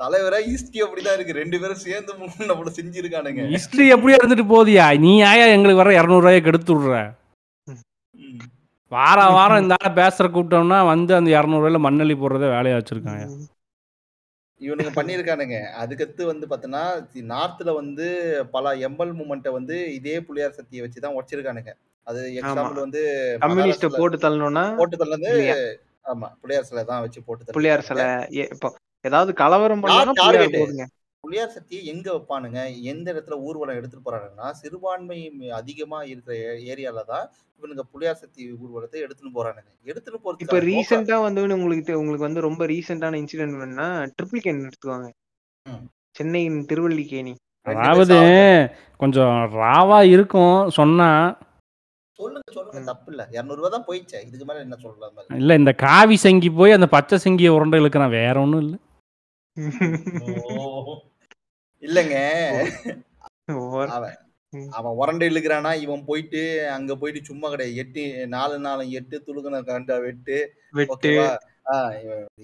[0.00, 1.40] தலைவரா ஹிஸ்டரி அப்படிதான் இருக்கு.
[1.42, 3.44] ரெண்டு பேரும் சேர்ந்து மூணு நம்மள செஞ்சிருக்கானுங்க.
[3.54, 6.98] ஹிஸ்டரி எப்படியா இருந்துட்டு போதியா நீ ஆயா எங்களுக்கு வர இரநூறுவாயை கெடுத்து விடுற.
[8.86, 8.92] ம்.
[8.92, 13.24] வாரம் வாரம் இந்த ஆளை பேசுற கூப்பிட்டோம்னா வந்து அந்த இரநூறுவாயில மண்ணள்ளி போடுறதே வேலையா வச்சிருக்காங்க
[14.60, 16.82] இவனுங்க பண்ணிருக்கானுங்க அதுக்கடுத்து வந்து பார்த்தோன்னா
[17.32, 18.06] நார்த்ல வந்து
[18.54, 21.72] பல எம்பல் மூமெண்ட்டை வந்து இதே புளியார் சக்தியை வச்சு தான் உடைச்சிருக்கானுங்க
[22.06, 23.02] அது எக்ஸாம்பிள் வந்து
[23.42, 25.30] கம்யூனிஸ்ட போட்டு தள்ளணும்னா போட்டு தள்ளது?
[26.04, 28.06] ஆமா புளியார் சிலை தான் வச்சு போட்டு தள்ளி பிள்ளையார் சிலை
[28.36, 28.68] ஏ- இப்போ
[29.04, 29.82] ஏதாவது கலவரம்?
[29.82, 30.84] போடுங்க
[31.26, 32.60] புலியார் சக்தியை எங்க வைப்பானுங்க?
[32.90, 35.18] எந்த இடத்துல ஊர்வலம் எடுத்துட்டு போறானுங்கன்னா சிறுபான்மை
[35.58, 36.34] அதிகமா இருக்கிற
[36.72, 37.24] ஏரியால தான்
[37.60, 39.70] இவனுங்க புலியார் சக்தி ஊர்வலத்தை எடுத்துட்டு போறானுங்க.
[39.86, 45.08] எடுத்துட்டு இப்ப போறதுக்கு ரீசெண்டா வந்து உங்களுக்கு உங்களுக்கு வந்து ரொம்ப ரீசெண்டான இன்சிடென்ட் வேணும்னா ட்ரிபிள் கேன் எடுத்துக்குவாங்க.
[45.66, 45.84] ம்.
[46.18, 47.34] சென்னையின் திருவல்லிக்கேணி.
[47.66, 48.16] அதாவது
[49.00, 51.08] கொஞ்சம் ராவா இருக்கும் சொன்னா.
[52.18, 52.82] சொல்லுங்க சொல்லுங்க.
[52.90, 54.20] தப்பு இல்ல இருநூறு ரூபாய் தான் போயிடுச்சே.
[54.28, 58.16] இதுக்கு மேல என்ன சொல்லலாம் இல்ல இந்த காவி சங்கி போய் அந்த பச்சை சங்கியை உருண்டை இழுக்கிறான்.
[58.20, 58.76] வேற ஒண்ணும் இல்ல.
[61.86, 62.16] இல்லங்க.
[63.86, 64.16] அவன்.
[64.70, 67.78] அவன் உரண்டை இழுக்கிறானா இவன் போயிட்டு அங்க போயிட்டு சும்மா கிடையாது.
[67.78, 70.52] எட்டு நாலு நாலு எட்டு துளுக்குன கண்டா வெட்டு.
[70.70, 71.08] வெட்டு.
[71.08, 71.36] ஓகேவா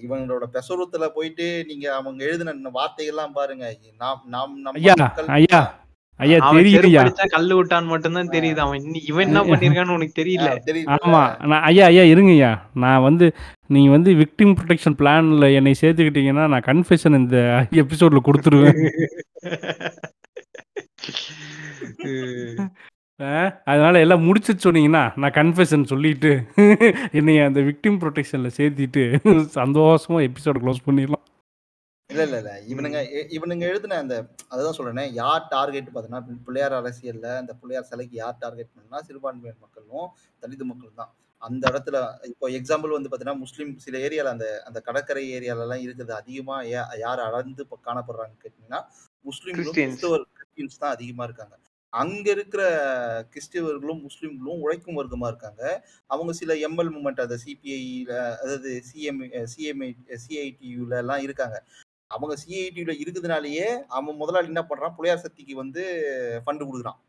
[0.01, 3.77] இவங்களோட பெசரூத்துல போயிட்டு நீங்க அவங்க எழுதின வார்த்தைகள்லாம் பாருங்க.
[3.97, 4.79] நாம் நாம் நம்ம
[6.23, 6.37] ஐயா
[6.99, 8.57] செருப்படிச்சா கல்லு விட்டான்னு மட்டும்தான் தெரியுது.
[8.57, 10.49] அவன் இவன் என்ன பண்ணிருக்கான்னு உனக்கு தெரியல.
[10.95, 11.21] ஆமா.
[11.45, 13.27] நான் ஐயா ஐயா இருங்கய்யா நான் வந்து
[13.67, 17.37] நீங்க வந்து விக்டிம் ப்ரொடெக்ஷன் பிளான்ல என்னை சேர்த்துக்கிட்டீங்கன்னா நான் கன்ஃபெஷன் இந்த
[17.75, 18.79] எபிசோட்ல கொடுத்துருவேன்.
[23.19, 23.31] ஆ,
[23.63, 26.31] அதனால எல்லாம் முடிச்சிட்டு சொன்னீங்கன்னா நான் கன்ஃபெஷன் சொல்லிட்டு
[27.11, 29.03] என்னைய அந்த விக்டிம் ப்ரொடெக்ஷன்ல சேர்த்திட்டு
[29.55, 31.25] சந்தோஷமா எபிசோட் க்ளோஸ் பண்ணிடலாம்.
[32.09, 32.51] இல்ல இல்ல இல்ல.
[32.67, 34.15] இவனுங்க இ- இவனுங்க எழுதின அந்த
[34.47, 40.09] அதுதான் சொல்றேனே யார் டார்கெட் பார்த்தீங்கன்னா பிள்ளையார் அரசியல்ல அந்த பிள்ளையார் சிலைக்கு யார் டார்கெட் பண்ணா சிறுபான்மையினர் மக்களும்
[40.41, 41.11] தலித் மக்களும் தான்.
[41.41, 46.11] அந்த இடத்துல இப்போ எக்ஸாம்பிள் வந்து பாத்தீங்கன்னா முஸ்லீம் சில ஏரியால அந்த அந்த கடற்கரை ஏரியால எல்லாம் இருக்குது.
[46.11, 48.81] அதிகமா யா- யார் அளந்து இப்ப காணப்படுறாங்கன்னு கேட்டீங்கன்னா
[49.25, 49.89] முஸ்லீம்களும் Christians.
[49.89, 51.55] கிறிஸ்தவர் கிறிஸ்டியன்ஸ் தான் அதிகமா இருக்காங்க.
[51.93, 52.61] அங்க இருக்கிற
[53.33, 55.63] கிறிஸ்தவர்களும் முஸ்லீம்களும் உழைக்கும் வர்க்கமா இருக்காங்க.
[56.09, 59.89] அவங்க சில எம்எல் மூமெண்ட் அந்த சிபிஐல அதாவது சிஎம் சிஎம்ஐ
[60.23, 61.57] சிஐடியூல எல்லாம் இருக்காங்க.
[62.15, 65.83] அவங்க சிஐடியில் இருக்கிறதுனாலயே அவன் முதலாளி என்ன பண்ணுறான் புலையார் சக்திக்கு வந்து
[66.45, 66.99] ஃபண்டு கொடுக்குறான்.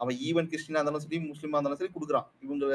[0.00, 2.26] அவன் ஈவன் கிறிஸ்டினாக இருந்தாலும் சரி முஸ்லீமாக இருந்தாலும் சரி கொடுக்குறான்.
[2.44, 2.70] இவங்கள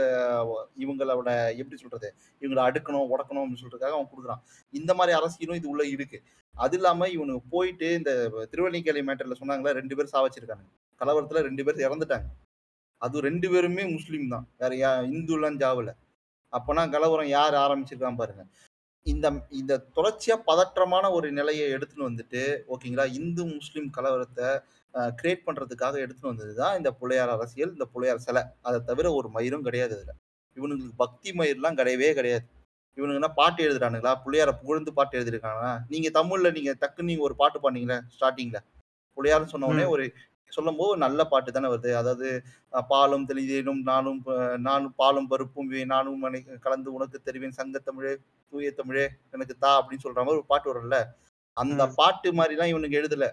[0.84, 1.30] இவங்களோட
[1.62, 2.08] எப்படி சொல்கிறது
[2.42, 4.42] இவங்களை அடுக்கணும் உடக்கணும் அப்படின்னு சொல்கிறதுக்காக அவன் கொடுக்குறான்.
[4.80, 6.18] இந்த மாதிரி அரசியலும் இது உள்ளே இருக்கு.
[6.56, 8.12] அது இல்லாமல் இவனுக்கு போயிட்டு இந்த
[8.52, 10.66] திருவள்ளிக்கேலை மேட்டரில் சொன்னாங்களா ரெண்டு பேர் சாவச்சிருக்காங்க.
[11.02, 12.28] கலவரத்தில் ரெண்டு பேர் இறந்துட்டாங்க.
[13.06, 14.46] அது ரெண்டு பேருமே முஸ்லீம் தான்.
[14.62, 15.92] வேற யா இந்துலாம் ஜாவல.
[16.58, 18.44] அப்போனா கலவரம் யார் ஆரம்பிச்சிருக்கான் பாருங்க.
[19.06, 22.42] இந்த இந்த தொடர்ச்சியா பதற்றமான ஒரு நிலையை எடுத்துன்னு வந்துட்டு
[22.74, 24.48] ஓகேங்களா இந்து முஸ்லீம் கலவரத்தை
[25.20, 28.42] கிரியேட் பண்றதுக்காக எடுத்துன்னு வந்தது தான் இந்த புலையார் அரசியல் இந்த புலையார் சிலை.
[28.68, 30.14] அதை தவிர ஒரு மயிரும் கிடையாது இதுல
[30.58, 32.46] இவனுங்களுக்கு பக்தி மயிர்லாம் கிடையவே கிடையாது.
[32.98, 34.14] இவனுங்க என்ன பாட்டு எழுதுறானுங்களா?
[34.24, 38.60] புலையார புகழ்ந்து பாட்டு எழுதிருக்காங்களா நீங்க தமிழ்ல நீங்க டக்குன்னு நீங்க ஒரு பாட்டு பாடுனீங்களே ஸ்டார்டிங்ல
[39.18, 40.06] புலையார்னு சொன்ன உடனே ஒரு
[40.56, 41.92] சொல்லும் போது நல்ல பாட்டு தானே வருது.
[42.02, 42.28] அதாவது
[42.90, 44.20] பாலும் தெளிதேனும் நானும்
[44.68, 46.26] நானும் பாலும் பருப்பும் நானும்
[46.66, 48.14] கலந்து உனக்கு தெரிவேன் சங்கத்தமிழே
[48.54, 51.00] தூய தமிழே எனக்கு தா அப்படின்னு சொல்ற மாதிரி ஒரு பாட்டு வரும்ல.
[51.58, 51.82] அந்த.
[52.00, 53.28] பாட்டு மாதிரிலாம் இவனுக்கு எழுதல.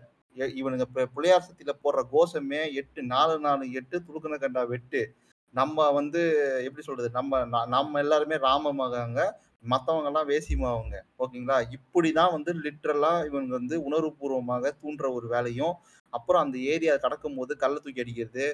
[0.60, 0.84] இவனுங்க
[1.46, 5.00] சக்தியில போடுற கோஷமே எட்டு நாலு நாலு எட்டு துளுக்குன கண்டா வெட்டு.
[5.54, 6.20] நம்ம வந்து
[6.66, 7.08] எப்படி சொல்றது?
[7.18, 7.40] நம்ம
[7.74, 9.18] நம்ம எல்லாருமே ராமமாகாங்க
[9.64, 10.94] மத்தவங்க எல்லாம் வேசிமாவங்க.
[11.22, 11.56] ஓகேங்களா?
[11.76, 15.74] இப்படிதான் வந்து லிட்ரலா இவங்க வந்து உணர்வுபூர்வமாக தூண்டுற ஒரு வேலையும்
[16.12, 18.44] அப்புறம் அந்த ஏரியா கடக்கும் போது கல்லை தூக்கி அடிக்கிறது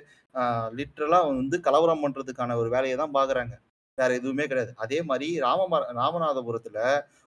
[0.79, 3.55] லிட்ரலா வந்து கலவரம் பண்றதுக்கான ஒரு வேலையை தான் பாக்குறாங்க.
[3.99, 4.73] வேற எதுவுமே கிடையாது.
[4.85, 6.79] அதே மாதிரி ராம ராமநாதபுரத்துல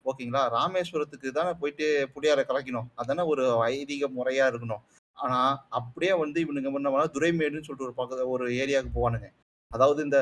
[0.05, 4.83] ஓகேங்களா ராமேஸ்வரத்துக்கு தானே போயிட்டு புளியார கலக்கணும் அதானே ஒரு ஐதீக முறையா இருக்கணும்.
[5.17, 5.37] ஆனா
[5.79, 9.29] அப்படியே வந்து இவனுங்க என்ன பண்ணா துரைமேடுன்னு சொல்லிட்டு ஒரு பக்கத்துல ஒரு ஏரியாவுக்கு போவானுங்க.
[9.71, 10.19] அதாவது இந்த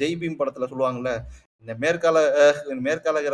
[0.00, 1.12] ஜெய்பீம் படத்துல சொல்லுவாங்கல்ல
[1.64, 2.60] இந்த மேற்கால அஹ்,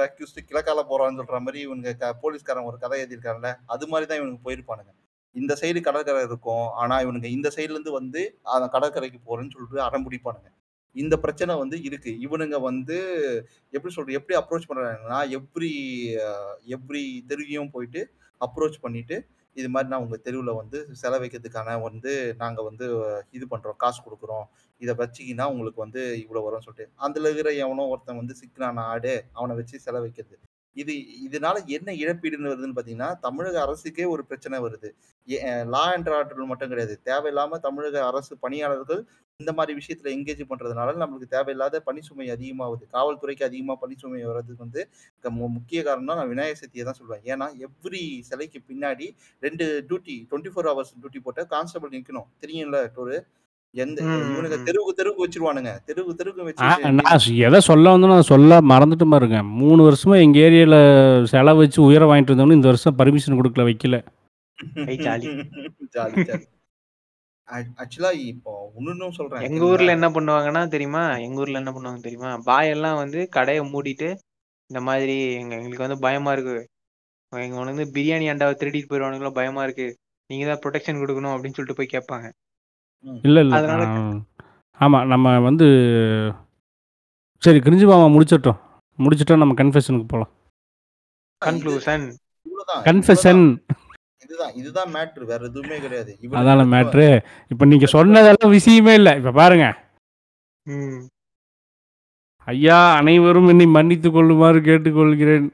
[0.06, 1.90] அக்யூஸ்ட் கிழக்கால போறான்னு சொல்ற மாதிரி இவனுங்க
[2.22, 4.92] போலீஸ்காரன் ஒரு கதை எழுதியிருக்காங்கல்ல அது மாதிரி தான் இவனுக்கு போயிருப்பானுங்க.
[5.36, 6.66] இந்த சைடு கடற்கரை இருக்கும்.
[6.82, 8.22] ஆனா இவனுங்க இந்த சைடுல இருந்து வந்து
[8.56, 10.50] அந்த கடற்கரைக்கு போறேன்னு சொல்லிட்டு அடம் பிடிப்பானுங்க
[10.96, 12.12] இந்த பிரச்சனை வந்து இருக்கு.
[12.26, 12.96] இவனுங்க வந்து
[13.72, 15.72] எப்படி சொல்றது எப்படி அப்ரோச் பண்றாங்கன்னா எவ்ரி
[16.76, 18.02] எவ்ரி தெருவையும் போயிட்டு
[18.40, 19.16] அப்ரோச் பண்ணிட்டு
[19.56, 22.12] இது மாதிரி நான் உங்க தெருவில் வந்து செல வைக்கிறதுக்கான வந்து
[22.42, 22.86] நாங்க வந்து
[23.32, 23.78] இது பண்றோம்.
[23.84, 24.46] காசு கொடுக்குறோம்.
[24.80, 26.92] இதை வச்சிக்கினா உங்களுக்கு வந்து இவ்வளவு வரும்னு சொல்லிட்டு.
[27.06, 29.14] அதுல இருக்கிற எவனோ ஒருத்தன் வந்து சிக்கனான ஆடு.
[29.32, 30.36] அவனை வச்சு செலவைக்கிறது
[30.76, 30.92] இது
[31.26, 34.88] இதனால என்ன இழப்பீடுன்னு வருதுன்னு பாத்தீங்கன்னா தமிழக அரசுக்கே ஒரு பிரச்சனை வருது.
[35.74, 36.94] லா அண்ட் ஆர்டர் மட்டும் கிடையாது.
[37.08, 39.02] தேவையில்லாம தமிழக அரசு பணியாளர்கள்
[39.40, 42.84] இந்த மாதிரி விஷயத்துல எங்கேஜ் பண்றதுனால நம்மளுக்கு தேவையில்லாத பணி சுமை அதிகமாகுது.
[42.96, 44.82] காவல்துறைக்கு அதிகமா பணி சுமை வர்றதுக்கு வந்து
[45.56, 49.08] முக்கிய காரணம் நான் விநாயகர் சக்தியை தான் சொல்லுவேன் ஏன்னா எவ்ரி சிலைக்கு பின்னாடி
[49.46, 53.16] ரெண்டு duty twenty four hours duty போட்ட கான்ஸ்டபிள் நிற்கணும் தெரியும்ல ஒரு
[53.74, 54.58] எந்த இவனுக்கு.
[54.66, 55.70] தெருவுக்கு தெருவுக்கு வச்சிருவானுங்க.
[55.88, 59.38] தெருவுக்கு தெருவுக்கு வச்சு நான் எதை சொல்ல வந்து நான் சொல்ல மறந்துட்டு பாருங்க.
[59.60, 60.76] மூணு வருஷமா எங்க ஏரியால
[61.32, 63.98] செலவு வச்சு உயர வாங்கிட்டு இருந்தவனு இந்த வருஷம் பர்மிஷன் கொடுக்கல வைக்கல.
[64.86, 65.28] ஐ, ஜாலி.
[65.94, 66.44] Jolly jolly.
[67.78, 69.42] ஆக்சுவலா இப்போ இன்னும் சொல்றேன்.
[69.48, 69.64] எங்க?
[69.70, 71.02] ஊர்ல என்ன பண்ணுவாங்கன்னா தெரியுமா?
[71.18, 72.30] எங்க ஊர்ல என்ன பண்ணுவாங்க தெரியுமா?
[72.46, 74.08] பாய் எல்லாம் வந்து கடையை மூடிட்டு
[74.70, 76.56] இந்த மாதிரி எங்க எங்களுக்கு வந்து பயமா இருக்கு.
[77.32, 79.88] எங்க வந்து பிரியாணி அண்டாவை திருடிட்டு போயிடுவானுங்களோ பயமா இருக்கு.
[80.30, 82.26] நீங்க தான் ப்ரொடெக்ஷன் கொடுக்கணும் அப்படின்னு சொல்லிட்டு போய் கேட்பாங்க.
[83.22, 83.56] இல்லை இல்லை.
[83.58, 83.82] அதனால
[84.80, 85.66] ஆமாம் நம்ம வந்து
[87.42, 88.58] சரி கிரிஞ்சு மாமா முடிச்சிட்டோம்.
[88.98, 90.32] முடிச்சிட்டோம் நம்ம கன்ஃபெஷனுக்கு போகலாம்
[91.42, 92.04] கன்க்ளூஷன்
[92.46, 93.42] இவ்வளவுதான், கன்ஃபெஷன்
[94.24, 96.10] இதுதான் இதுதான் மேட்ரு வேற எதுவுமே கிடையாது.
[96.20, 97.06] இவனுக்கு அதான மேட்ரு
[97.50, 99.12] இப்போ நீங்க சொன்னதெல்லாம் விஷயமே இல்லை.
[99.16, 99.66] இப்போ பாருங்க.
[100.66, 101.02] ம்.
[102.48, 105.46] ஐயா அனைவரும் என்னை மன்னித்துக் கொள்ளுமாறு கேட்டுக்கொள்கிறேன்.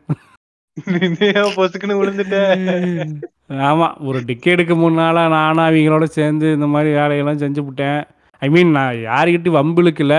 [1.56, 2.36] பொசுக்குன்னு விழுந்துட்ட?
[3.68, 8.00] ஆமா ஒரு டிக்கெட்டுக்கு முன்னால நானும் அவங்களோட சேர்ந்து இந்த மாதிரி வேலையெல்லாம் செஞ்சு விட்டேன்
[8.42, 10.14] ஐ மீன் நான் யாருக்கிட்டையும் வம்பிழுக்கல.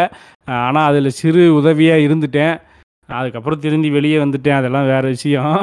[0.64, 2.56] ஆனால் அதில் சிறு உதவியாக இருந்துட்டேன்.
[3.10, 4.60] அதுக்கப்புறம் திரும்பி வெளியே வந்துட்டேன்.
[4.60, 5.56] அதெல்லாம் வேற விஷயம்.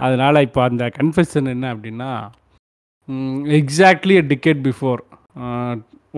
[0.00, 2.10] அதனால இப்போ அந்த கன்ஃபெஷன் என்ன அப்படின்னா
[3.60, 5.00] exactly ticket before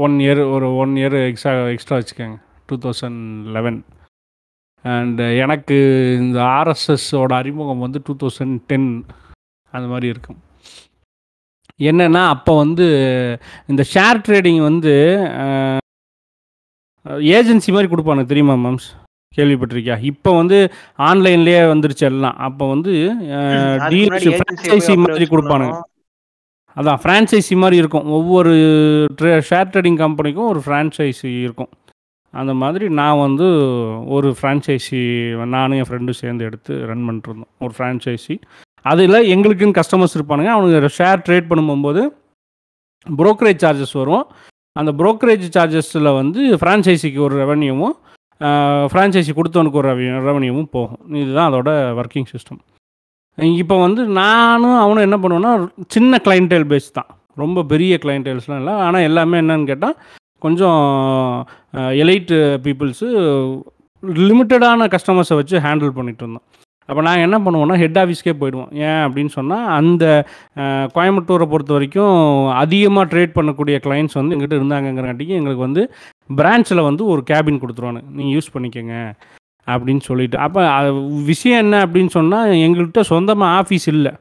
[0.05, 2.39] one year ஒரு ஒன் இயர் எக்ஸ்ட்ரா எக்ஸ்ட்ரா வச்சுக்கோங்க.
[2.67, 3.21] டூ தௌசண்ட்
[3.57, 3.79] லெவன்
[4.93, 5.77] அண்ட் எனக்கு
[6.23, 8.91] இந்த ஆர்எஸ்எஸோட அறிமுகம் வந்து டூ தௌசண்ட் டென்
[9.73, 10.41] அந்த மாதிரி இருக்கும்.
[11.91, 12.87] என்னென்னா அப்போ வந்து
[13.71, 14.93] இந்த ஷேர் ட்ரேடிங் வந்து
[17.37, 18.87] ஏஜென்சி மாதிரி கொடுப்பானுங்க தெரியுமா மேம்ஸ்
[19.37, 19.97] கேள்விப்பட்டிருக்கியா?
[20.11, 20.59] இப்போ வந்து
[21.09, 22.37] ஆன்லைன்லேயே வந்துருச்சு எல்லாம்.
[22.47, 22.93] அப்போ வந்து
[23.93, 25.77] போய் ஃப்ரான்ச்சைசி மாதிரி கொடுப்பானுங்க.
[26.77, 28.07] அதான் ஃப்ரான்ச்சைசி மாதிரி இருக்கும்.
[28.19, 28.53] ஒவ்வொரு
[29.49, 31.73] ஷேர் ட்ரேடிங் கம்பெனிக்கும் ஒரு ஃப்ரான்ச்சைசி இருக்கும்.
[32.41, 33.47] அந்த மாதிரி நான் வந்து
[34.17, 35.01] ஒரு ஃப்ரான்ச்சைசி
[35.55, 37.53] நானும் என் ஃப்ரெண்டும் சேர்ந்து எடுத்து ரன் பண்ணிட்டுருந்தோம்.
[37.65, 38.35] ஒரு ஃப்ரான்ச்சைசி
[38.93, 40.51] அதில் எங்களுக்குன்னு கஸ்டமர்ஸ் இருப்பானுங்க.
[40.55, 42.03] அவனுங்க ஷேர் ட்ரேட் பண்ணும்போது
[43.21, 44.27] ப்ரோக்கரேஜ் சார்ஜஸ் வரும்.
[44.81, 47.97] அந்த ப்ரோக்கரேஜ் சார்ஜஸில் வந்து ஃப்ரான்ச்சைசிக்கு ஒரு ரெவன்யூவும்
[48.93, 49.91] ஃப்ரான்ச்சைசி கொடுத்தவனுக்கு ஒரு
[50.29, 51.03] ரெவன்யூவும் போகும்.
[51.23, 51.71] இதுதான் அதோட
[52.01, 52.61] ஒர்க்கிங் சிஸ்டம்
[53.63, 55.53] இப்போ வந்து நானும் அவனும் என்ன பண்ணுவோன்னா
[55.95, 57.09] சின்ன கிளைண்டேல் பேஸ் தான்.
[57.43, 58.75] ரொம்ப பெரிய கிளைண்டேல்ஸ்லாம் இல்லை.
[58.87, 59.97] ஆனால் எல்லாமே என்னன்னு கேட்டால்
[60.47, 60.81] கொஞ்சம்
[62.03, 62.37] எலைட்டு
[62.67, 63.09] பீப்புள்ஸு
[64.29, 66.47] லிமிட்டடான கஸ்டமர்ஸை வச்சு ஹேண்டில் பண்ணிட்டு இருந்தோம்
[66.89, 68.73] அப்போ நாங்கள் என்ன பண்ணுவோம்னா ஹெட் ஆஃபீஸ்க்கே போயிடுவோம்.
[68.87, 70.05] ஏன் அப்படின்னு சொன்னால் அந்த
[70.97, 72.19] கோயம்புத்தூரை பொறுத்த வரைக்கும்
[72.63, 75.85] அதிகமாக ட்ரேட் பண்ணக்கூடிய கிளைண்ட்ஸ் வந்து எங்கிட்ட இருந்தாங்கங்கிறங்காட்டிக்கு எங்களுக்கு வந்து
[76.41, 78.03] பிரான்ச்சில் வந்து ஒரு கேபின் கொடுத்துருவானு.
[78.17, 78.97] நீங்கள் யூஸ் பண்ணிக்கோங்க
[79.67, 80.39] அப்படின்னு சொல்லிட்டு.
[80.47, 80.63] அப்போ
[81.31, 84.13] விஷயம் என்ன அப்படின்னு சொன்னால் எங்கள்கிட்ட சொந்தமாக ஆஃபீஸ் இல்லை.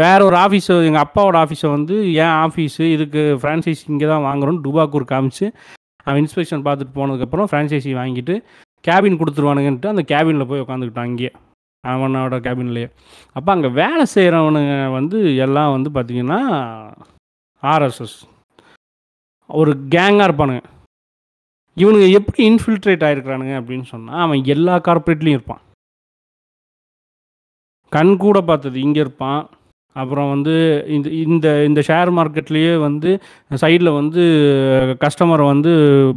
[0.00, 1.94] வேற ஒரு ஆஃபீஸை எங்கள் அப்பாவோட ஆஃபீஸை வந்து
[2.24, 5.46] ஏன் ஆஃபீஸு இதுக்கு ஃப்ரான்ச்சைஸி இங்கே தான் வாங்குறோன்னு டுபாக்கூர் காமிச்சு
[6.06, 8.34] அவன் இன்ஸ்பெக்ஷன் பார்த்துட்டு போனதுக்கப்புறம் ஃப்ரான்ச்சைசி வாங்கிட்டு
[8.84, 11.32] கேபின் கொடுத்துருவானுங்கன்ட்டு அந்த கேபினில் போய் உட்காந்துக்கிட்டான் அங்கேயே.
[11.84, 12.88] அவனோட கேபின்லேயே
[13.36, 16.40] அப்போ அங்கே வேலை செய்கிறவனுங்க வந்து எல்லாம் வந்து பார்த்திங்கன்னா
[17.62, 18.16] ஆர்எஸ்எஸ்
[19.50, 20.62] ஒரு கேங்காக இருப்பானுங்க.
[21.76, 25.62] இவனுங்க எப்படி இன்ஃபில்ட்ரேட் ஆகிருக்கிறானுங்க அப்படின்னு சொன்னால் அவன் எல்லா கார்ப்பரேட்லேயும் இருப்பான்.
[27.92, 28.76] கண் கூட பார்த்தது.
[28.86, 29.40] இங்கே இருப்பான்.
[29.96, 30.54] அப்புறம் வந்து
[30.96, 33.10] இந்த இந்த இந்த ஷேர் மார்க்கெட்லேயே வந்து
[33.62, 34.22] சைடில் வந்து
[35.04, 35.70] கஸ்டமரை வந்து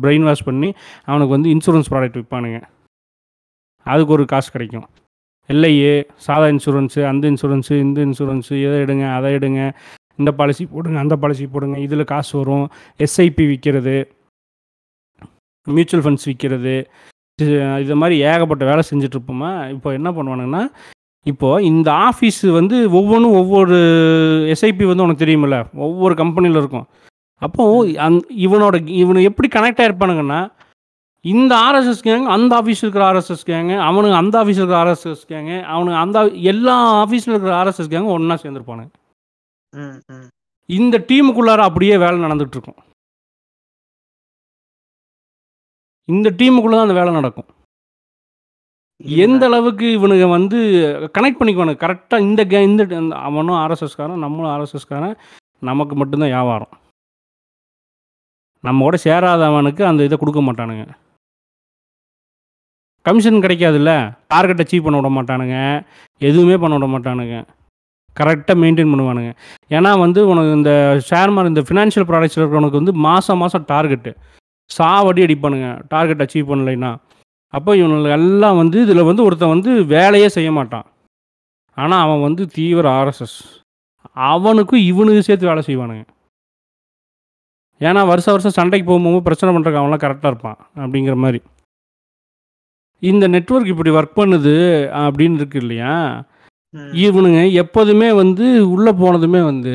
[0.03, 0.69] பிரெயின் வாஷ் பண்ணி
[1.09, 2.59] அவனுக்கு வந்து இன்சூரன்ஸ் ப்ராடக்ட் விற்பானுங்க
[3.86, 4.88] அதுக்கு ஒரு காசு கிடைக்கும்.
[5.49, 5.95] எல்ஐஏ
[6.26, 9.61] சாதா இன்சூரன்ஸு அந்த இன்சூரன்ஸு இந்த இன்சூரன்ஸு இதை எடுங்க அதை எடுங்க
[10.19, 12.65] இந்த பாலிசி போடுங்க அந்த பாலிசி போடுங்க இதில் காசு வரும்.
[13.05, 13.95] எஸ்ஐபி விற்கிறது
[15.67, 16.76] மியூச்சுவல் ஃபண்ட்ஸ் விற்கிறது
[17.84, 20.63] இது மாதிரி ஏகப்பட்ட வேலை செஞ்சுட்ருப்போமா இப்போ என்ன பண்ணுவானுங்கன்னா
[21.30, 23.78] இப்போது இந்த ஆஃபீஸ் வந்து ஒவ்வொன்றும் ஒவ்வொரு
[24.53, 25.57] எஸ்ஐபி வந்து உனக்கு தெரியுமில்ல?
[25.88, 26.88] ஒவ்வொரு கம்பெனியில் இருக்கும்.
[27.41, 30.39] அப்போது அந் இவனோட இவனு எப்படி கனெக்ட் ஆகிருப்பானுங்கன்னா
[31.26, 35.97] இந்த ஆர்எஸ்எஸ் கேங் அந்த ஆஃபீஸ் இருக்கிற ஆர்எஸ்எஸ் கேங்கு அவனுங்க அந்த ஆஃபீஸ் இருக்கிற ஆர்எஸ்எஸ் கேங்கு அவனுங்க
[36.05, 36.19] அந்த
[36.51, 38.91] எல்லா ஆஃபீஸில் இருக்கிற ஆர்எஸ்எஸ் கேங்கு ஒன்றா சேர்ந்துருப்பானுங்க.
[40.69, 42.80] இந்த டீமுக்குள்ளார அப்படியே வேலை நடந்துட்டு இருக்கும்
[46.07, 47.49] இந்த டீமுக்குள்ள தான் அந்த வேலை நடக்கும்.
[49.06, 50.58] எந்த அளவுக்கு இவனுங்க வந்து
[51.18, 51.82] கனெக்ட் பண்ணிக்குவானுங்க.
[51.86, 55.16] கரெக்டாக இந்த கே இந்த இந்த அவனும் ஆர்எஸ்எஸ்காரன் நம்மளும் ஆர்எஸ்எஸ்காரன்
[55.60, 56.74] நமக்கு மட்டும்தான் வியாபாரம்.
[58.60, 60.86] நம்ம கூட சேராதவனுக்கு அந்த இதை கொடுக்க மாட்டானுங்க.
[63.02, 64.16] கமிஷன் கிடைக்காதுல்ல?
[64.28, 65.84] டார்கெட் அச்சீவ் பண்ண விட மாட்டானுங்க.
[66.18, 67.45] எதுவுமே பண்ண விட மாட்டானுங்க.
[68.20, 69.34] கரெக்டாக மெயின்டைன் பண்ணுவானுங்க.
[69.70, 74.14] ஏன்னா வந்து உனக்கு இந்த ஷேர் மார்க் இந்த ஃபினான்ஷியல் ப்ராடக்ட்ஸில் இருக்கிறவனுக்கு வந்து மாதம் மாதம் டார்கெட்டு
[74.78, 75.88] சாவடி அடிப்பானுங்க.
[75.88, 76.95] டார்கெட் அச்சீவ் பண்ணலைன்னா.
[77.54, 80.88] அப்போ இவனுக்கு எல்லாம் வந்து இதில் வந்து ஒருத்தன் வந்து வேலையே செய்ய மாட்டான்.
[81.78, 83.38] ஆனால் அவன் வந்து தீவிர ஆர்எஸ்எஸ்
[84.32, 86.04] அவனுக்கும் இவனுக்கு சேர்த்து வேலை செய்வானுங்க.
[87.82, 91.39] ஏன்னா வருஷ வருஷம் சண்டைக்கு போகும்போது பிரச்சனை பண்ணுறக்கு அவன்லாம் கரெக்டாக இருப்பான் அப்படிங்கிற மாதிரி.
[93.12, 94.56] இந்த நெட்வொர்க் இப்படி ஒர்க் பண்ணுது
[95.04, 95.93] அப்படின்னு இருக்கு இல்லையா.
[97.06, 99.74] இவனுங்க எப்போதுமே வந்து உள்ளே போனதுமே வந்து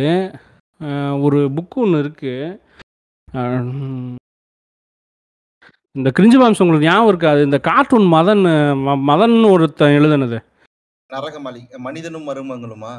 [1.27, 2.37] ஒரு புக்கு ஒன்று இருக்குது
[5.97, 8.44] இந்த கிரிஞ்சு பாம்ஸ் உங்களுக்கு ஞாபகம் இருக்காது இந்த கார்ட்டூன் மதன்
[9.11, 10.38] மதன் ஒருத்தன் எழுதுனது.
[11.11, 12.92] நரகமாளி மனிதனும் மருமங்களுமா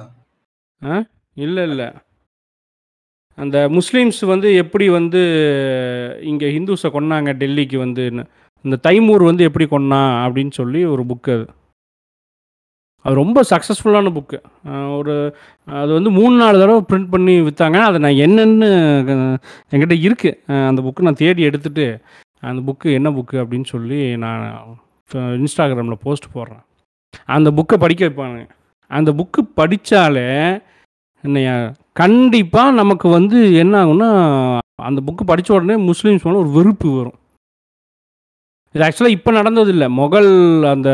[1.38, 1.88] இல்லை இல்லை.
[3.38, 5.22] அந்த முஸ்லீம்ஸ் வந்து எப்படி வந்து
[6.32, 8.04] இங்கே ஹிந்துஸை கொன்னாங்க டெல்லிக்கு வந்து
[8.66, 11.46] இந்த தைமூர் வந்து எப்படி கொன்னா அப்படின்னு சொல்லி ஒரு புக்கு அது.
[13.06, 14.38] அது ரொம்ப சக்ஸஸ்ஃபுல்லான புக்கு
[15.00, 15.14] ஒரு
[15.82, 18.70] அது வந்து மூணு நாலு தடவை பிரிண்ட் பண்ணி விற்றாங்க அதை நான் என்னென்னு
[19.72, 21.86] என்கிட்ட இருக்குது அந்த புக்கு நான் தேடி எடுத்துட்டு
[22.44, 24.44] அந்த புக்கு என்ன புக்கு அப்படின்னு சொல்லி நான்
[25.42, 26.64] இன்ஸ்டாகிராமில் போஸ்ட் போடுறேன்.
[27.36, 28.46] அந்த புக்கை படிக்க வைப்பானுங்க.
[28.92, 30.28] அந்த புக்கு படித்தாலே
[31.24, 31.52] என்னைய
[32.02, 34.10] கண்டிப்பாக நமக்கு வந்து என்ன ஆகும்னா
[34.90, 37.18] அந்த புக்கு படித்த உடனே முஸ்லீம்ஸ் மேலே ஒரு வெறுப்பு வரும்.
[38.76, 40.32] இது ஆக்சுவலாக இப்போ நடந்தது இல்லை முகல்
[40.74, 40.90] அந்த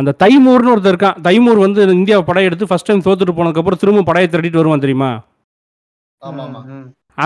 [0.00, 1.18] அந்த தைமூர்னு ஒருத்தர் இருக்கான்.
[1.26, 5.10] தைமூர் வந்து இந்தியாவை படையெடுத்து ஃபஸ்ட் டைம் தோத்துட்டு போனதுக்கப்புறம் திரும்ப படையை திரட்டிட்டு வருவான் தெரியுமா?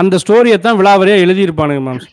[0.01, 2.03] அந்த ஸ்டோரியை தான் விழாவறியாக எழுதியிருப்பானுங்க மேம்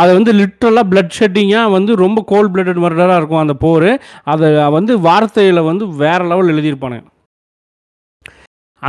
[0.00, 3.90] அதை வந்து லிட்ரலாக பிளட் ஷெட்டிங்காக வந்து ரொம்ப கோல்ட் பிளட்டட் மர்டராக இருக்கும் அந்த போர்.
[4.32, 7.06] அதை வந்து வார்த்தையில் வந்து வேறு லெவல் எழுதியிருப்பானுங்க.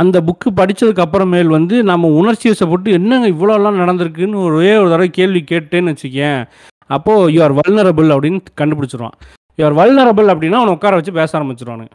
[0.02, 5.42] அந்த புக்கு படித்ததுக்கு அப்புறமேல் வந்து நம்ம உணர்ச்சி வசப்பட்டு என்னங்க இவ்வளோலாம் நடந்திருக்குன்னு ஒரே ஒரு தடவை கேள்வி
[5.50, 6.40] கேட்டேன்னு வச்சுக்கேன்.
[6.96, 9.18] அப்போது யூ ஆர் வல்னரபிள் அப்படின்னு கண்டுபிடிச்சிருவான்.
[9.58, 11.94] யூ ஆர் வல்னரபிள் அப்படின்னா அவனை உட்கார வச்சு பேச ஆரம்பிச்சிருவானுங்க.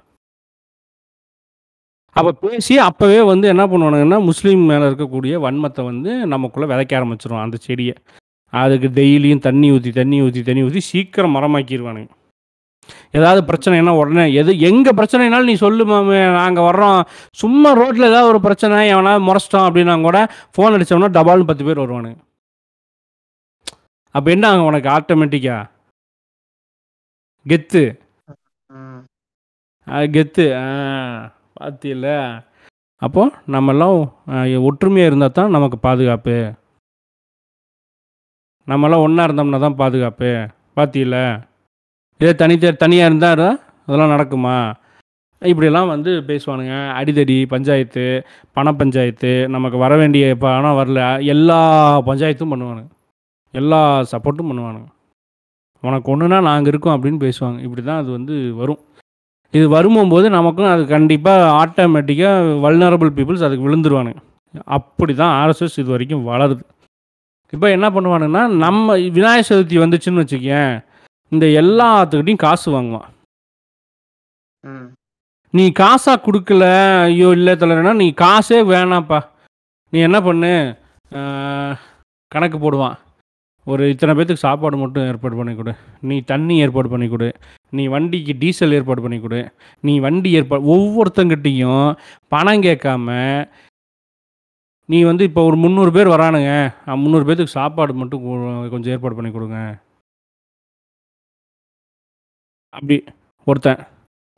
[2.15, 7.59] அப்போ பேசி அப்போவே வந்து என்ன பண்ணுவானுங்கன்னா முஸ்லீம் மேலே இருக்கக்கூடிய வன்மத்தை வந்து நமக்குள்ளே விதைக்க ஆரம்பிச்சிருவான் அந்த
[7.65, 7.95] செடியை.
[8.53, 12.13] அதுக்கு டெய்லியும் தண்ணி ஊற்றி தண்ணி ஊற்றி தண்ணி ஊற்றி சீக்கிரம் மரமாக்கிடுவானுங்க
[13.17, 16.99] ஏதாவது பிரச்சனைனா உடனே எது எங்கே பிரச்சனைனாலும் நீ சொல்லு மாமே நாங்கள் வர்றோம்.
[17.41, 20.19] சும்மா ரோட்டில் ஏதாவது ஒரு பிரச்சனை எவனா முறைச்சிட்டோம் அப்படின்னா கூட
[20.55, 22.17] ஃபோன் அடித்தோம்னா டபால்னு பத்து பேர் வருவானுங்க.
[24.15, 24.89] அப்போ என்ன ஆகும் உனக்கு?
[24.97, 25.57] ஆட்டோமேட்டிக்கா
[27.45, 27.83] கெத்து.
[30.15, 30.45] கெத்து.
[30.61, 30.65] ஆ
[31.59, 32.07] பார்த்தியில்ல
[33.01, 33.21] அப்போ
[33.55, 33.95] நம்மெல்லாம்
[34.69, 36.37] ஒற்றுமையாக இருந்தால் தான் நமக்கு பாதுகாப்பு.
[38.67, 40.31] நம்மலாம் ஒன்றா இருந்தோம்னா தான் பாதுகாப்பு.
[40.77, 41.17] பார்த்தியில்ல
[42.19, 43.43] இதே தனித்த தனியாக இருந்தால்
[43.85, 44.55] அதெல்லாம் நடக்குமா?
[45.41, 46.75] இப்படிலாம் வந்து பேசுவானுங்க.
[46.99, 48.03] அடிதடி பஞ்சாயத்து
[48.53, 51.01] பண பஞ்சாயத்து நமக்கு வர வேண்டிய பணம் வரல.
[51.33, 51.59] எல்லா
[52.09, 52.89] பஞ்சாயத்தும் பண்ணுவானுங்க.
[53.53, 53.79] எல்லா
[54.11, 54.87] சப்போர்ட்டும் பண்ணுவானுங்க.
[55.83, 57.59] உனக்கு ஒன்றுனா நாங்கள் இருக்கோம் அப்படின்னு பேசுவாங்க.
[57.65, 58.81] இப்படி தான் அது வந்து வரும்.
[59.53, 64.19] இது வரும்போது நமக்கும் அது கண்டிப்பாக ஆட்டோமேட்டிக்காக வல்னரபிள் பீப்புள்ஸ் அதுக்கு விழுந்துருவானுங்க.
[64.77, 66.63] அப்படி தான் ஆர்எஸ்எஸ் இது வரைக்கும் வளருது.
[67.53, 70.71] இப்போ என்ன பண்ணுவானுங்கன்னா நம்ம விநாயகர் சதுர்த்தி வந்துச்சுன்னு வச்சுக்கேன்
[71.33, 73.09] இந்த எல்லாத்துக்கிட்டையும் காசு வாங்குவான்.
[75.53, 76.65] நீ காசா கொடுக்கல
[77.09, 79.19] ஐயோ இல்லை தலைவனா நீ காசே வேணாம்ப்பா.
[79.93, 80.51] நீ என்ன பண்ணு
[82.31, 82.97] கணக்கு போடுவான்.
[83.67, 85.73] ஒரு இத்தனை பேர்த்துக்கு சாப்பாடு மட்டும் ஏற்பாடு பண்ணி கொடு.
[86.09, 87.29] நீ தண்ணி ஏற்பாடு பண்ணி கொடு.
[87.77, 89.41] நீ வண்டிக்கு டீசல் ஏற்பாடு பண்ணி கொடு.
[89.87, 91.87] நீ வண்டி ஏற்பாடு ஒவ்வொருத்தங்கிட்டையும்
[92.33, 93.17] பணம் கேட்காம
[94.89, 96.51] நீ வந்து இப்போ ஒரு முந்நூறு பேர் வரானுங்க.
[96.85, 99.79] அஹ், முந்நூறு பேர்த்துக்கு சாப்பாடு மட்டும் கொ- கொஞ்சம் ஏற்பாடு பண்ணி கொடுங்க.
[102.69, 103.03] அப்படி
[103.45, 103.85] ஒருத்தன்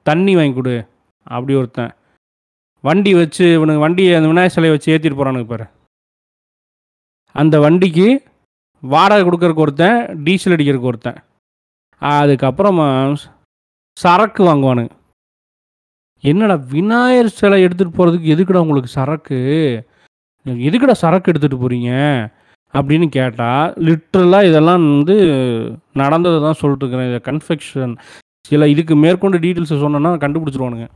[0.03, 0.87] தண்ணி வாங்கி கொடு.
[1.23, 1.91] அப்படி ஒருத்தன்
[2.81, 5.65] வண்டி வச்சு இவனுக்கு வண்டியை அந்த விநாயகர் சிலையை வச்சு ஏற்றிட்டு போகிறானுங்க பாரு.
[7.33, 8.23] அந்த வண்டிக்கு
[8.81, 11.23] வாடகை கொடுக்கறக்கு ஒருத்தன் டீசல் அடிக்கிறக்கு ஒருத்தன்.
[12.01, 13.15] அதுக்கப்புறமா
[13.99, 14.89] சரக்கு வாங்குவானுங்க.
[16.19, 19.39] என்னடா விநாயகர் சிலை எடுத்துகிட்டு போகிறதுக்கு எதுக்குடா உங்களுக்கு சரக்கு?
[20.45, 21.91] எதுக்குடா சரக்கு எடுத்துகிட்டு போகிறீங்க
[22.73, 25.15] அப்படின்னு கேட்டால் லிட்ரலாக இதெல்லாம் வந்து
[26.01, 27.09] நடந்ததை தான் சொல்லிட்டு இருக்கிறேன்.
[27.11, 27.93] இதை கன்ஃபெக்ஷன்
[28.49, 30.87] சில இதுக்கு மேற்கொண்டு டீட்டெயில்ஸை சொன்னோன்னா கண்டுபிடிச்சிருவானுங்க.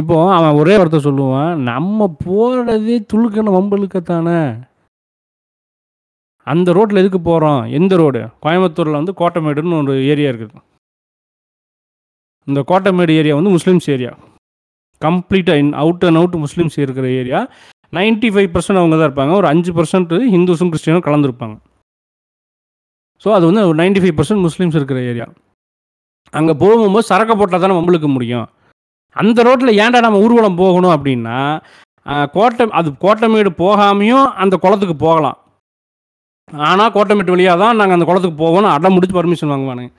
[0.00, 4.40] இப்போது அவன் ஒரே வார்த்தை சொல்லுவான் நம்ம போகிறதே துளுக்கணும் வம்பலுக்கத்தானே
[6.52, 8.20] அந்த ரோட்டில் எதுக்கு போகிறோம் எந்த ரோடு?
[8.44, 10.56] கோயம்புத்தூரில் வந்து கோட்டமேடுன்னு ஒரு ஏரியா இருக்குது.
[12.48, 14.12] இந்த கோட்டமேடு ஏரியா வந்து முஸ்லீம்ஸ் ஏரியா.
[15.06, 17.40] கம்ப்ளீட்டாக in out and out Muslims இருக்கிற ஏரியா.
[17.96, 19.32] 95% ஃபைவ் பர்சன்ட் அவங்க தான் இருப்பாங்க.
[19.40, 21.56] ஒரு அஞ்சு பர்சன்ட் ஹிந்துஸும் கிறிஸ்டியனும் கலந்துருப்பாங்க.
[23.22, 25.26] ஸோ அது வந்து ஒரு 95% ஃபைவ் பர்சன்ட் முஸ்லீம்ஸ் இருக்கிற ஏரியா.
[26.38, 28.46] அங்கே போகும்போது சரக்கு போட்டால் தானே நம்மளுக்கு முடியும்.
[29.16, 31.38] அந்த ரோட்டில் ஏன்டா நம்ம ஊர்வலம் போகணும் அப்படின்னா
[32.36, 35.38] கோட்டை அது கோட்டமேடு போகாமையும் அந்த குளத்துக்கு போகலாம்.
[36.68, 39.90] ஆனால் கோட்டமேட்டு வழியாக தான் நாங்கள் அந்த குளத்துக்கு போகணும் அடம் முடிச்சு பர்மிஷன் வாங்குவானுங்க.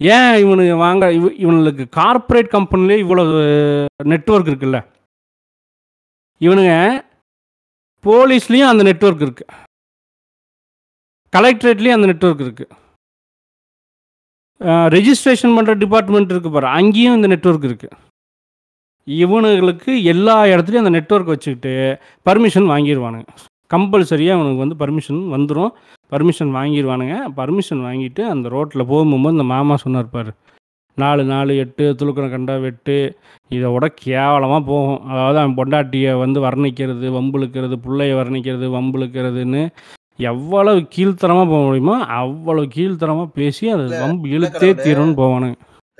[0.00, 3.22] ஏன் இவனு வாங்க இவ இவனுக்கு கார்ப்பரேட் கம்பெனிலே இவ்வளோ
[4.12, 4.80] நெட்ஒர்க் இருக்குல்ல?
[6.40, 6.74] இவனுங்க
[8.04, 9.54] போலீஸ்லேயும் அந்த நெட்ஒர்க் இருக்குது
[11.32, 12.74] கலெக்டரேட்லேயும் அந்த நெட்வொர்க் இருக்குது
[14.88, 17.96] ரெஜிஸ்ட்ரேஷன் பண்ணுற டிபார்ட்மெண்ட் இருக்குது பாரு அங்கேயும் இந்த நெட்ஒர்க் இருக்குது
[19.06, 21.72] இவனுங்களுக்கு எல்லா இடத்துலையும் அந்த நெட்ஒர்க் வச்சுக்கிட்டு
[22.26, 23.30] பர்மிஷன் வாங்கிடுவானுங்க
[23.70, 25.72] கம்பல்சரியாக அவனுக்கு வந்து பர்மிஷன் வந்துடும்
[26.12, 30.32] பர்மிஷன் வாங்கிடுவானுங்க பர்மிஷன் வாங்கிட்டு அந்த ரோட்டில் போகும்போது இந்த மாமா சொன்னார் பாரு
[31.02, 32.96] நாலு நாலு எட்டு துளுக்கணை கண்டா வெட்டு.
[33.56, 35.00] இதை விட கேவலமாக போகும்.
[35.10, 39.62] அதாவது அவன் பொண்டாட்டியை வந்து வர்ணிக்கிறது வம்புழுக்கிறது பிள்ளைய வர்ணிக்கிறது வம்புழுக்கிறதுன்னு
[40.30, 44.70] எவ்வளவு கீழ்த்தரமாக போக முடியுமோ அவ்வளவு கீழ்த்தரமாக பேசி அது வம்பு இழுத்தே.
[44.84, 45.56] தீரும்னு போவானுங்க.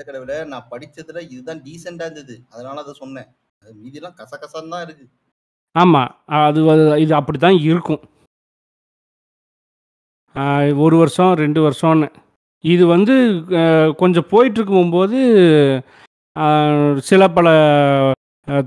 [0.08, 2.34] கடவுளே நான் படிச்சதுல இதுதான் டீசெண்டா இருந்தது.
[2.54, 3.28] அதனால அதை சொன்னேன்.
[3.62, 5.06] அது மீதிலாம் கசகசன்னு தான் இருக்கு.
[5.74, 6.10] ஆமாம்
[6.46, 6.60] அது
[7.04, 8.02] இது அப்படி தான் இருக்கும்
[10.86, 12.08] ஒரு வருஷம் ரெண்டு வருஷம்னு.
[12.64, 13.14] இது வந்து
[13.98, 15.18] கொஞ்சம் போயிட்டு இருக்கும்போது
[17.02, 17.48] சில பல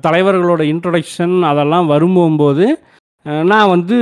[0.03, 2.65] தலைவர்களோட இன்ட்ரொடக்ஷன் அதெல்லாம் வரும்போது
[3.45, 3.97] நான் வந்து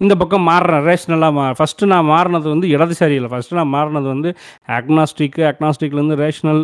[0.00, 0.84] இந்த பக்கம் மாறுறேன்.
[0.86, 4.30] ரேஷ்னலாக மா ஃபஸ்ட்டு நான் மாறினது வந்து இடதுசாரி இல்லை ஃபஸ்ட்டு நான் மாறினது வந்து
[4.68, 6.62] அக்னாஸ்டிக்கு அக்னாஸ்டிக்லேருந்து ரேஷ்னல்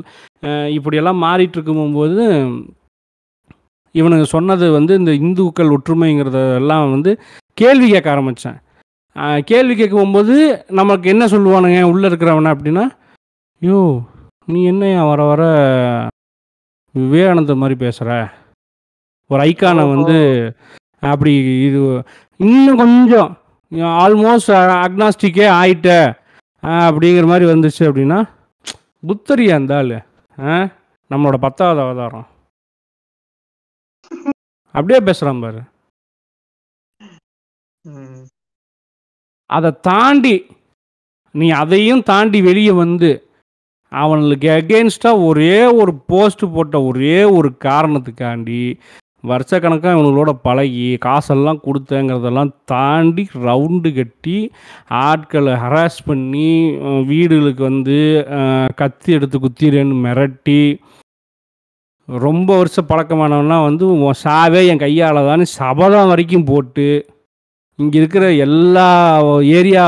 [0.68, 2.24] இப்படியெல்லாம் மாறிட்டு இருக்கும்போது
[3.94, 7.12] இவனுங்க சொன்னது வந்து இந்த இந்துக்கள் ஒற்றுமைங்கிறத எல்லாம் வந்து
[7.58, 8.58] கேள்வி கேட்க ஆரம்பித்தேன்
[9.44, 10.34] கேள்வி கேட்க போகும்போது
[10.70, 12.84] நமக்கு என்ன சொல்லுவானுங்க உள்ளே இருக்கிறவன அப்படின்னா
[13.62, 13.78] யோ
[14.44, 15.42] நீ என்னையா வர வர
[16.94, 18.10] விவேகானந்தர் மாதிரி பேசுகிற
[19.30, 20.18] ஒரு ஐக்கானை வந்து
[21.02, 21.32] அப்படி
[21.66, 21.80] இது
[22.40, 23.30] இன்னும் கொஞ்சம்
[24.02, 24.52] ஆல்மோஸ்ட்
[24.84, 25.90] அக்னாஸ்டிக்கே ஆயிட்ட
[26.62, 28.18] அப்படிங்கிற மாதிரி வந்துச்சு அப்படின்னா
[29.06, 29.96] புத்தரியா ஆள்?
[31.10, 32.26] நம்மளோட பத்தாவது அவதாரம்.
[34.74, 35.60] அப்படியே பேசுகிறான் பாரு.
[39.50, 40.36] அதை தாண்டி
[41.34, 43.10] நீ அதையும் தாண்டி வெளியே வந்து
[43.92, 48.62] அவனுக்கு அகேன்ஸ்டாக ஒரே ஒரு போஸ்ட் போட்ட ஒரே ஒரு காரணத்துக்காண்டி
[49.24, 54.36] வருஷக்கணக்காக இவனுங்களோட பழகி காசெல்லாம் கொடுத்தேங்கிறதெல்லாம் தாண்டி ரவுண்டு கட்டி
[55.00, 56.50] ஆட்களை ஹராஸ் பண்ணி
[57.06, 57.98] வீடுகளுக்கு வந்து
[58.74, 60.62] கத்தி எடுத்து குத்திடுன்னு மிரட்டி
[62.08, 63.86] ரொம்ப வருஷம் பழக்கமானவன்லாம் வந்து
[64.24, 66.86] சாவே என் கையால் தான் சபதம் வரைக்கும் போட்டு
[67.82, 68.86] இங்கே இருக்கிற எல்லா
[69.58, 69.82] ஏரியா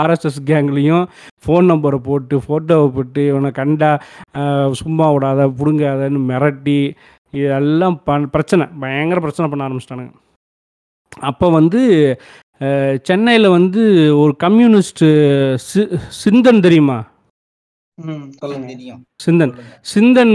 [0.00, 1.04] ஆர்எஸ்எஸ் கேங்லேயும்
[1.44, 3.90] ஃபோன் நம்பரை போட்டு ஃபோட்டோவை போட்டு இவனை கண்டா
[4.80, 6.80] சும்மா விடாத பிடுங்காதன்னு மிரட்டி
[7.42, 10.12] இதெல்லாம் பண் பிரச்சனை பயங்கர பிரச்சனை பண்ண ஆரம்பிச்சிட்டானுங்க.
[11.30, 11.80] அப்போ வந்து
[13.08, 13.82] சென்னையில் வந்து
[14.22, 15.08] ஒரு கம்யூனிஸ்ட்டு
[15.68, 15.80] சி
[16.22, 16.98] சிந்தன் தெரியுமா?
[19.20, 19.52] சிந்தன்.
[19.92, 20.34] சிந்தன்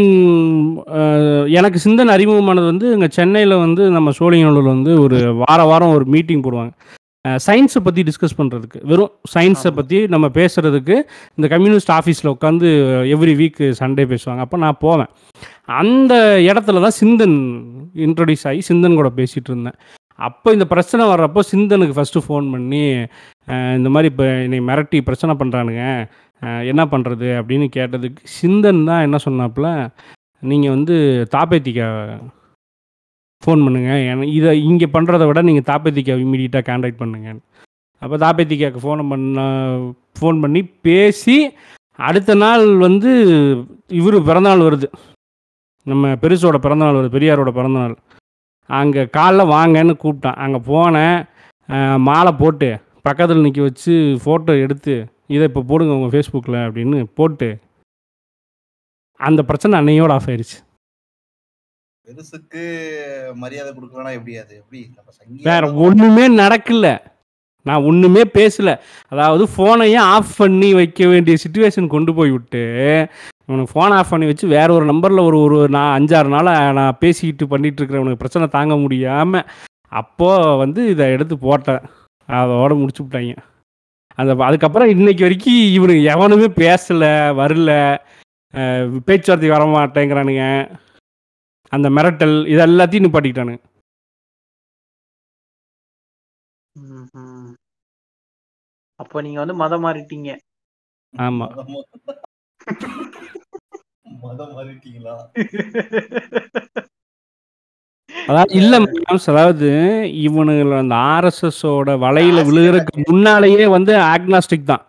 [1.57, 6.45] எனக்கு சிந்தன் அறிமுகமானது வந்து இங்கே சென்னையில் வந்து நம்ம சோழிங்கநல்லூர் வந்து ஒரு வார வாரம் ஒரு மீட்டிங்
[6.45, 6.73] போடுவாங்க.
[7.45, 9.71] சயின்ஸை பற்றி டிஸ்கஸ் பண்ணுறதுக்கு வெறும் சயின்ஸை.
[9.77, 10.95] பற்றி நம்ம பேசுகிறதுக்கு
[11.37, 12.67] இந்த கம்யூனிஸ்ட் ஆஃபீஸில் உட்காந்து
[13.13, 14.41] எவ்ரி வீக் சண்டே பேசுவாங்க.
[14.45, 15.09] அப்போ நான் போவேன்.
[15.77, 16.13] அந்த
[16.47, 17.37] இடத்துல தான் சிந்தன்
[18.05, 19.77] இன்ட்ரடியூஸ் ஆகி சிந்தன் கூட பேசிகிட்டு இருந்தேன்.
[20.19, 22.83] அப்போ இந்த பிரச்சனை வர்றப்போ சிந்தனுக்கு ஃபஸ்ட்டு ஃபோன் பண்ணி
[23.47, 25.83] அஹ், இந்த மாதிரி இப்போ என்னை மிரட்டி பிரச்சனை பண்ணுறானுங்க
[26.71, 29.69] என்ன பண்ணுறது அப்படின்னு கேட்டதுக்கு சிந்தன் தான் என்ன சொன்னாப்புல
[30.43, 30.95] நீங்கள் வந்து
[31.35, 31.87] தாப்பேத்திக்கா
[33.43, 37.29] ஃபோன் பண்ணுங்கள் ஏன்னா இதை இங்கே பண்ணுறத விட நீங்கள் தாப்பேத்திக்கா இமீடியட்டாக கான்டாக்ட் பண்ணுங்க.
[38.01, 39.43] அப்போ தாப்பேத்திக்காவுக்கு ஃபோன் பண்ண
[40.19, 41.37] ஃபோன் பண்ணி பேசி
[41.99, 43.11] அடுத்த நாள் வந்து
[43.99, 44.87] இவர் பிறந்தநாள் வருது.
[45.87, 47.95] நம்ம பெருசோட பிறந்தநாள் வருது பெரியாரோட பிறந்தநாள்.
[48.69, 50.39] அங்கே காலைல வாங்கன்னு கூப்பிட்டான்.
[50.45, 51.17] அங்கே போனேன்.
[52.07, 52.69] மாலை போட்டு
[53.07, 53.93] பக்கத்தில் நிற்க வச்சு
[54.23, 54.95] ஃபோட்டோ எடுத்து
[55.29, 57.49] இதை இப்போ போடுங்க உங்கள் ஃபேஸ்புக்கில் அப்படின்னு போட்டு
[59.19, 60.57] அந்த பிரச்சனை அன்னையோட ஆஃப் ஆயிடுச்சு
[62.05, 62.61] பெருசுக்கு
[63.35, 64.53] மரியாதை கொடுக்கலனா எப்படி அது?
[64.55, 64.81] எப்படி?
[65.49, 66.89] வேற ஒன்றுமே நடக்கல.
[67.65, 68.69] நான் ஒன்றுமே பேசல.
[69.11, 72.61] அதாவது ஃபோனையே ஆஃப் பண்ணி வைக்க வேண்டிய சுச்சுவேஷன் கொண்டு போய் விட்டு
[73.47, 77.47] இவனுக்கு ஃபோன் ஆஃப் பண்ணி வச்சு வேற ஒரு நம்பரில் ஒரு ஒரு நான் அஞ்சாறு நாளாக நான் பேசிக்கிட்டு
[77.47, 79.47] பண்ணிட்டு இருக்கிறவனுக்கு பிரச்சனை தாங்க முடியாமல்
[79.91, 81.83] அப்போ வந்து இதை எடுத்து போட்டேன்.
[82.29, 83.35] அதோட முடிச்சு விட்டாங்க.
[84.17, 87.71] அந்த அதுக்கப்புறம் இன்னைக்கு வரைக்கும் இவனுக்கு எவனுமே பேசலை வரல
[89.07, 90.43] பேச்சுவார்த்தை வர மாட்டேங்கிறானுங்க.
[91.73, 93.61] அந்த மிரட்டல் இது எல்லாத்தையும் நிப்பாட்டிக்கிட்டானுங்க.
[98.99, 100.29] அப்போ நீங்க வந்து மதம் மாறிட்டீங்க.
[101.13, 101.53] ஆமாம்
[104.23, 105.15] மதம் மாறிட்டீங்களா?
[108.27, 109.67] அதாவது இல்ல மேம்ஸ் அதாவது
[110.21, 114.83] இவனுங்கள அந்த ஆர்எஸ்எஸோட வலையில விழுகிறதுக்கு முன்னாலேயே வந்து ஆக்னாஸ்டிக் தான்.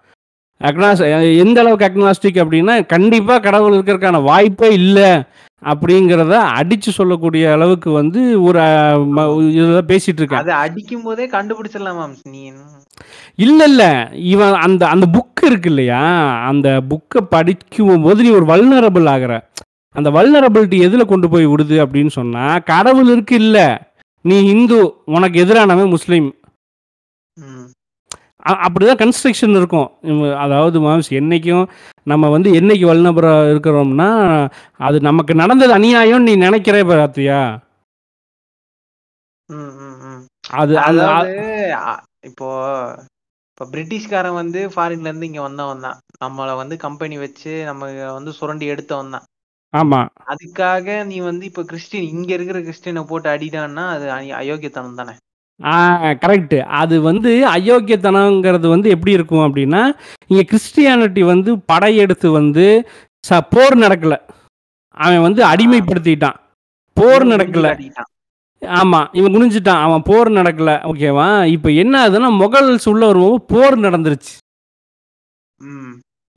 [0.61, 1.03] அக்னாஸ்
[1.39, 5.11] எந்த அளவுக்கு அக்னாஸ்டிக் அப்படின்னா கண்டிப்பா கடவுள் இருக்கிறதுக்கான வாய்ப்பே இல்லை
[5.63, 10.39] அப்படிங்கிறத அடிச்சு சொல்லக்கூடிய அளவுக்கு வந்து ஒரு அஹ், ம- இதுல பேசிட்டு இருக்கேன்.
[10.39, 12.43] அதை அடிக்கும் போதே கண்டுபிடிச்சிடலாம் மேம் நீ
[13.37, 13.85] இல்ல இல்ல.
[14.27, 16.03] இவன் அந்த அந்த புக் இருக்கு இல்லையா?
[16.49, 19.33] அந்த புக்கை படிக்கும் போது நீ ஒரு வல்னரபிள் ஆகுற.
[19.95, 23.59] அந்த வல்னரபிலிட்டி எதுல கொண்டு போய் விடுது அப்படின்னு சொன்னா கடவுள் இருக்கு இல்ல.
[24.25, 24.79] நீ இந்து
[25.15, 26.29] உனக்கு எதிரானவன் முஸ்லீம்.
[28.63, 29.89] அப்படிதான் கன்ஸ்ட்ரக்ஷன் இருக்கும்.
[30.45, 31.65] அதாவது மாம்ஸ் என்னைக்கும்
[32.07, 34.09] நம்ம வந்து என்னைக்கு வல்னபுரம் இருக்கிறோம்னா
[34.81, 37.41] அது நமக்கு நடந்தது அநியாயம் நீ நினைக்கிற பார்த்தியா
[39.49, 40.23] ம், ம், ம்.
[40.59, 41.35] அது அதாவது
[42.29, 42.49] இப்போ
[43.51, 47.87] இப்போ பிரிட்டிஷ்காரன் வந்து ஃபாரின்ல இருந்து இங்க வந்தவன் தான் நம்மள வந்து கம்பெனி வச்சு நம்ம
[48.17, 49.27] வந்து சுரண்டி எடுத்தவன் தான்
[49.77, 50.09] ஆமா.
[50.27, 55.11] அதுக்காக நீ வந்து இப்ப கிறிஸ்டின் இங்க இருக்கிற கிறிஸ்டினை போட்டு அடிடான்னா அது அ- அயோக்கியத்தனம் தானே?
[56.15, 56.61] கரெக்ட்.
[56.61, 62.89] அது வந்து அயோக்கியத்தனங்கிறது வந்து எப்படி இருக்கும் அப்படின்னா இங்கே கிறிஸ்டியானிட்டி வந்து படையெடுத்து வந்து
[63.29, 64.17] ச போர் நடக்கல.
[64.91, 66.35] அவன் வந்து அடிமைப்படுத்திட்டான்.
[66.95, 67.67] போர் இவன் நடக்கல.
[67.67, 68.67] அடிக்கிட்டான்.
[68.67, 69.83] ஆமாம் இவன் குனிஞ்சிட்டான்.
[69.83, 70.91] அவன் போர் நடக்கல.
[70.93, 71.47] ஓகேவா?
[71.47, 74.37] இப்போ என்ன ஆகுதுன்னா முகல்ஸ் உள்ள வரும்போது போர் நடந்துருச்சு.
[75.57, 75.93] ம்.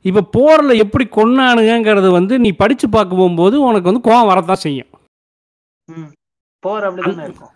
[0.06, 4.90] இப்போ போரில் எப்படி கொன்னானுங்கிறது வந்து நீ படித்து பார்க்க போகும்போது உனக்கு வந்து கோவம் வரத்தான் செய்யும்.
[5.90, 6.10] ம்.
[6.64, 7.52] போர் அப்படிதானே இருக்கும்.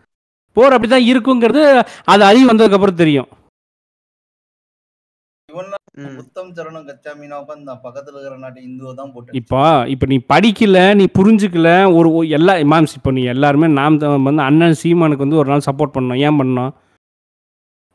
[0.57, 1.63] போர் அப்படி தான் இருக்குங்கிறது
[2.07, 3.29] அது அறிவு வந்ததுக்கப்புறம் தெரியும்.
[9.35, 9.59] இப்போ
[9.93, 14.79] இப்போ நீ படிக்கல நீ புரிஞ்சுக்கல ஒரு எல்லா மேம்ஸ் இப்போ நீ எல்லாருமே நாம் தான் வந்து அண்ணன்
[14.81, 16.71] சீமானுக்கு வந்து ஒரு நாள் சப்போர்ட் பண்ணோம் ஏன் பண்ணோம்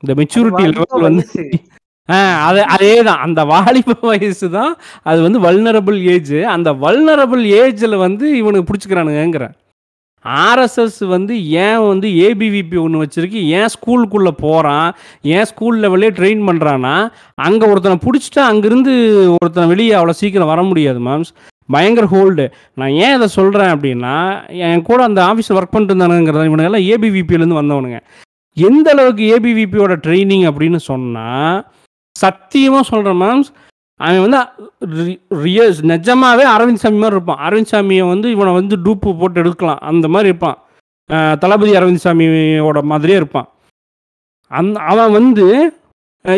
[0.02, 1.24] இந்த மெச்சூரிட்டி லெவல் வந்து
[2.46, 4.72] அது அதே தான் அந்த வாலிப வயசு தான்
[5.02, 9.54] அது வந்து வல்னரபிள் ஏஜ் அந்த வல்னரபிள் ஏஜில் வந்து இவனுக்கு பிடிச்சிக்கிறானுங்கிறேன்
[10.44, 13.40] ஆர்எஸ்எஸ் வந்து ஏன் வந்து ஏபிவிபி ஒன்று வச்சுருக்கு?
[13.58, 14.88] ஏன் ஸ்கூலுக்குள்ளே போகிறான்
[15.24, 16.94] ஏன் ஸ்கூல் லெவல்லே ட்ரெயின் பண்ணுறான்னா
[17.38, 18.94] அங்கே ஒருத்தனை பிடிச்சிட்டா அங்கேருந்து
[19.36, 21.32] ஒருத்தனை வெளியே அவ்வளோ சீக்கிரம் வர முடியாது மேம்ஸ்
[21.68, 24.14] பயங்கர ஹோல்டு நான் ஏன் இதை சொல்கிறேன் அப்படின்னா
[24.66, 27.98] என் கூட அந்த ஆஃபீஸில் ஒர்க் பண்ணிட்டு இருந்தானுங்கிறத இவனுங்கெல்லாம் ஏபிவிபியிலேருந்து வந்தவனுங்க.
[28.56, 31.58] எந்த அளவுக்கு ஏபிவிபியோட ட்ரைனிங் அப்படின்னு சொன்னால்
[32.22, 33.44] சத்தியமாக சொல்கிறேன் மேம்
[34.00, 34.40] அவன் வந்து
[35.44, 37.42] ரியல் நிஜமாவே அரவிந்த் சாமி மாதிரி இருப்பான்.
[37.46, 39.80] அரவிந்த் சாமியை வந்து இவனை வந்து டூப்பு போட்டு எடுக்கலாம்.
[39.90, 40.58] அந்த மாதிரி இருப்பான்.
[41.42, 43.48] தளபதி அரவிந்த் சாமியோட மாதிரியே இருப்பான்.
[44.50, 45.46] அந் அவன் வந்து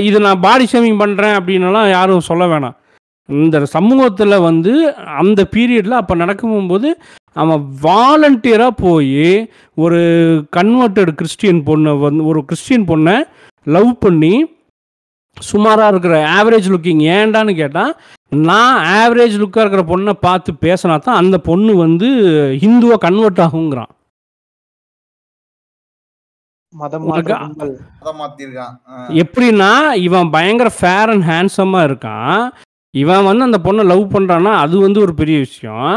[0.08, 2.76] இது நான் பாடி ஷேமிங் பண்ணுறேன் அப்படின்னலாம் யாரும் சொல்ல வேணாம்.
[3.28, 4.72] இந்த சமூகத்தில் வந்து
[5.20, 6.88] அந்த பீரியடில் அப்போ நடக்கும்போது
[7.42, 9.28] அவன் வாலண்டியராக போய்
[9.84, 10.00] ஒரு
[10.56, 13.16] கன்வெர்டட் கிறிஸ்டியன் பொண்ணை வந்து ஒரு கிறிஸ்டியன் பொண்ணை
[13.66, 14.34] லவ் பண்ணி
[15.36, 17.92] சுமாராக இருக்கிற ஆவரேஜ் லுக்கிங் ஏன்டான்னு கேட்டால்
[18.48, 22.08] நான் ஆவரேஜ் லுக்காக இருக்கிற பொண்ணை பார்த்து பேசினா தான் அந்த பொண்ணு வந்து
[22.64, 23.92] ஹிந்துவாக கன்வெர்ட் ஆகுங்கிறான்.
[29.22, 29.72] எப்படின்னா
[30.06, 32.38] இவன் பயங்கர ஃபேர் அண்ட் ஹேண்ட்ஸமாக இருக்கான்.
[33.02, 35.94] இவன் வந்து அந்த பொண்ணை லவ் பண்ணுறான்னா அது வந்து ஒரு பெரிய விஷயம்.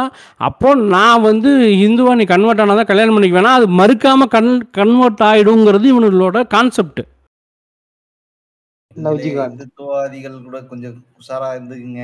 [0.48, 1.52] அப்போ நான் வந்து
[1.88, 7.02] இந்துவா நீ கன்வெர்ட் ஆனால் தான் கல்யாணம் பண்ணிக்க வேணாம் அது மறுக்காமல் கன் கன்வெர்ட் ஆகிடுங்கிறது இவனோட கான்செப்ட்.
[8.98, 12.04] இந்துத்துவாதிகள் கூட கொஞ்சம் உஷாரா இருந்துக்குங்க.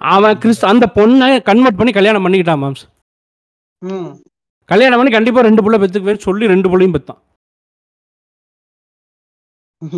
[0.00, 2.84] அவன் கிறிஸ்து அந்த பொண்ணை கன்வெர்ட் பண்ணி கல்யாணம் பண்ணிக்கிட்டான் மாம்ஸ்.
[3.82, 4.08] ம்.
[4.68, 7.20] கல்யாணம் பண்ணி கண்டிப்பாக ரெண்டு புள்ள பெற்றுக்குவேன்னு சொல்லி ரெண்டு புள்ளையும் பெற்றான்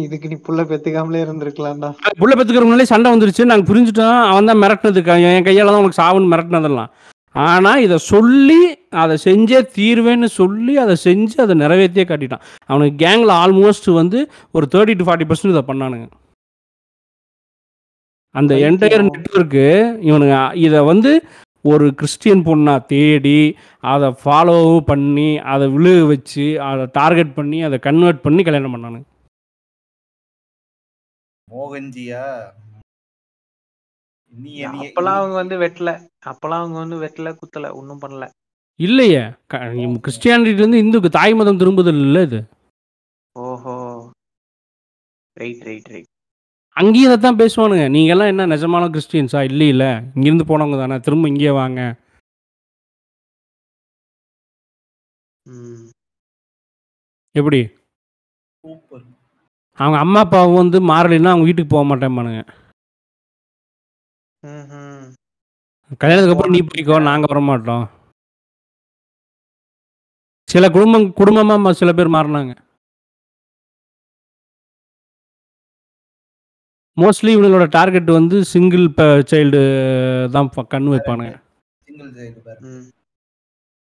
[0.04, 1.88] இதுக்கு நீ புள்ள பெத்துக்காமலே இருந்திருக்கலாம்டா.
[2.20, 6.90] புள்ள பெற்றுக்கிறவங்களே சண்டை வந்துருச்சு நாங்கள் புரிஞ்சுட்டோம் அவன் தான் மிரட்டினதுக்கு என் கையால் தான் உனக்கு சாவுன்னு மிரட்டினதெல்லாம்.
[7.34, 8.58] ஆனால் இதை சொல்லி
[9.02, 12.44] அதை செஞ்சே தீர்வேன்னு சொல்லி அதை செஞ்சு அதை நிறைவேற்றியே காட்டிட்டான்.
[12.70, 14.18] அவனுக்கு கேங்கில் ஆல்மோஸ்ட் வந்து
[14.56, 16.06] ஒரு தேர்ட்டி டு ஃபார்ட்டி பர்சன்ட் இதை பண்ணானுங்க.
[18.34, 18.54] அந்த.
[18.68, 19.66] என்டையர் நெட்ஒர்க்கு
[20.10, 20.36] இவனுங்க
[20.66, 21.12] இதை வந்து
[21.62, 23.38] ஒரு கிறிஸ்டியன் பொண்ணா தேடி
[23.92, 24.58] அதை ஃபாலோ
[24.90, 29.04] பண்ணி அதை விழுக வச்சு அதை டார்கெட் பண்ணி அதை கன்வெர்ட் பண்ணி கல்யாணம் பண்ணானுங்க.
[31.48, 32.24] மோகன்ஜியா?
[34.34, 35.90] அப்பெல்லாம் அவங்க வந்து வெட்டல.
[36.26, 38.24] அப்பெல்லாம் அவங்க வந்து வெட்டல குத்தல ஒண்ணும் பண்ணல.
[38.80, 39.22] இல்லையே.
[40.04, 42.40] கிறிஸ்டியானிட்டி வந்து இந்துக்கு தாய் மதம் திரும்புதல் இல்லை இது.
[43.38, 43.76] ஓஹோ.
[45.40, 46.12] ரைட் ரைட் ரைட்
[46.76, 47.84] அங்கேயும் இதை தான் பேசுவானுங்க.
[47.96, 49.40] நீங்கெல்லாம் என்ன நிஜமான கிறிஸ்டியன்ஸா?
[49.50, 49.90] இல்லை இல்லை.
[50.16, 50.96] இங்கேருந்து போனவங்க தானே.
[51.06, 51.80] திரும்ப இங்கே வாங்க.
[57.34, 57.60] எப்படி?
[58.64, 59.04] சூப்பர்.
[59.78, 62.42] அவங்க அம்மா அப்பாவும் வந்து மாறலைன்னா அவங்க வீட்டுக்கு போக மாட்டேன்பானுங்க.
[66.02, 67.84] கல்யாணத்துக்கு அப்புறம் நீ போய்க்கோ நாங்கள் வர மாட்டோம்
[70.52, 72.52] சில குடும்பம் குடும்பமாக சில பேர் மாறினாங்க.
[76.96, 78.84] மோஸ்ட்லி இவங்களோட டார்கெட் வந்து சிங்கிள்
[79.30, 79.60] சைல்டு
[80.30, 81.40] தான் ப- கண் வைப்பானுங்க.
[81.84, 82.58] சிங்கிள் சைடு பாரு.
[82.60, 82.90] ம்.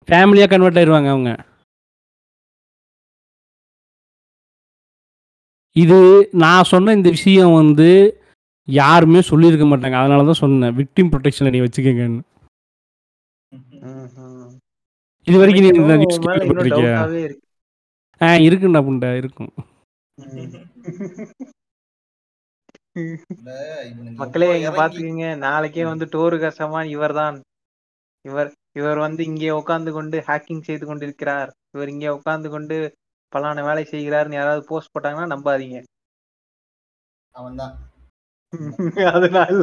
[0.08, 1.30] ஃபேமிலியாக கன்வெர்ட் ஆயிடுவாங்க அவங்க.
[5.76, 7.88] இது நான் சொன்ன இந்த விஷயம் வந்து
[8.68, 9.96] யாருமே சொல்லியிருக்க மாட்டாங்க.
[10.00, 10.76] அதனால தான் சொன்னேன்.
[10.76, 12.20] விக்டிம் ப்ரொடெக்ஷனில் நீ வச்சுக்கங்கன்னு.
[15.26, 16.94] இது வரைக்கும் நீ இந்த நியூஸ் கேள்விப்பட்டிருக்கியா?
[18.20, 19.52] ஆ இருக்குண்டா புண்டா இருக்கும்.
[24.14, 25.36] மக்களே இங்க பாத்துக்கீங்க.
[25.36, 27.40] நாளைக்கே வந்து டோரு கசமான் இவர்தான்.
[28.24, 31.50] இவர் இவர் வந்து இங்கே உட்கார்ந்து கொண்டு ஹேக்கிங் செய்து கொண்டிருக்கிறார்.
[31.74, 32.94] இவர் இங்கே உட்கார்ந்து கொண்டு
[33.32, 35.82] பலான வேலை செய்கிறார்னு யாராவது போஸ்ட் போட்டாங்கன்னா நம்பாதீங்க.
[37.34, 37.74] அவன்தான்.
[39.14, 39.62] அதனால.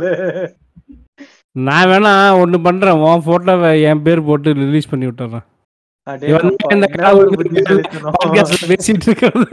[1.51, 5.45] நான் வேணா ஒன்று பண்ணுறேன் உன் ஃபோட்டோவை என் பேர் போட்டு ரிலீஸ் பண்ணி விட்டுறேன்.
[8.67, 9.47] பேசிட்டு இருக்கிறது.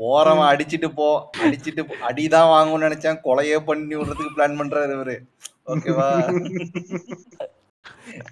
[0.00, 1.08] போறவன் அடிச்சிட்டு போ.
[1.44, 1.94] அடிச்சிட்டு போ.
[2.08, 3.20] அடிதான் வாங்கணும்னு நினைச்சேன்.
[3.26, 5.16] கொலையே பண்ணி விடுறதுக்கு பிளான் பண்றாரு இவரு.
[5.72, 6.08] ஓகேவா?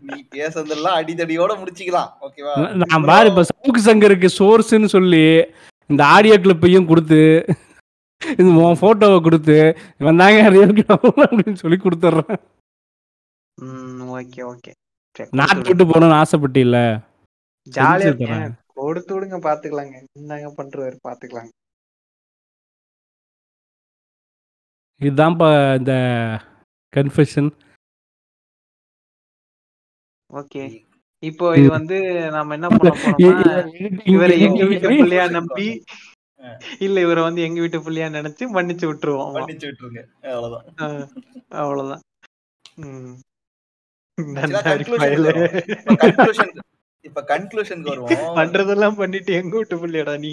[0.09, 2.11] நீ பேசுறதெல்லாம் அடிதடியோட முடிச்சுக்கலாம்.
[2.27, 2.55] ஓகேவா?
[2.83, 5.25] நான் பாரு இப்போ சவுக்கு சங்கருக்கு சோர்ஸ்ன்னு சொல்லி
[5.91, 7.21] இந்த ஆடியோ கிளிப்பையும் கொடுத்து
[8.41, 9.57] இது உன் ஃபோட்டோவை கொடுத்து
[10.01, 12.41] இவன் தாங்க ரியல் அப்படின்னு சொல்லி கொடுத்துட்றேன்.
[13.59, 14.73] ம் ஓகே ஓகே
[15.39, 16.79] நாட்டு விட்டு போகணும்னு ஆசைப்பட்டில்ல.
[17.67, 18.45] ஜாலியா செஞ்சு தரேன்.
[18.45, 19.97] இருக்கேன் கொடுத்து விடுங்க பாத்துக்கலாங்க.
[20.19, 21.53] என்னங்க பண்றாரு பாத்துக்கலாங்க.
[25.01, 25.49] இதுதான்ப்பா
[25.81, 25.95] இந்த
[26.93, 27.51] கன்ஃபெஷன்
[30.31, 30.63] ஓகே.
[31.23, 31.97] இப்போ இது வந்து
[32.35, 33.51] நாம என்ன பண்ண போறோம்னா
[34.13, 35.67] இவரை எங்க வீட்டு பிள்ளையா நம்பி
[36.87, 39.33] இல்ல இவரை வந்து எங்க வீட்டு புள்ளியா நினைச்சு மன்னிச்சு விட்டுருவோம்.
[39.37, 40.01] மன்னிச்சு விட்டுருங்க.
[40.33, 40.67] அவ்வளவுதான்.
[40.85, 41.07] ஆஹ்
[41.63, 42.03] அவ்வளவுதான்.
[47.05, 48.37] இப்ப கன்க்ளூஷன் இப்ப கன்க்ளூஷனுக்கு வருவோம்.
[48.41, 50.33] பண்றதெல்லாம் பண்ணிட்டு எங்க வீட்டு புள்ளியாடா நீ?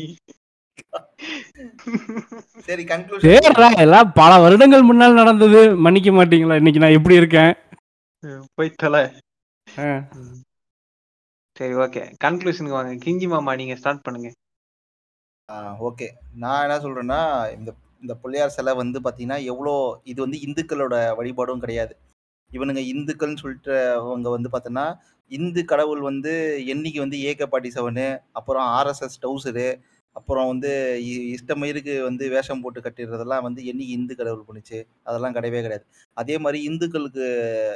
[2.67, 5.61] சரி கன்க்ளூஷன் எல்லாம் பல வருடங்கள் முன்னால் நடந்தது.
[5.85, 6.59] மன்னிக்க மாட்டீங்களா?
[6.61, 7.51] இன்னைக்கு நான் எப்படி இருக்கேன்.
[8.57, 9.03] போய் தொலை.
[11.57, 12.01] சரி ஓகே.
[12.25, 12.93] கன்க்ளூஷனுக்கு வாங்க.
[13.05, 14.29] கிஞ்சி மாமா நீங்க ஸ்டார்ட் பண்ணுங்க.
[15.89, 16.07] ஓகே.
[16.43, 17.19] நான் என்ன சொல்றேன்னா
[17.57, 17.69] இந்த
[18.03, 19.73] இந்த பிள்ளையார் சிலை வந்து பாத்தீங்கன்னா எவ்வளோ
[20.11, 21.93] இது வந்து இந்துக்களோட வழிபாடும் கிடையாது.
[22.51, 24.85] இவனுங்க இந்துக்கள்னு சொல்லிட்டு அவங்க வந்து பார்த்தோன்னா
[25.31, 26.31] இந்து கடவுள் வந்து
[26.67, 29.67] என்னைக்கு வந்து ஏகே பாட்டி செவனு அப்புறம் ஆர்எஸ்எஸ் டவுசரு
[30.15, 30.71] அப்புறம் வந்து
[31.03, 35.85] இ- இஷ்டமயிருக்கு வந்து வேஷம் போட்டு கட்டிடுறதெல்லாம் வந்து என்னைக்கு இந்து கடவுள் பண்ணுச்சு அதெல்லாம் கிடையவே கிடையாது.
[36.17, 37.25] அதே மாதிரி இந்துக்களுக்கு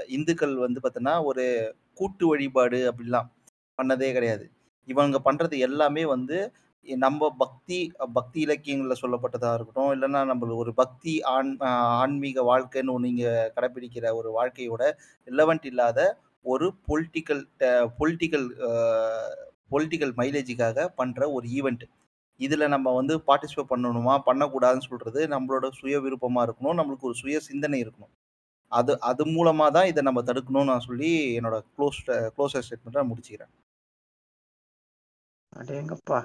[0.09, 1.45] இந்துக்கள் வந்து பார்த்தோன்னா ஒரு
[1.93, 3.29] கூட்டு வழிபாடு அப்படிலாம்
[3.79, 4.45] பண்ணதே கிடையாது.
[4.87, 6.37] இவங்க பண்ணுறது எல்லாமே வந்து
[6.87, 7.77] நம்ம பக்தி
[8.13, 11.51] பக்தி இலக்கியங்களில் சொல்லப்பட்டதா இருக்கட்டும் இல்லைன்னா நம்மளுக்கு ஒரு பக்தி ஆண்
[12.01, 14.83] ஆன்மீக வாழ்க்கைன்னு ஒன்று கடைபிடிக்கிற கடைப்பிடிக்கிற ஒரு வாழ்க்கையோட
[15.27, 15.99] ரிலவெண்ட் இல்லாத
[16.45, 17.43] ஒரு பொலிட்டிக்கல்
[17.99, 18.47] பொலிட்டிக்கல்
[19.73, 21.85] பொலிட்டிக்கல் மைலேஜுக்காக பண்ணுற ஒரு ஈவெண்ட்
[22.39, 24.13] இதில் நம்ம வந்து பார்ட்டிசிபேட் பண்ணணுமா?
[24.27, 26.77] பண்ணக்கூடாதுன்னு சொல்கிறது நம்மளோட சுய விருப்பமாக இருக்கணும்.
[26.79, 28.13] நம்மளுக்கு ஒரு சுய சிந்தனை இருக்கணும்.
[28.71, 31.99] அது அது மூலமாக தான் இதை நம்ம தடுக்கணும்னு நான் சொல்லி என்னோட க்ளோஸ்
[32.35, 33.53] க்ளோஸர் ஸ்டேட்மெண்ட்டை முடிச்சுக்கிறேன்.
[35.53, 36.19] அடேங்கப்பா.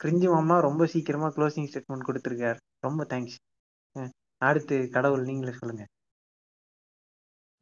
[0.00, 2.58] கிரிஞ்சி மாமா ரொம்ப சீக்கிரமா க்ளோசிங் ஸ்டேட்மெண்ட் கொடுத்துருக்காரு.
[2.86, 3.38] ரொம்ப தேங்க்ஸ்
[4.48, 5.82] அடுத்து கடவுள் நீங்களே சொல்லுங்க.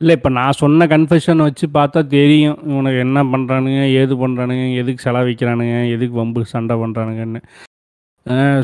[0.01, 2.59] இல்லை இப்போ நான் சொன்ன கன்ஃபெஷன் வச்சு பார்த்தா தெரியும்.
[2.70, 7.40] இவனுக்கு என்ன பண்ணுறானுங்க ஏது பண்ணுறானுங்க எதுக்கு செலவிக்கிறானுங்க எதுக்கு வம்பு சண்டை பண்ணுறானுங்கன்னு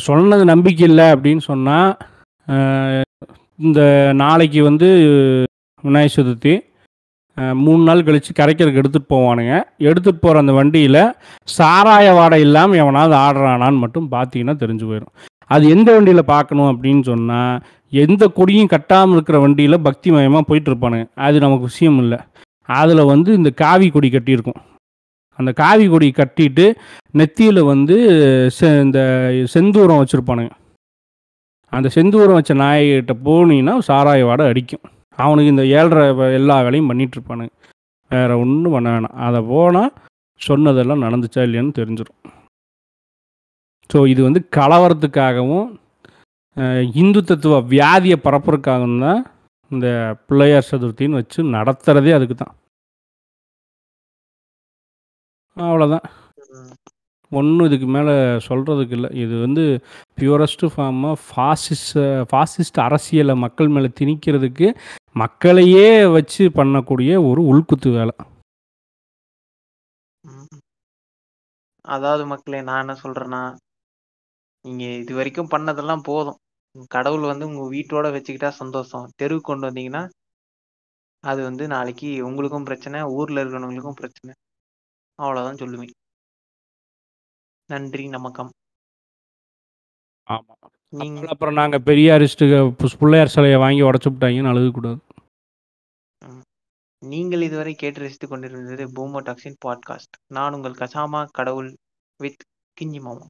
[0.06, 1.90] சொன்னது நம்பிக்கை இல்லை அப்படின்னு சொன்னால்
[3.59, 3.80] இந்த
[4.22, 4.88] நாளைக்கு வந்து
[5.84, 6.55] விநாயகர் சதுர்த்தி
[7.36, 9.62] மூணு நாள் கழித்து கரைக்கிறதுக்கு எடுத்துகிட்டு போவானுங்க.
[9.78, 11.12] எடுத்துகிட்டு போகிற அந்த வண்டியில்
[11.59, 15.12] சாராய வாடை இல்லாமல் எவனாவது ஆடுறானான்னு மட்டும் பார்த்தீங்கன்னா தெரிஞ்சு போயிடும்
[15.47, 21.39] அது எந்த வண்டியில் பார்க்கணும் அப்படின்னு சொன்னால் எந்த கொடியும் கட்டாமல் இருக்கிற வண்டியில் பக்தி மயமாக போயிட்டுருப்பானுங்க அது
[21.39, 22.19] நமக்கு விஷயம் இல்லை.
[22.62, 24.61] அதில் வந்து இந்த காவி கொடி கட்டியிருக்கும்.
[25.36, 26.74] அந்த காவி கொடி கட்டிட்டு
[27.12, 27.97] நெத்தியில் வந்து
[28.61, 30.51] செ- இந்த செந்தூரம் வச்சுருப்பானுங்க.
[31.69, 34.81] அந்த செந்தூரம் வச்ச நாய்கிட்ட போனீங்கன்னா சாராய வாடை அடிக்கும்.
[35.19, 36.05] அவனுக்கு இந்த ஏழரை
[36.41, 37.47] எல்லா வேலையும் பண்ணிகிட்ருப்பானு
[38.11, 39.16] வேறு ஒன்றும் பண்ண வேணாம்.
[39.27, 39.93] அதை போனால்
[40.41, 42.20] சொன்னதெல்லாம் நடந்துச்சா இல்லையான்னு தெரிஞ்சிடும்
[43.91, 45.69] ஸோ இது வந்து கலவரத்துக்காகவும்
[47.01, 49.20] இந்து தத்துவ வியாதியை பரப்புறதுக்காகவும் தான்
[49.70, 49.86] இந்த
[50.28, 52.55] பிள்ளையார் சதுர்த்தின்னு வச்சு நடத்துகிறதே அதுக்கு தான்.
[55.57, 56.07] அவ்வளோதான்
[57.32, 58.14] ஒன்றும் இதுக்கு மேலே
[58.46, 59.10] சொல்கிறதுக்கு இல்லை.
[59.24, 59.64] இது வந்து
[60.20, 61.98] பியூரஸ்ட் ஃபார்மாக ஃபாசிஸ்ட்
[62.30, 64.68] ஃபாசிஸ்ட் அரசியலை மக்கள் மேலே திணிக்கிறதுக்கு
[65.22, 68.14] மக்களையே வச்சு பண்ணக்கூடிய ஒரு உள்குத்து வேலை.
[71.84, 73.42] அதாவது மக்களே நான் என்ன சொல்கிறேன்னா
[74.64, 76.38] நீங்கள் இது வரைக்கும் பண்ணதெல்லாம் போதும்.
[76.94, 79.05] கடவுள் வந்து உங்கள் வீட்டோட வச்சுக்கிட்டா சந்தோஷம்.
[79.20, 80.02] தெருவுக்கு கொண்டு வந்தீங்கன்னா
[81.24, 84.32] அது வந்து நாளைக்கு உங்களுக்கும் பிரச்சனை ஊரில் இருக்கிறவங்களுக்கும் பிரச்சனை.
[85.18, 85.94] அவ்வளோதான் சொல்லுவேன்.
[87.66, 88.51] நன்றி நமக்கம்.
[90.23, 90.57] ஆமாம்.
[90.89, 94.99] நீங்க அப்புறம் நாங்கள் பெரியாரிஸ்ட்டுக்கு பிள்ளையார் சிலையை வாங்கி உடச்சு விட்டாங்கன்னு அழுகக்கூடாது.
[97.07, 100.16] நீங்கள் இதுவரை கேட்டு ரசித்துக் கொண்டிருந்தது பூமோ டாக்ஸின் பாட்காஸ்ட்.
[100.32, 101.77] நான் உங்கள் கசாமா கடவுள்
[102.16, 102.43] வித்
[102.81, 103.27] கிஞ்சி மாமா.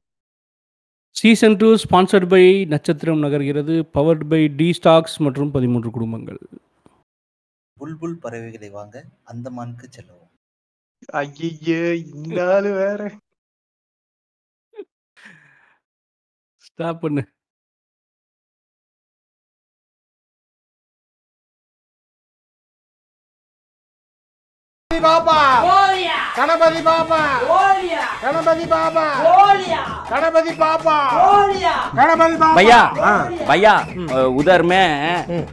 [1.15, 6.39] சீசன் டூ ஸ்பான்சர்ட் பை நட்சத்திரம் நகர்கிறது பவர்ட் பை டி ஸ்டாக்ஸ் மற்றும் பதிமூன்று குடும்பங்கள்.
[7.79, 10.31] புல்புல் பறவைகளை வாங்க அந்தமானுக்கு செல்லவும்.
[11.13, 11.79] ஐயே
[12.15, 13.17] இந்த ஆளு வேற.
[16.74, 17.22] ஸ்டாப் பண்ணு
[24.90, 25.36] பாப்பா
[26.36, 27.18] கணபதி பாப்பா
[28.22, 29.04] கணபதி பாப்பா
[30.10, 30.96] கணபதி பாப்பா
[31.92, 32.80] கணபதி பாப்பா भैया
[33.48, 33.74] भैया
[34.10, 34.86] अ, उधर मैं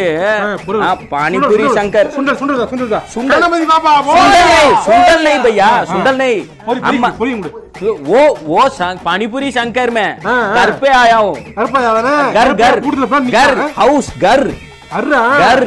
[1.12, 3.88] ಪಾನಿಪುರಿ ಶಂಕರ್ ಸುಂದರ್ ಸುಂದರ್ ಸುಂದರ್ ಸುಂದರ್ ಗಣಪತಿ ಬಾಪ
[4.88, 6.34] ಸುಂದರ್ ನೈ ಭಯ್ಯಾ ಸುಂದರ್ ನೈ
[7.82, 8.62] वो वो
[9.02, 12.74] पानीपुरी शंकर में घर पे आया हूँ घर पे आया घर घर
[13.34, 14.42] घर हाउस घर
[15.40, 15.62] घर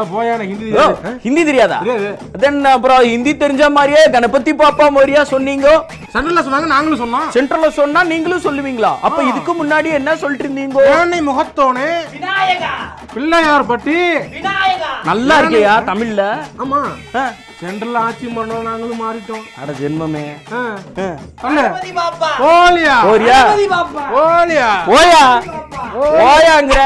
[0.00, 0.94] ஹிந்தி தெரியாது.
[1.22, 1.78] ஹிந்தி தெரியாதா?
[1.78, 2.08] தெரியாது.
[2.38, 5.68] தென் அப்புறம் ஹிந்தி தெரிஞ்ச மாதிரியே கணபதி பாப்பா மாதிரியா சொன்னீங்க?
[6.14, 7.28] சென்ட்ரல்ல சொன்னாங்க நாங்களும் சொன்னோம்.
[7.34, 8.92] சென்ட்ரல்ல சொன்னா நீங்களும் சொல்லுவீங்களா?
[9.00, 11.88] அப்ப இதுக்கு முன்னாடி என்ன சொல்லிட்டு இருந்தீங்க முகத்தோனே
[13.14, 13.98] பிள்ளையார் பட்டி
[15.04, 16.22] நல்லா இருக்கியா தமிழ்ல?
[16.58, 16.80] ஆமா.
[17.14, 17.24] ஆ.
[17.60, 19.44] சென்ட்ரல்ல ஆட்சி பண்ணோம் நாங்களும் மாறிட்டோம்.
[19.62, 20.24] அட ஜென்மமே.
[22.40, 24.70] போறியா போலியா?
[24.90, 25.22] ஓயா
[26.24, 26.80] ஓயாங்கிற